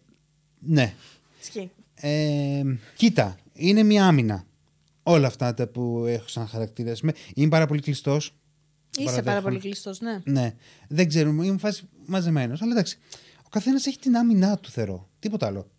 [0.59, 0.95] ναι.
[1.41, 1.70] Ισχύει.
[1.95, 2.62] Ε,
[2.97, 4.45] κοίτα, είναι μια άμυνα.
[5.03, 6.93] Όλα αυτά τα που έχω σαν χαρακτήρα.
[7.03, 8.34] Με- Είμαι πάρα πολύ κλειστός.
[8.99, 10.21] Είσαι πάρα πολύ κλειστός, ναι.
[10.25, 10.55] Ναι.
[10.89, 12.63] Δεν ξέρουμε, είμαι φάση μαζεμένος.
[12.63, 12.99] Αλλά εντάξει.
[13.45, 15.09] Ο καθένας έχει την άμυνά του, θεωρώ.
[15.19, 15.71] Τίποτα άλλο.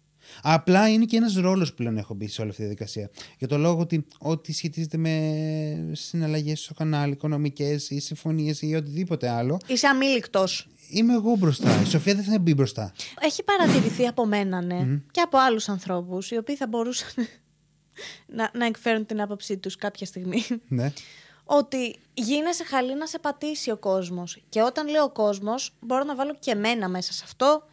[0.42, 3.10] Απλά είναι και ένας ρόλος που πλέον έχω μπει σε όλη αυτή τη διαδικασία.
[3.38, 9.30] Για το λόγο ότι ό,τι σχετίζεται με συναλλαγές στο κανάλι, οικονομικές ή συμφωνίες ή οτιδήποτε
[9.30, 10.68] άλλο, Είσαι αμήλικτος.
[10.90, 11.82] είμαι εγώ μπροστά.
[11.82, 12.94] Η Σοφία δεν θα μπει μπροστά.
[13.20, 17.10] Έχει παρατηρηθεί από μένα, ναι, και από άλλους ανθρώπους, οι οποίοι θα μπορούσαν
[18.28, 20.44] να, να εκφέρουν την άποψή τους κάποια στιγμή.
[20.68, 20.92] Ναι.
[21.50, 24.42] Ότι γίνεσαι χαλή να σε πατήσει ο κόσμος.
[24.50, 27.64] Και όταν λέω ο κόσμος, μπορώ να βάλω και εμένα μέσα σε αυτό.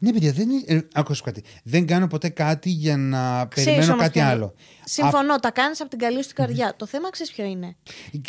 [0.00, 0.62] Ναι, παιδιά, δεν είναι.
[0.66, 1.44] Ε, άκουσα κάτι.
[1.64, 4.30] Δεν κάνω ποτέ κάτι για να Ξέρεις περιμένω όμως κάτι ποιο είναι.
[4.30, 4.54] άλλο.
[4.84, 6.74] Συμφωνώ, τα κάνεις από την καλή σου καρδιά.
[6.76, 7.74] Το θέμα ξέρεις ποιο είναι; Α,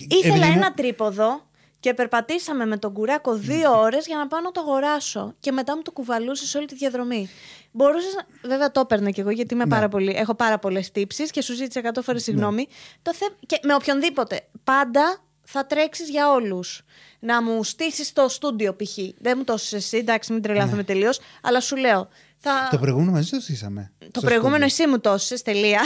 [0.08, 1.48] Ήθελα επειδή μου- ένα τρίποδο
[1.84, 5.34] και περπατήσαμε με τον κουράκο δύο ώρες για να πάω να το αγοράσω.
[5.40, 7.30] Και μετά μου το κουβαλούσες όλη τη διαδρομή.
[7.72, 8.50] Μπορούσες να.
[8.50, 9.70] Βέβαια το έπαιρνε κι εγώ γιατί είμαι Ναι.
[9.70, 10.14] πάρα πολύ...
[10.16, 12.68] έχω πάρα πολλές τύψεις και σου ζήτησα 100 φορές συγγνώμη.
[13.02, 13.26] Το θε...
[13.46, 14.48] Και με οποιονδήποτε.
[14.64, 16.82] Πάντα θα τρέξεις για όλους.
[17.20, 18.98] Να μου στήσεις το στούντιο π.χ.
[19.20, 21.20] Δεν μου το έστεισες εσύ, εντάξει, μην τρελάθουμε τελείως.
[21.42, 22.08] Αλλά σου λέω.
[22.38, 22.54] Θα...
[22.54, 22.68] Ναι.
[22.72, 23.92] Το προηγούμενο μαζί το στήσαμε.
[24.00, 24.86] Το στο προηγούμενο στούντιο.
[24.86, 25.82] εσύ μου το έσυσες, τελεία.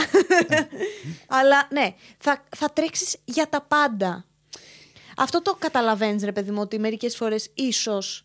[1.38, 4.22] Αλλά ναι, θα, θα τρέξεις για τα πάντα.
[5.18, 8.22] Αυτό το καταλαβαίνεις ρε παιδί μου, ότι μερικές φορές ίσως...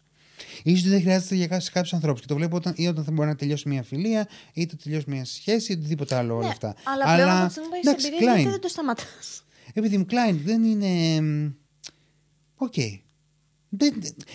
[0.63, 2.21] Ίσως δεν χρειάζεται για κάποιους κάποιους ανθρώπους.
[2.21, 5.05] Και το βλέπω όταν, ή όταν θα μπορεί να τελειώσει μια φιλία, ή το τελειώσει
[5.07, 6.75] μια σχέση, ή οτιδήποτε άλλο όλα ναι, αυτά.
[6.83, 8.51] αλλά πλέον από τη στιγμή που έχεις εντάξει, εμπειρία, γιατί Klein.
[8.51, 11.21] δεν το σταματάς; Επειδή μου Klein δεν είναι.
[11.21, 11.51] μ,
[12.55, 12.73] Οκ.
[12.73, 13.02] Δεν-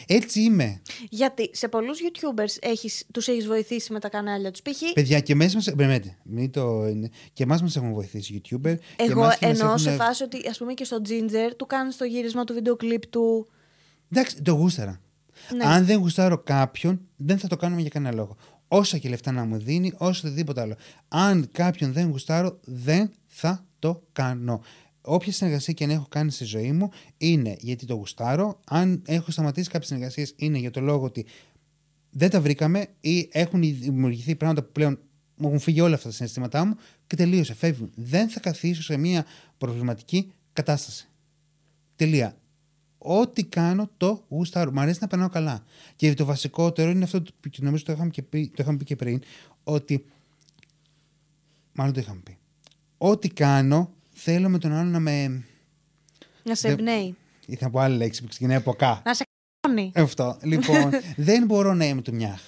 [0.06, 0.82] Έτσι είμαι.
[1.10, 4.62] Γιατί σε πολλούς YouTubers έχεις, τους έχεις βοηθήσει με τα κανάλια τους.
[4.62, 4.92] Π.χ.
[4.94, 5.72] Παιδιά, και μέσα μας.
[5.74, 6.16] Μπρεμέτε.
[6.24, 6.86] Μην το.
[6.86, 8.74] είναι- Και εμάς μας έχουν βοηθήσει YouTuber.
[8.96, 11.50] και εγώ εμάς και μας εννοώ σε έχουν- φάση ότι ας πούμε και στο Ginger
[11.56, 13.48] του κάνεις το γύρισμα του βίντεο κλιπ του.
[14.12, 15.00] Εντάξει, το γούσταρα.
[15.56, 15.64] Ναι.
[15.64, 18.36] Αν δεν γουστάρω κάποιον, δεν θα το κάνουμε για κανένα λόγο.
[18.68, 20.76] Όσα και λεφτά να μου δίνει, όσο οτιδήποτε άλλο.
[21.08, 24.62] Αν κάποιον δεν γουστάρω, δεν θα το κάνω.
[25.10, 28.60] Όποια συνεργασία και αν έχω κάνει στη ζωή μου είναι γιατί το γουστάρω.
[28.66, 31.26] Αν έχω σταματήσει κάποιες συνεργασίες, είναι για το λόγο ότι
[32.10, 34.98] δεν τα βρήκαμε ή έχουν δημιουργηθεί πράγματα που πλέον
[35.36, 37.54] μου έχουν φύγει όλα αυτά τα συναισθήματά μου και τελείωσε.
[37.54, 37.90] Φεύγουν.
[37.94, 39.26] Δεν θα καθίσω σε μια
[39.58, 41.08] προβληματική κατάσταση.
[41.96, 42.36] Τελεία.
[42.98, 44.72] Ό,τι κάνω το γουστάρω.
[44.72, 45.64] Μ' αρέσει να περνάω καλά.
[45.96, 48.84] Και το βασικότερο είναι αυτό που και νομίζω το είχαμε, και πει, το είχαμε πει
[48.84, 49.20] και πριν,
[49.64, 50.04] ότι.
[51.72, 52.38] Μάλλον το είχαμε πει.
[52.98, 55.44] Ό,τι κάνω, θέλω με τον άλλο να με.
[56.42, 57.16] Να σε Δεν- εμπνέει.
[57.46, 59.02] Ήθελα να πω άλλη λέξη που ξεκινάει από κα.
[59.04, 59.24] Να σε
[59.60, 59.92] κάνει.
[59.94, 60.38] Αυτό.
[60.42, 62.40] Λοιπόν, δεν μπορώ να είμαι του μιάχ.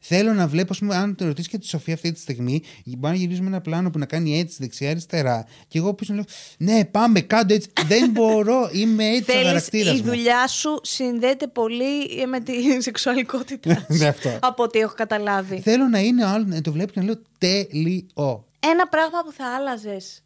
[0.00, 3.12] Θέλω να βλέπω, ας πούμε, αν το ρωτήσεις και τη Σοφία αυτή τη στιγμή, μπορεί
[3.14, 5.46] να γυρίζουμε ένα πλάνο που να κάνει έτσι δεξιά-αριστερά.
[5.68, 6.24] Και εγώ πίσω λέω,
[6.58, 7.68] Ναι, πάμε, κάντε έτσι.
[7.86, 10.04] δεν μπορώ, είμαι έτσι ο Θέλεις, χαρακτήρας η μου.
[10.04, 12.52] δουλειά σου συνδέεται πολύ με τη
[12.82, 14.38] σεξουαλικότητα Ναι, αυτό.
[14.42, 15.60] από ό,τι έχω καταλάβει.
[15.60, 18.44] Θέλω να είναι ο άλλο να το βλέπει και να λέω τέλειο.
[18.60, 20.24] Ένα πράγμα που θα άλλαζες.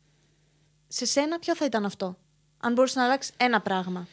[0.92, 2.16] Σε σένα, ποιο θα ήταν αυτό.
[2.60, 4.06] Αν μπορούσε να αλλάξει ένα πράγμα;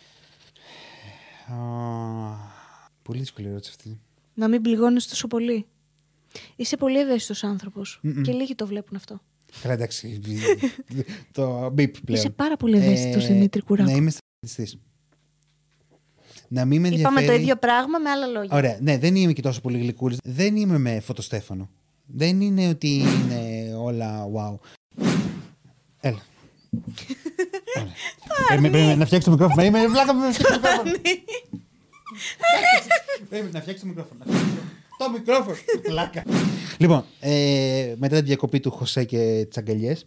[1.48, 1.56] Α,
[3.04, 4.00] Πολύ δύσκολη ερώτηση αυτή.
[4.34, 5.66] Να μην πληγώνεις τόσο πολύ.
[6.56, 8.00] Είσαι πολύ ευαίσθητος άνθρωπος.
[8.24, 9.22] Και λίγοι το βλέπουν αυτό.
[9.62, 10.22] Καλά, εντάξει.
[11.32, 12.20] το μπιπ πλέον.
[12.20, 13.90] Είσαι πάρα πολύ ευαίσθητος, Δημήτρη Κουράκο.
[13.92, 14.80] Να είμαι στρατιστής.
[16.48, 18.56] Να μην με Είπαμε το ενδιαφέρει- ίδιο πράγμα με άλλα λόγια.
[18.58, 18.78] Ωραία.
[18.82, 20.18] Ναι, δεν είμαι και τόσο πολύ γλυκούλης.
[20.24, 21.70] Δεν είμαι με φωτοστέφανο.
[22.06, 24.58] Δεν είναι ότι είναι όλα wow.
[26.00, 26.20] Έλα.
[27.78, 28.48] Ωραία.
[28.48, 29.66] Περίμενε, περίμενε, να φτιάξω το μικρόφωνο.
[29.66, 30.92] Είμαι βλάκα μου να φτιάξω το μικρόφωνο.
[33.30, 34.20] Περίμενε, να φτιάξω το μικρόφωνο.
[34.26, 34.56] να φτιάξω
[34.98, 35.58] Το μικρόφωνο.
[35.88, 36.24] Βλάκα.
[36.78, 40.06] Λοιπόν, ε, μετά τη διακοπή του Χωσέ και τις αγκαλιές.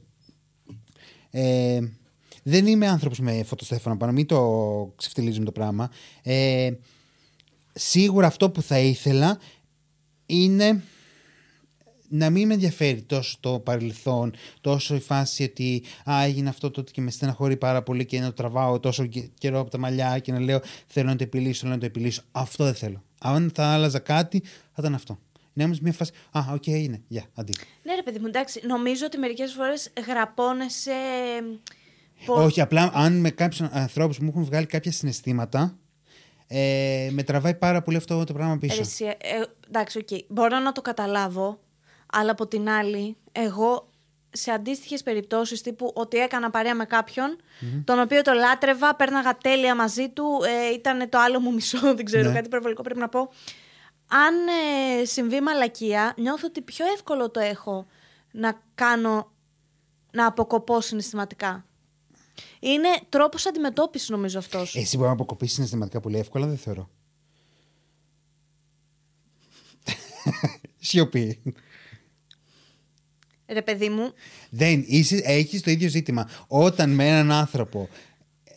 [1.31, 1.81] Ε,
[2.43, 5.91] δεν είμαι άνθρωπος με φωτοστέφανο πάνω, μην το ξεφτιλίζουμε το πράγμα.
[6.23, 6.71] Ε,
[7.73, 9.39] σίγουρα αυτό που θα ήθελα
[10.27, 10.83] είναι
[12.13, 16.91] να μην με ενδιαφέρει τόσο το παρελθόν, τόσο η φάση ότι α, έγινε αυτό τότε
[16.93, 20.19] και με στεναχωρεί πάρα πολύ και να το τραβάω τόσο και- καιρό από τα μαλλιά
[20.19, 22.23] και να λέω θέλω να το επιλύσω, θέλω να το επιλύσω.
[22.33, 23.03] Αυτό δεν θέλω.
[23.21, 25.19] Αν θα άλλαζα κάτι, θα ήταν αυτό.
[25.53, 27.53] Να είμαι σε μια φάση, α, οκ, είναι, γεια, άντε.
[27.83, 28.61] Ναι, ρε παιδί μου, εντάξει.
[28.67, 30.93] Νομίζω ότι μερικές φορές γραπώνεσαι.
[32.27, 35.75] πο- Όχι, απλά αν με κάποιους ανθρώπους μου έχουν βγάλει κάποια συναισθήματα,
[36.53, 38.77] Ε, με τραβάει πάρα πολύ αυτό το πράγμα πίσω.
[38.77, 39.15] Ε, εσύ, ε,
[39.69, 40.09] εντάξει, οκ.
[40.29, 41.61] Μπορώ να το καταλάβω,
[42.13, 43.89] αλλά από την άλλη, εγώ
[44.33, 47.37] σε αντίστοιχες περιπτώσεις τύπου ότι έκανα παρέα με κάποιον
[47.85, 52.05] τον οποίο το λάτρευα, πέρναγα τέλεια μαζί του, ε, ήταν το άλλο μου μισό, δεν
[52.05, 52.35] ξέρω, Ναι.
[52.35, 53.31] κάτι υπερβολικό πρέπει να πω.
[54.09, 54.35] Αν
[55.01, 57.87] ε, συμβεί μαλακία, νιώθω ότι πιο εύκολο το έχω
[58.31, 59.31] να κάνω,
[60.13, 61.65] να αποκοπώ συναισθηματικά.
[62.61, 64.77] Είναι τρόπος αντιμετώπισης νομίζω αυτός.
[64.77, 66.91] Εσύ μπορεί να αποκοπήσεις συναισθηματικά πολύ εύκολα, δεν θεωρώ.
[70.79, 71.43] Σιωπή.
[73.53, 74.13] Ρε παιδί μου,
[74.51, 76.29] Δεν, είσαι, έχεις το ίδιο ζήτημα.
[76.47, 77.89] Όταν με έναν άνθρωπο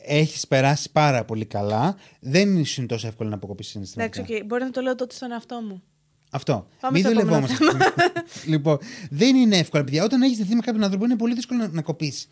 [0.05, 4.21] έχεις περάσει πάρα πολύ καλά, δεν είναι τόσο εύκολο να αποκοπήσεις συναισθηματικά.
[4.21, 5.83] εντάξει, οκ, μπορεί να το λέω τότε στον εαυτό μου.
[6.31, 6.67] Αυτό.
[6.79, 7.83] Πάμε Μην στο επόμενο δουλευόμαστε.
[8.51, 8.77] λοιπόν,
[9.09, 10.03] δεν είναι εύκολο, παιδιά.
[10.03, 12.28] Όταν έχεις δεθεί με κάποιον άνθρωπο, είναι πολύ δύσκολο να, να κοπεί.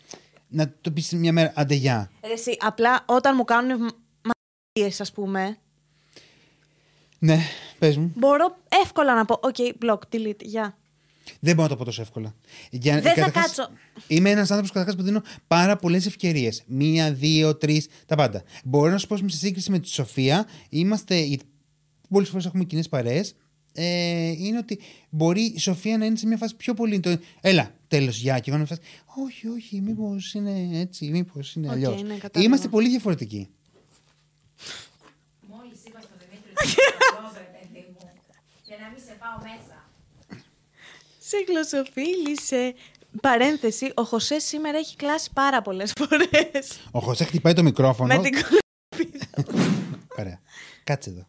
[0.48, 2.10] Να το πεις μια μέρα, άντε γεια.
[2.26, 3.78] Ρε εσύ, απλά όταν μου κάνουν
[4.22, 5.56] μαλακίες, ας πούμε,
[7.18, 7.38] Ναι,
[7.78, 8.12] πες μου.
[8.16, 10.76] μπορώ εύκολα να πω, οκ, block, delete, γεια.
[11.40, 12.34] Δεν μπορώ να το πω τόσο εύκολα.
[12.70, 13.68] Για, Δεν θα καταρχάς, κάτσω.
[14.06, 16.62] Είμαι ένας άνθρωπος καταρχάς που δίνω πάρα πολλές ευκαιρίες.
[16.66, 18.42] Μία, δύο, τρεις, τα πάντα.
[18.64, 21.20] Μπορώ να σου πω σε σύγκριση με τη Σοφία, είμαστε.
[21.20, 21.44] γιατί
[22.08, 23.34] Πολλές φορές έχουμε κοινές παρέες.
[23.74, 24.78] Ε, είναι ότι
[25.10, 27.00] μπορεί η Σοφία να είναι σε μια φάση πιο πολύ.
[27.00, 28.38] Το, Έλα, τέλος, γεια.
[28.38, 28.80] Και εγώ να φάση.
[29.26, 32.02] Όχι, όχι, μήπως είναι έτσι, μήπως είναι Οκ, αλλιώς.
[32.02, 32.40] ναι, κατάλαβα.
[32.42, 33.48] Είμαστε πολύ διαφορετικοί.
[35.48, 36.80] Μόλις είπα στο Δημήτρη ότι είσαι
[37.14, 38.08] καλός, ρε παιδί μου,
[38.66, 39.81] και να μην σε πάω μέσα.
[41.32, 42.74] Σε γλωσσοφίλησε.
[43.20, 46.80] Παρένθεση, ο Χωσέ σήμερα έχει κλάσει πάρα πολλές φορές.
[46.90, 48.14] Ο Χωσέ χτυπάει το μικρόφωνο.
[48.14, 48.34] Με την
[50.18, 50.40] Ωραία.
[50.84, 51.26] Κάτσε εδώ.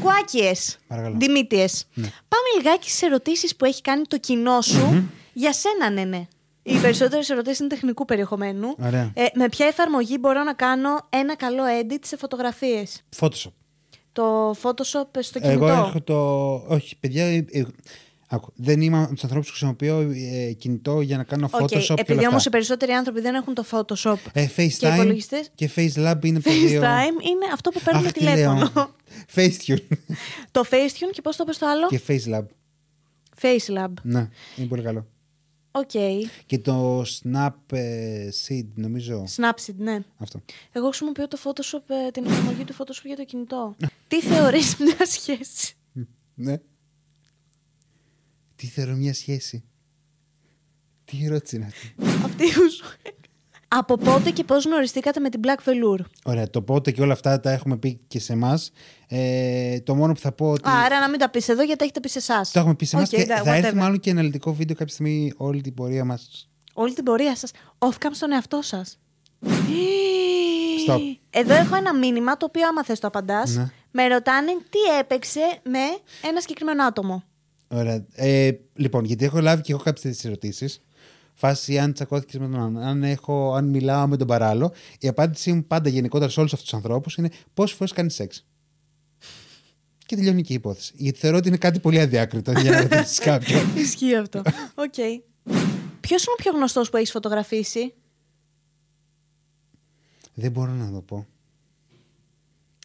[0.00, 0.78] Κουράκιες.
[0.86, 1.16] Παρακαλώ.
[1.18, 1.86] Δημήτριες.
[1.94, 2.06] Ναι.
[2.06, 6.26] Πάμε λιγάκι στις ερωτήσεις που έχει κάνει το κοινό σου για σένα, ναι, ναι.
[6.62, 8.74] Οι περισσότερες ερωτήσεις είναι τεχνικού περιεχομένου.
[8.84, 9.12] Ωραία.
[9.14, 13.52] Ε, με ποια εφαρμογή μπορώ να κάνω ένα καλό edit σε φωτογραφίες; Photoshop.
[14.12, 16.52] Το Photoshop στο κινητό; Εγώ έχω το.
[16.74, 17.44] Όχι, παιδιά.
[18.32, 20.00] Ε, ε, άκου, δεν είμαι από τους ανθρώπους που χρησιμοποιώ
[20.32, 22.50] ε, κινητό για να κάνω Οκ, Photoshop και Επειδή όλα όμως οι αυτά.
[22.50, 24.16] περισσότεροι άνθρωποι δεν έχουν το Photoshop.
[24.32, 25.50] Ε, Και FaceTime υπολογιστές.
[25.54, 26.80] και FaceLab είναι τα δύο.
[26.80, 28.34] FaceTime είναι αυτό που παίρνουμε Αχ, τι λέω.
[28.34, 28.90] τηλέφωνο.
[29.34, 29.96] Facetune
[30.50, 32.44] το Facetune και πώς το πες το άλλο; και FaceLab.
[33.40, 33.92] FaceLab.
[34.02, 35.06] Ναι, είναι πολύ καλό.
[35.74, 35.90] Οκ.
[36.46, 39.24] Και το Snap ε, Seed, νομίζω.
[39.36, 39.98] Snapseed, ναι.
[40.18, 40.42] Αυτό.
[40.72, 43.76] Εγώ χρησιμοποιώ το Photoshop, ε, την εφαρμογή του Photoshop για το κινητό.
[44.08, 45.74] Τι θεωρείς μια σχέση;
[46.34, 46.56] Ναι.
[48.62, 49.64] Τι θεωρώ μια σχέση;
[51.04, 51.94] Τι ερώτηση είναι αυτή;
[52.24, 52.84] Αυτή που σου
[53.68, 57.40] Από πότε και πώς γνωριστήκατε με την Black Velour; Ωραία, το πότε και όλα αυτά
[57.40, 58.72] τα έχουμε πει και σε εμάς.
[59.08, 60.62] Ε, το μόνο που θα πω ότι.
[60.64, 62.50] Άρα να μην τα πεις εδώ γιατί τα έχετε πει σε εσάς.
[62.50, 63.78] Το έχουμε πει σε εμάς Οκ, και ναι, θα έρθει whatever.
[63.78, 66.50] μάλλον και αναλυτικό βίντεο κάποια στιγμή όλη την πορεία μας.
[66.72, 67.50] Όλη την πορεία σας.
[67.78, 68.98] Off-cam στον εαυτό σας.
[70.88, 70.98] Stop.
[71.30, 73.54] Εδώ έχω ένα μήνυμα το οποίο άμα θες το απαντάς.
[73.54, 73.70] Ναι.
[73.90, 75.78] Με ρωτάνε τι έπαιξε με
[76.28, 77.24] ένα συγκεκριμένο άτομο.
[77.72, 78.06] Ωραία.
[78.14, 80.80] Ε, λοιπόν, γιατί έχω λάβει και εγώ κάποιες τέτοιες ερωτήσεις.
[81.34, 84.72] Φάση αν τσακώθηκες με τον άλλον, αν, έχω, αν μιλάω με τον παράλληλο.
[84.98, 88.46] Η απάντησή μου πάντα γενικότερα σε όλους αυτούς τους ανθρώπους είναι πόσες φορές κάνεις σεξ.
[90.06, 90.92] Και τελειώνει και η υπόθεση.
[90.96, 93.76] Γιατί θεωρώ ότι είναι κάτι πολύ αδιάκριτο για να ρωτήσεις κάποιον.
[93.76, 94.42] Ισχύει αυτό.
[94.74, 94.94] Οκ.
[96.00, 97.94] Ποιος είναι ο πιο γνωστός που έχεις φωτογραφίσει;
[100.34, 101.26] δεν μπορώ να το πω.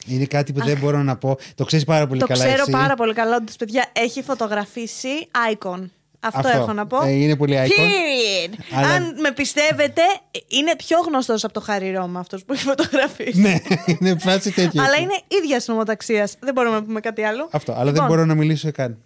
[0.07, 1.37] Είναι κάτι που δεν μπορώ να πω.
[1.55, 2.43] Το ξέρεις πάρα πολύ το καλά.
[2.45, 2.71] ξέρω εσύ.
[2.71, 5.09] πάρα πολύ καλά ότι παιδιά έχει φωτογραφίσει
[5.53, 5.89] icon.
[6.19, 7.03] Αυτό, έχω να πω.
[7.05, 7.79] Ε, είναι πολύ icon.
[7.81, 8.53] Period.
[8.73, 10.01] Αλλά- Αν με πιστεύετε,
[10.47, 13.39] είναι πιο γνωστός από το Χάρι Ρώμα αυτός που έχει φωτογραφίσει.
[13.39, 13.55] ναι,
[13.85, 14.83] είναι φάση τέτοια.
[14.83, 16.35] Αλλά είναι ίδιας νομοταξίας.
[16.39, 17.49] Δεν μπορούμε να πούμε κάτι άλλο.
[17.51, 17.71] Αυτό.
[17.71, 18.97] Αλλά Λοιπόν, δεν μπορώ να μιλήσω καν.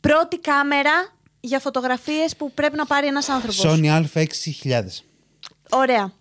[0.00, 0.90] Πρώτη κάμερα
[1.40, 3.64] για φωτογραφίες που πρέπει να πάρει ένας άνθρωπος.
[3.66, 5.04] Sony Α6000.
[5.70, 6.12] Ωραία.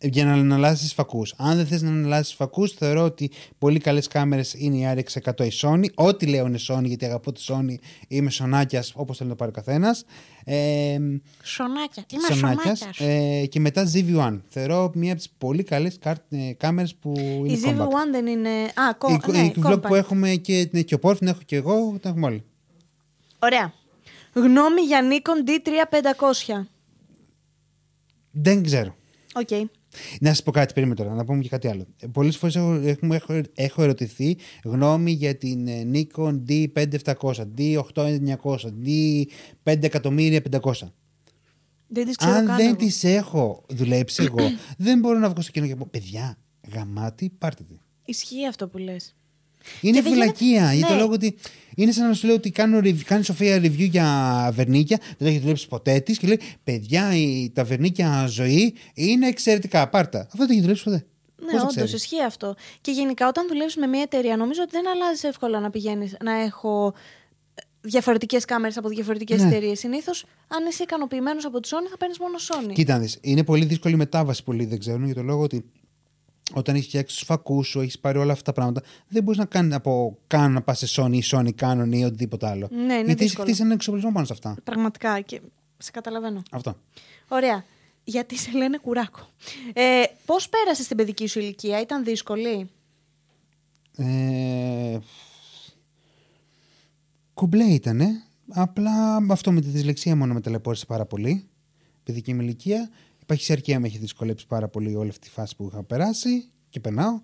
[0.00, 1.34] Για να αναλάσεις φακούς.
[1.36, 5.52] Αν δεν θες να αναλάσεις φακούς, θεωρώ ότι πολύ καλές κάμερες είναι η RX100 η
[5.60, 5.84] Sony.
[5.94, 7.74] Ό,τι λέω είναι Sony, γιατί αγαπώ τη Sony.
[8.08, 10.04] Είμαι σονάκιας, όπως θέλει να το πάρει ο καθένας.
[10.44, 10.98] Ε,
[11.42, 12.04] Σονάκια.
[12.12, 12.78] Είμαι σονάκιας.
[12.78, 13.00] σονάκιας;
[13.42, 14.40] Ε, και μετά ZV-1.
[14.48, 17.78] Θεωρώ μία από τις πολύ καλές ε, κάμερες που είναι Η compact.
[17.78, 18.48] ZV-1 δεν είναι.
[18.50, 19.08] Α, κο...
[19.12, 19.82] Η, ναι, η vlog compact.
[19.82, 22.44] που έχουμε και, ναι, και ο Πόρφ, την έχω και εγώ, την έχουμε όλοι.
[23.38, 23.72] Ωραία.
[24.32, 26.66] Γνώμη για Nikon D3500.
[28.30, 28.96] Δεν ξέρω.
[29.34, 29.48] Οκ.
[30.20, 31.86] Να σας πω κάτι, περίμενε τώρα, να πούμε και κάτι άλλο.
[32.12, 38.72] Πολλές φορές έχω, έχουμε- έχω, έχω ερωτηθεί γνώμη για την ε, Nikon D5700, D8900,
[39.64, 40.90] D5500.
[41.90, 42.76] Δεν τις ξέρω Αν καν δεν εγώ.
[42.76, 46.38] τις έχω δουλέψει εγώ, δεν μπορώ να βγω στο κοινό και να πω παιδιά,
[46.74, 47.74] γαμάτη, πάρτε τη.
[48.04, 49.14] Ισχύει αυτό που λες.
[49.80, 50.46] Είναι Και δεν φυλακία.
[50.48, 51.00] γίνεται- Για το ναι.
[51.00, 51.34] λόγο ότι
[51.82, 55.26] είναι σαν να σου λέω ότι κάνω, rev- κάνει Σοφία review για βερνίκια, δεν το
[55.26, 59.88] έχεις δουλέψει ποτέ της και λέει: Παιδιά, η, τα βερνίκια ζωή είναι εξαιρετικά.
[59.88, 60.18] Πάρτα.
[60.18, 61.06] Αυτό δεν το έχεις δουλέψει ποτέ.
[61.36, 62.54] Ναι, Πώς θα όντως ξέρεις; ισχύει αυτό.
[62.80, 66.32] Και γενικά, όταν δουλεύεις με μια εταιρεία, νομίζω ότι δεν αλλάζει εύκολα να πηγαίνεις να
[66.32, 66.94] έχω
[67.80, 69.46] διαφορετικές κάμερες από διαφορετικές Ναι.
[69.48, 69.78] εταιρείες.
[69.78, 72.72] Συνήθως, αν είσαι ικανοποιημένος από τη Sony, θα παίρνεις μόνο Sony.
[72.74, 74.42] Κοίτα, να δεις, είναι πολύ δύσκολη η μετάβαση.
[74.44, 75.64] Πολλοί δεν ξέρουν για το λόγο ότι
[76.54, 79.44] όταν έχεις φτιάξει τους φακούς σου, έχεις πάρει όλα αυτά τα πράγματα, δεν μπορείς να
[79.44, 82.68] κάνεις από Canon να πας σε Sony ή Sony Canon ή οτιδήποτε άλλο.
[82.70, 83.46] Ναι, είναι Γιατί έχει δύσκολο.
[83.46, 84.56] χτίσει έναν εξοπλισμό πάνω σε αυτά.
[84.64, 85.20] Πραγματικά.
[85.20, 85.40] Και
[85.78, 86.42] σε καταλαβαίνω.
[86.50, 86.76] Αυτό.
[87.28, 87.64] Ωραία.
[88.04, 89.20] Γιατί σε λένε κουράκο.
[89.72, 92.70] Ε, Πώς πέρασες την παιδική σου ηλικία, ήταν δύσκολη;
[93.96, 94.98] Ε,
[97.34, 98.22] κουμπλέ ήτανε.
[98.50, 101.48] Απλά αυτό με τη δυσλεξία μόνο με ταλαιπώρησε πάρα πολύ.
[102.02, 102.90] Παιδική μου ηλικία.
[103.28, 106.80] Η παχυσαρκία με έχει δυσκολέψει πάρα πολύ όλη αυτή τη φάση που είχα περάσει και
[106.80, 107.20] περνάω.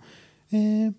[0.51, 0.59] Ε,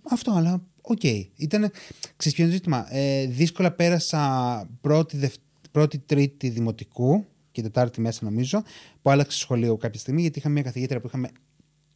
[0.09, 1.03] αυτό, αλλά οκ.
[1.35, 1.71] Ήταν,
[2.15, 5.33] ξέρεις ποιο είναι το ζήτημα; Ε, δύσκολα πέρασα πρώτη, δευ...
[5.71, 8.63] πρώτη, τρίτη δημοτικού και τετάρτη μέσα νομίζω,
[9.01, 11.29] που άλλαξε σχολείο κάποια στιγμή γιατί είχα μια καθηγήτρια που είχαμε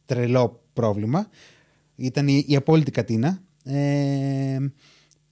[0.04, 1.28] τρελό πρόβλημα.
[1.96, 3.42] Ήταν η, η απόλυτη κατίνα.
[3.64, 4.58] Ε,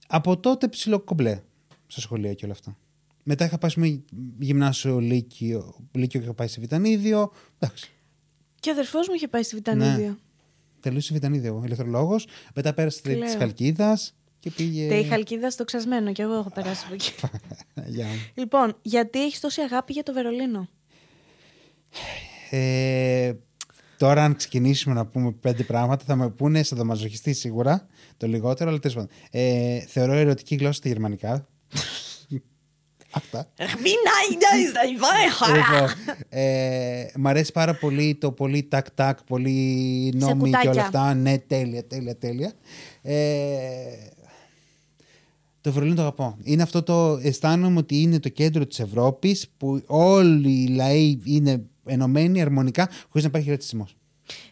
[0.07, 1.41] από τότε ψιλοκομπλέ
[1.87, 2.77] στο σχολείο και όλα αυτά.
[3.31, 4.03] Μετά είχα πάει με
[4.39, 7.31] γυμνάσιο Λύκειο, Λύκειο και είχα πάει σε Βιτανίδιο.
[7.59, 7.91] Εντάξει.
[8.59, 10.07] Και ο αδερφός μου είχε πάει στη Βιτανίδιο.
[10.07, 10.15] Ναι.
[10.79, 12.27] Τελείωσε Βιτανίδιο, ηλεκτρολόγος.
[12.55, 13.37] Μετά πέρασε τη Τι λέω.
[13.37, 14.87] Χαλκίδας και πήγε.
[14.87, 17.11] Τε η Χαλκίδας στο ξασμένο και εγώ έχω περάσει από εκεί.
[17.95, 18.19] Γεια μου.
[18.33, 20.69] λοιπόν, γιατί έχεις τόση αγάπη για το Βερολίνο;
[22.49, 23.33] Ε,
[23.97, 28.69] τώρα, αν ξεκινήσουμε να πούμε πέντε πράγματα, θα με πούνε σε δομαζοχιστή σίγουρα, το λιγότερο,
[28.69, 29.11] αλλά τέλος πάντων.
[29.31, 31.47] Ε, θεωρώ ερωτική γλώσσα τα γερμανικά.
[33.11, 33.47] Αυτά.
[35.55, 35.89] Λοιπόν,
[36.29, 40.71] ε, μ' αρέσει πάρα πολύ το πολύ τάκ-τάκ, πολύ Σε νόμι και κουτάκια.
[40.71, 41.13] όλα αυτά.
[41.13, 42.53] Ναι, τέλεια, τέλεια, τέλεια.
[43.01, 43.15] Ε,
[45.61, 46.37] το Βερολίνο το αγαπώ.
[46.43, 51.61] Είναι αυτό το αισθάνομαι ότι είναι το κέντρο της Ευρώπης που όλοι οι λαοί είναι
[51.85, 53.95] ενωμένοι αρμονικά χωρίς να υπάρχει ρατσισμός.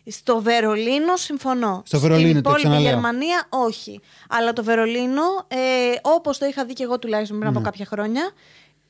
[0.08, 1.82] Στο Βερολίνο συμφωνώ.
[1.86, 2.92] Στο Βερολίνο, Στην το υπόλοιπη ξαναλέω.
[2.92, 4.00] Γερμανία όχι.
[4.30, 5.58] Αλλά το Βερολίνο, ε,
[6.02, 8.32] όπως το είχα δει και εγώ τουλάχιστον πριν από κάποια χρόνια,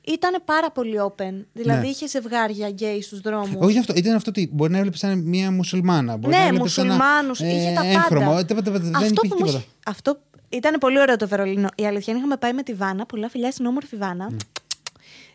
[0.01, 1.45] ήταν πάρα πολύ open.
[1.53, 1.87] Δηλαδή Ναι.
[1.87, 3.55] είχε ζευγάρια γκέι στους δρόμους.
[3.59, 6.17] Όχι αυτό, ήταν αυτό ότι μπορεί να έβλεπες σαν μια μουσουλμάνα.
[6.17, 8.25] Μπορεί να ναι, έβλεπες ένα, μουσουλμάνους, ε, είχε τα έγχρωμο.
[8.25, 8.39] πάντα.
[8.39, 9.57] Ε, τίποτα, τίποτα, δεν αυτό υπήρχε που μου τίποτα.
[9.57, 10.19] είχε- Αυτό
[10.49, 11.67] ήταν πολύ ωραίο το Βερολίνο.
[11.75, 14.29] Η αλήθεια είναι είχαμε πάει με τη Βάνα, πολλά φιλιά στην όμορφη Βάνα.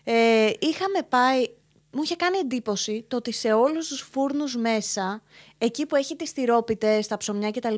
[0.04, 0.12] Ε,
[0.58, 1.44] είχαμε πάει,
[1.92, 5.22] μου είχε κάνει εντύπωση το ότι σε όλους τους φούρνους μέσα,
[5.58, 7.74] εκεί που έχει τις τυρόπιτες, τα ψωμιά κτλ,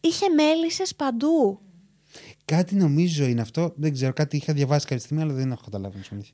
[0.00, 1.60] είχε μέλισσες παντού.
[2.44, 3.72] Κάτι νομίζω είναι αυτό.
[3.76, 5.96] Δεν ξέρω, κάτι είχα διαβάσει κάποια στιγμή, αλλά δεν έχω καταλάβει.
[5.96, 6.32] να σου μιλήσω.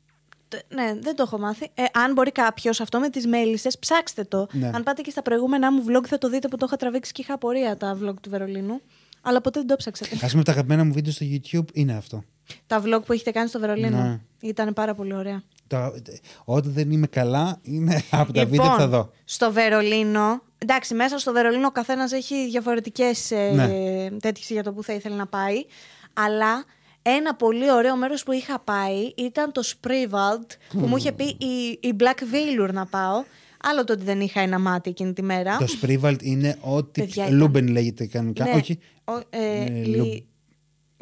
[0.48, 1.70] Τε- Ναι, δεν το έχω μάθει.
[1.74, 4.46] Ε, αν μπορεί κάποιος αυτό με τις μέλισσες, ψάξτε το.
[4.52, 4.70] Ναι.
[4.74, 7.22] Αν πάτε και στα προηγούμενά μου vlog, θα το δείτε που το είχα τραβήξει και
[7.22, 8.80] είχα απορία τα vlog του Βερολίνου.
[9.22, 10.26] Αλλά ποτέ δεν το ψάξατε.
[10.26, 12.24] Α πούμε, τα αγαπημένα μου βίντεο στο YouTube είναι αυτό.
[12.66, 14.02] Τα vlog που έχετε κάνει στο Βερολίνο.
[14.02, 14.20] Ναι.
[14.40, 15.42] Ήταν πάρα πολύ ωραία.
[15.66, 15.92] Το,
[16.44, 19.10] όταν δεν είμαι καλά, είναι από τα βίντεο που θα δω.
[19.24, 20.42] στο Βερολίνο.
[20.58, 24.10] Εντάξει, μέσα στο Βερολίνο ο καθένας έχει διαφορετικές ε, Ναι.
[24.18, 25.64] τέτοιες για το που θα ήθελε να πάει.
[26.12, 26.64] Αλλά
[27.02, 31.78] ένα πολύ ωραίο μέρος που είχα πάει ήταν το Spreewald που μου είχε πει η,
[31.80, 33.24] η Black Velour να πάω.
[33.64, 35.56] Άλλο το ότι δεν είχα ένα μάτι εκείνη τη μέρα.
[35.56, 37.00] Το Spreewald είναι ό,τι.
[37.00, 37.36] Παιδιά, ήταν.
[37.36, 38.44] Lübben λέγεται κανονικά.
[38.44, 38.50] Ναι.
[38.50, 38.78] Όχι.
[39.04, 40.22] Ο- ε, Ε, λι- Λου-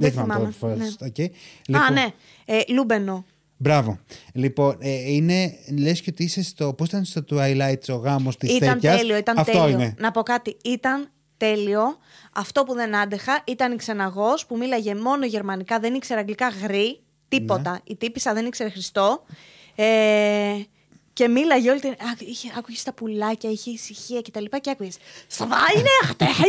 [0.00, 0.54] Δεν Δεν θυμάμαι θυμάμαι.
[0.60, 0.74] τώρα.
[0.76, 1.06] ναι.
[1.06, 1.18] Οκ.
[1.20, 1.32] Α,
[1.66, 2.06] Λοιπόν, ναι.
[2.44, 3.24] Ε, Lübbenau.
[3.56, 3.98] Μπράβο.
[4.34, 5.52] Λοιπόν, ε, είναι.
[5.78, 6.74] Λες και ότι είσαι στο.
[6.74, 9.68] Πώς ήταν στο Twilight ο γάμος της Ήταν Τέτοιας; τέλειο, ήταν Αυτό τέλειο.
[9.68, 9.94] είναι.
[9.98, 11.82] Να πω κάτι, ήταν τέλειο.
[12.32, 17.00] Αυτό που δεν άντεχα ήταν η ξεναγός που μίλαγε μόνο γερμανικά, δεν ήξερε αγγλικά γρι,
[17.28, 17.70] τίποτα.
[17.70, 17.78] Ναι.
[17.84, 19.22] Η τύπισσα δεν ήξερε Χριστό.
[19.74, 19.84] Ε,
[21.20, 21.90] και μίλαγε όλη την.
[21.90, 24.44] Α, είχε, άκουγες τα πουλάκια, είχε ησυχία κτλ.
[24.44, 24.96] Και, και άκουγες.
[25.28, 26.24] Σβάινεχτε,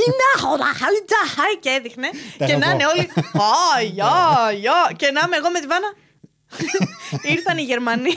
[1.35, 2.09] χάι και έδειχνε.
[2.37, 2.91] Τα και έχω να είναι πω.
[2.93, 3.01] όλοι.
[3.81, 4.91] Α, γεια, γεια.
[4.95, 5.93] Και να είμαι εγώ με τη Βάνα.
[7.35, 8.11] Ήρθαν οι Γερμανοί.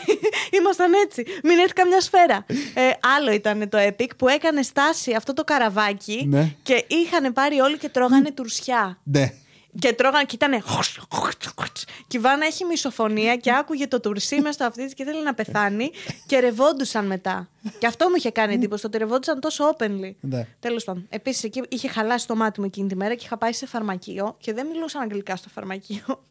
[0.50, 1.24] Ήμασταν έτσι.
[1.42, 2.46] Μην έρθει καμιά σφαίρα.
[2.74, 6.54] Ε, άλλο ήταν το Epic που έκανε στάση αυτό το καραβάκι Ναι.
[6.62, 8.98] και είχαν πάρει όλοι και τρώγανε τουρσιά.
[9.02, 9.32] Ναι.
[9.78, 10.62] Και τρώγανε και ήτανε.
[12.06, 15.20] Και η Βάνα έχει μισοφωνία και άκουγε το τουρσί μες στο αυτί της και ήθελε
[15.20, 15.90] να πεθάνει
[16.26, 17.48] και ρευόντουσαν μετά.
[17.78, 20.14] Και αυτό μου είχε κάνει εντύπωση, το ότι ρευόντουσαν τόσο openly.
[20.20, 20.46] Ναι.
[20.60, 21.06] Τέλος πάντων.
[21.08, 24.36] Επίσης εκεί είχε χαλάσει το μάτι μου εκείνη τη μέρα και είχα πάει σε φαρμακείο
[24.40, 26.24] και δεν μιλούσαν αγγλικά στο φαρμακείο.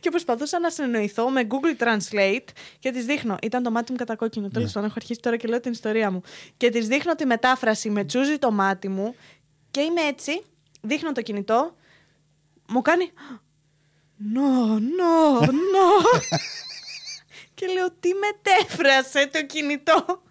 [0.00, 2.48] Και προσπαθούσα να συνεννοηθώ με Google Translate
[2.78, 3.36] και της δείχνω.
[3.42, 4.48] Ήταν το μάτι μου κατακόκκινο.
[4.48, 6.22] Τέλος πάντων, έχω αρχίσει τώρα και λέω την ιστορία μου.
[6.56, 9.14] Και της δείχνω τη μετάφραση με τσούζει το μάτι μου
[9.70, 10.42] και είμαι έτσι.
[10.80, 11.74] Δείχνω το κινητό.
[12.72, 13.10] Μου κάνει.
[14.34, 16.20] No, no, no.
[17.54, 20.22] και λέω τι μετέφρασε το κινητό;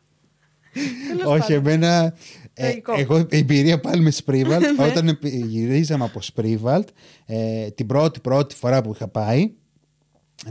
[1.08, 1.56] Τέλος Όχι, πάντων.
[1.68, 2.16] εμένα.
[2.54, 2.94] ε, Τραγικό.
[2.98, 4.62] εγώ εμπειρία πάλι με Spreewald.
[4.90, 6.84] όταν επι- γυρίζαμε από Spreewald,
[7.26, 9.52] ε, την πρώτη πρώτη φορά που είχα πάει,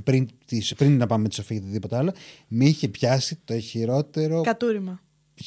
[0.05, 2.13] πριν, της- πριν να πάμε με τη Σοφία ή οτιδήποτε άλλο,
[2.49, 4.41] με είχε πιάσει το χειρότερο.
[4.41, 5.01] Κατούριμα.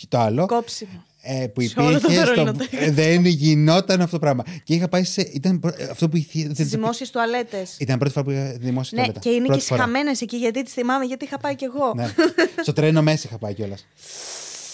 [0.07, 0.45] Το άλλο.
[0.45, 1.05] Κόψιμο.
[1.25, 2.15] Ε, που Σε όλο το υπήρχε.
[2.23, 4.43] Βερολίνο στο- το ε, δεν γινόταν αυτό το πράγμα.
[4.63, 5.21] Και είχα πάει σε.
[5.21, 6.39] Ήταν πρω- ε, αυτό που είχε.
[6.39, 7.75] Στις δεν- δημόσιες τουαλέτες.
[7.79, 9.19] Ήταν πρώτη φορά που είχα δημόσια Ναι, τουαλέτα.
[9.19, 9.81] και είναι και Πρώτη στι φορά.
[9.83, 11.93] χαμένες εκεί, γιατί τις θυμάμαι, γιατί είχα πάει κι εγώ.
[11.95, 12.13] Ναι.
[12.61, 13.85] Στο τρένο μέσα είχα πάει κιόλας.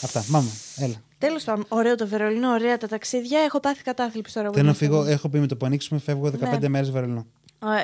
[0.01, 0.25] Αυτά.
[0.27, 0.95] Μάμα, έλα.
[1.17, 3.39] Τέλος πάντων, ωραίο το Βερολίνο, ωραία τα ταξίδια.
[3.39, 4.47] Έχω πάθει κατάθλιψη τώρα.
[4.47, 5.01] που Θέλω να είμαι φύγω.
[5.01, 5.11] εδώ.
[5.11, 6.67] Έχω πει με το που ανοίξουμε, φεύγω 15 Ναι.
[6.67, 7.25] μέρες Βερολίνο.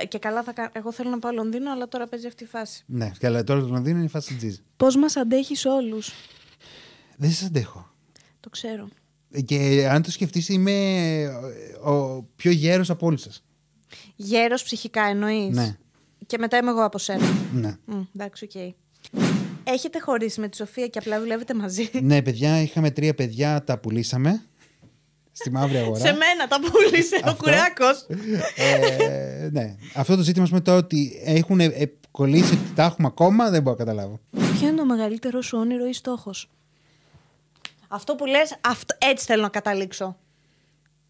[0.02, 0.70] Ε, Και καλά θα κάνω.
[0.74, 2.84] Εγώ θέλω να πάω Λονδίνο, αλλά τώρα παίζει αυτή η φάση.
[2.86, 4.56] Ναι, και αλλά τώρα το Λονδίνο είναι η φάση τζιζ.
[4.78, 6.12] Πώς μας αντέχεις όλους;
[7.18, 7.90] Δεν σας αντέχω.
[8.46, 8.88] Το ξέρω.
[9.46, 10.74] Και αν το σκεφτείς, είμαι
[11.84, 13.44] ο πιο γέρος από όλους σας.
[14.16, 15.78] Γέρος ψυχικά εννοείς; Ναι.
[16.26, 17.26] Και μετά είμαι εγώ από σένα.
[17.54, 17.78] Ναι.
[17.86, 18.74] Μμ, εντάξει, οκ.
[19.64, 23.80] Έχετε χωρίσει με τη Σοφία και απλά δουλεύετε μαζί; ναι, παιδιά, είχαμε τρία παιδιά, τα
[23.80, 24.46] πουλήσαμε.
[25.32, 26.00] Στη μαύρη αγορά.
[26.00, 27.44] Σε μένα τα πούλησε ο Αυτό.
[27.44, 28.06] Κουράκος.
[28.56, 29.76] ε, ναι.
[29.94, 33.76] Αυτό το ζήτημα με το ότι έχουν ε, κολλήσει ότι τα έχουμε ακόμα δεν μπορώ
[33.80, 34.20] να καταλάβω.
[34.32, 36.50] Ποιο είναι το μεγαλύτερο σου όνειρο ή στόχος;
[37.96, 40.18] Αυτό που λες, αυτό, έτσι θέλω να καταλήξω.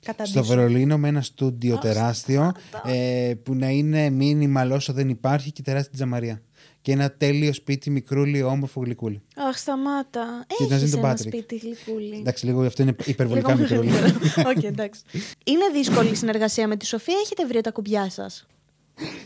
[0.06, 0.44] Καταντήσω.
[0.44, 2.52] Στο Βερολίνο με ένα στούντιο τεράστιο
[2.86, 6.42] ε, που να είναι minimal όσο δεν υπάρχει και τεράστια τζαμαρία.
[6.82, 9.22] Και ένα τέλειο σπίτι, μικρούλι, όμορφο, γλυκούλι.
[9.36, 10.46] Αχ, σταμάτα.
[10.58, 11.34] Και να ζει Έχεις τον ένα Πάτρικ.
[11.34, 12.18] σπίτι γλυκούλι.
[12.20, 13.90] Εντάξει, λίγο αυτό είναι υπερβολικά Λίγο μικρούλι.
[13.92, 14.50] μεγαλύτερο.
[14.58, 15.02] Οκ, εντάξει.
[15.46, 18.46] Είναι δύσκολη η συνεργασία με τη Σοφία, έχετε βρει τα κουμπιά σας;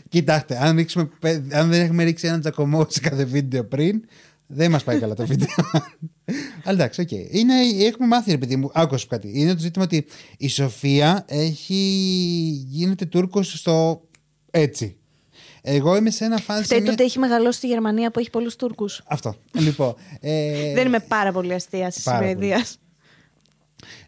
[0.08, 4.04] Κοιτάξτε, αν, ρίξουμε, πε- αν δεν έχουμε ρίξει έναν τσακωμό σε κάθε βίντεο πριν,
[4.52, 5.48] δεν μας πάει καλά το βίντεο.
[6.64, 7.10] Αλλά εντάξει, οκ.
[7.10, 7.54] Είναι,
[7.86, 9.30] έχουμε μάθει, ρε παιδί μου, άκουσα κάτι.
[9.34, 10.06] Είναι το ζήτημα ότι
[10.38, 11.74] η Σοφία έχει,
[12.68, 14.02] γίνεται Τούρκος στο
[14.50, 14.94] έτσι.
[15.62, 16.62] Εγώ είμαι σε ένα φάση.
[16.62, 19.02] Φταίει μια- το ότι έχει μεγαλώσει στη Γερμανία που έχει πολλούς Τούρκους.
[19.06, 19.34] Αυτό.
[19.58, 22.30] Λοιπόν, ε, Δεν είμαι πάρα πολύ αστεία στη πάρα πολύ.
[22.32, 22.78] Σουηδίας.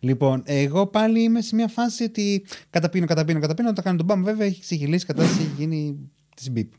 [0.00, 3.68] Λοιπόν, εγώ πάλι είμαι σε μια φάση ότι καταπίνω, καταπίνω, καταπίνω.
[3.68, 6.72] Όταν κάνω τον μπαμ, βέβαια έχει ξεχειλίσει η κατάσταση, έχει γίνει της μπίπ.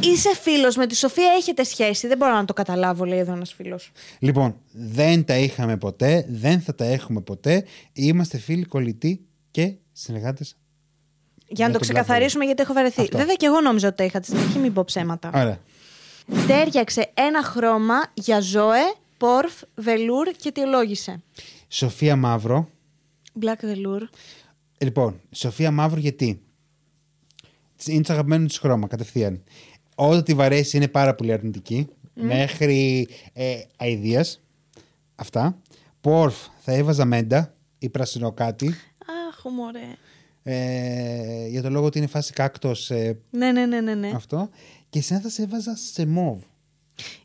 [0.00, 2.06] Είσαι φίλος με τη Σοφία, έχετε σχέση.
[2.06, 3.92] Δεν μπορώ να το καταλάβω, λέει εδώ ένας φίλος.
[4.18, 7.64] Λοιπόν, δεν τα είχαμε ποτέ, δεν θα τα έχουμε ποτέ.
[7.92, 10.56] Είμαστε φίλοι κολλητοί και συνεργάτες.
[11.46, 13.00] Για να Για το τον ξεκαθαρίσουμε, γιατί έχω βαρεθεί.
[13.00, 13.18] Αυτό.
[13.18, 15.30] Βέβαια και εγώ νόμιζα ότι τα είχα στην αρχή, μην πω ψέματα.
[15.34, 15.58] Ωραία.
[16.46, 21.22] Τέριαξε ένα χρώμα για ζώε, πόρφ, βελούρ και αιτιολόγησε.
[21.68, 22.68] Σοφία Μαύρο.
[23.40, 24.08] Black velour.
[24.78, 26.42] Λοιπόν, Σοφία Μαύρο γιατί;
[27.86, 29.42] Είναι το αγαπημένο της χρώμα κατευθείαν.
[29.94, 31.88] Όταν τη βαρέσει είναι πάρα πολύ αρνητική.
[32.14, 34.42] Μέχρι ε, αηδίας.
[35.14, 35.58] Αυτά.
[36.00, 38.66] Πόρφ θα έβαζα μέντα ή πρασινό κάτι.
[39.28, 39.96] Αχ, μωρέ.
[40.42, 43.94] Ε, για το λόγο ότι είναι φάση κάκτος ε, Ναι, ναι, ναι, ναι.
[43.94, 44.10] ναι.
[44.14, 44.48] αυτό.
[44.88, 46.38] Και εσένα θα σε έβαζα σε μόβ.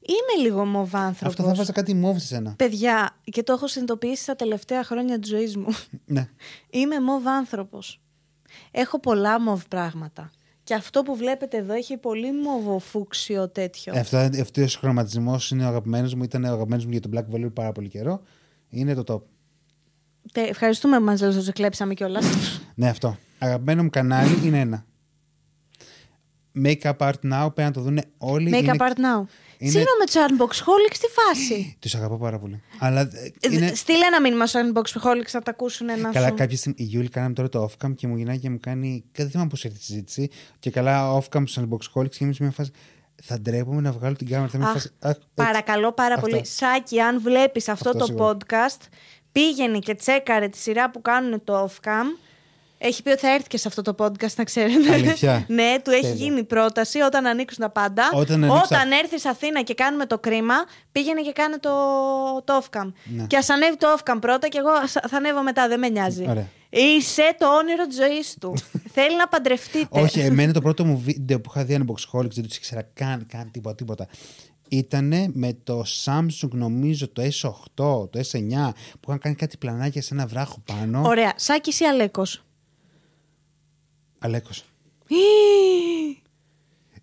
[0.02, 1.34] Είμαι λίγο μοβάνθρωπος.
[1.34, 2.54] Αυτό θα βάζα κάτι μόβ σε σένα.
[2.56, 5.68] Παιδιά, και το έχω συνειδητοποιήσει τα τελευταία χρόνια της ζωής μου.
[6.06, 6.30] ναι.
[6.70, 8.02] Είμαι μοβ άνθρωπος.
[8.72, 10.32] Έχω πολλά μοβ πράγματα.
[10.66, 13.96] Και αυτό που βλέπετε εδώ έχει πολύ μοβοφούξιο τέτοιο.
[13.96, 16.24] Ε, Αυτός, αυτό ο χρωματισμό είναι ο αγαπημένος μου.
[16.24, 18.22] Ήταν ο αγαπημένος μου για τον Black Velour πάρα πολύ καιρό.
[18.70, 19.22] Είναι το top.
[20.32, 22.26] Τε- ευχαριστούμε που μας το ξεκλέψαμε κιόλας.
[22.76, 23.18] Ναι, αυτό.
[23.40, 24.86] Αγαπημένο μου κανάλι είναι ένα.
[26.64, 28.52] Make up art now, πρέπει να το δουν όλοι.
[28.54, 28.74] Make είναι...
[28.78, 29.26] up art now.
[29.58, 31.76] Είναι- Συγγνώμη με τους Unboxholics, τι φάση.
[31.82, 32.62] Τους αγαπώ πάρα πολύ.
[32.80, 33.72] Αλλά ε, Ε, είναι...
[33.76, 36.34] Στείλε ένα μήνυμα στους Unboxholics να τα ακούσουν ένα Καλά, σου.
[36.34, 39.04] κάποια στιγμή η Γιούλη κάναμε τώρα το off-cam και μου γυρνάει και μου κάνει.
[39.12, 40.30] Δεν θυμάμαι πώς ήρθε η συζήτηση.
[40.60, 42.72] Και καλά, off-cam στους unboxholics και είμαι σε μια φάση.
[43.24, 44.50] Θα ντρέπομαι να βγάλω την κάμερα.
[44.50, 44.90] Θα είμαι Αχ, φάση.
[45.00, 45.28] «Αχ, έτσι».
[45.34, 46.28] Παρακαλώ πάρα Αυτό.
[46.30, 46.46] πολύ.
[46.46, 48.38] Σάκη, αν βλέπεις αυτό, Αυτό το σίγουρα.
[48.38, 48.82] podcast,
[49.32, 52.06] πήγαινε και τσέκαρε τη σειρά που κάνουν το off-cam.
[52.78, 54.94] Έχει πει ότι θα έρθει και σε αυτό το podcast, να ξέρετε.
[54.94, 56.16] Αλήθεια; ναι, του έχει Τέλεια.
[56.16, 58.10] γίνει πρόταση όταν ανοίξουν τα πάντα.
[58.14, 60.54] Όταν ανοίξα- Όταν έρθει Αθήνα και κάνουμε το κρίμα,
[60.92, 61.70] πήγαινε και κάνε το,
[62.44, 62.92] το off-cam.
[63.04, 63.26] Ναι.
[63.28, 66.26] Και ας ανέβει το off-cam πρώτα και εγώ ας- θα ανέβω μετά, δεν με νοιάζει.
[66.30, 66.48] Ωραία.
[66.70, 68.54] Είσαι το όνειρο της ζωής του.
[68.96, 70.02] Θέλει να παντρευτείτε.
[70.02, 73.52] Όχι, εμένα το πρώτο μου βίντεο που είχα δει unboxholics δεν τους ήξερα καν, καν
[73.52, 73.76] τίποτα.
[73.76, 74.08] τίποτα.
[74.70, 77.62] Ήταν με το Samsung, νομίζω, το S8,
[78.10, 78.70] το S9,
[79.00, 81.02] που είχαν κάνει κάτι πλανάκια σε ένα βράχο πάνω.
[81.08, 81.34] Ωραία.
[81.36, 82.45] Σάκης ή Αλέκος;
[84.26, 84.64] Αλέκος.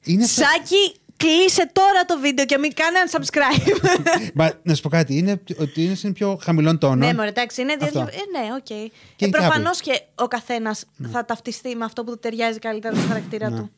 [0.04, 3.76] Είναι αυτό- Σάκη, κλείσε τώρα το βίντεο και μην κάνει unsubscribe.
[4.34, 6.98] Μα, να σου πω κάτι, είναι ότι είναι, είναι πιο χαμηλών τόνων.
[6.98, 7.86] ναι, μωρέ, εντάξει, είναι δύο.
[7.86, 8.00] Αυτό.
[8.00, 8.62] Ε, ναι, οκ.
[8.64, 12.94] Και Και η προφανώς και ο καθένας θα ταυτιστεί με αυτό που του ταιριάζει καλύτερα
[12.96, 13.56] στο χαρακτήρα Ναι.
[13.56, 13.70] του.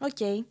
[0.00, 0.16] Οκ.
[0.16, 0.44] Τέλος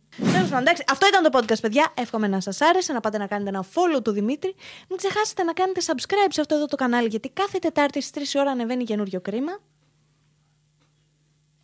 [0.48, 0.84] πάντων, εντάξει.
[0.90, 1.92] Αυτό ήταν το podcast, παιδιά.
[1.96, 4.54] Εύχομαι να σας άρεσε, να πάτε να κάνετε ένα follow του Δημήτρη.
[4.88, 8.40] Μην ξεχάσετε να κάνετε subscribe σε αυτό εδώ το κανάλι, γιατί κάθε Τετάρτη στις 3
[8.40, 9.58] ώρα ανεβαίνει καινούριο κρίμα.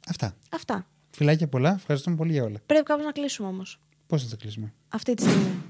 [0.09, 0.36] Αυτά.
[0.51, 0.86] Αυτά.
[1.10, 1.74] Φιλάκια πολλά.
[1.74, 2.60] Ευχαριστούμε πολύ για όλα.
[2.66, 3.80] Πρέπει κάπως να κλείσουμε όμως.
[4.06, 5.62] Πώς θα τα κλείσουμε; Αυτή τη στιγμή.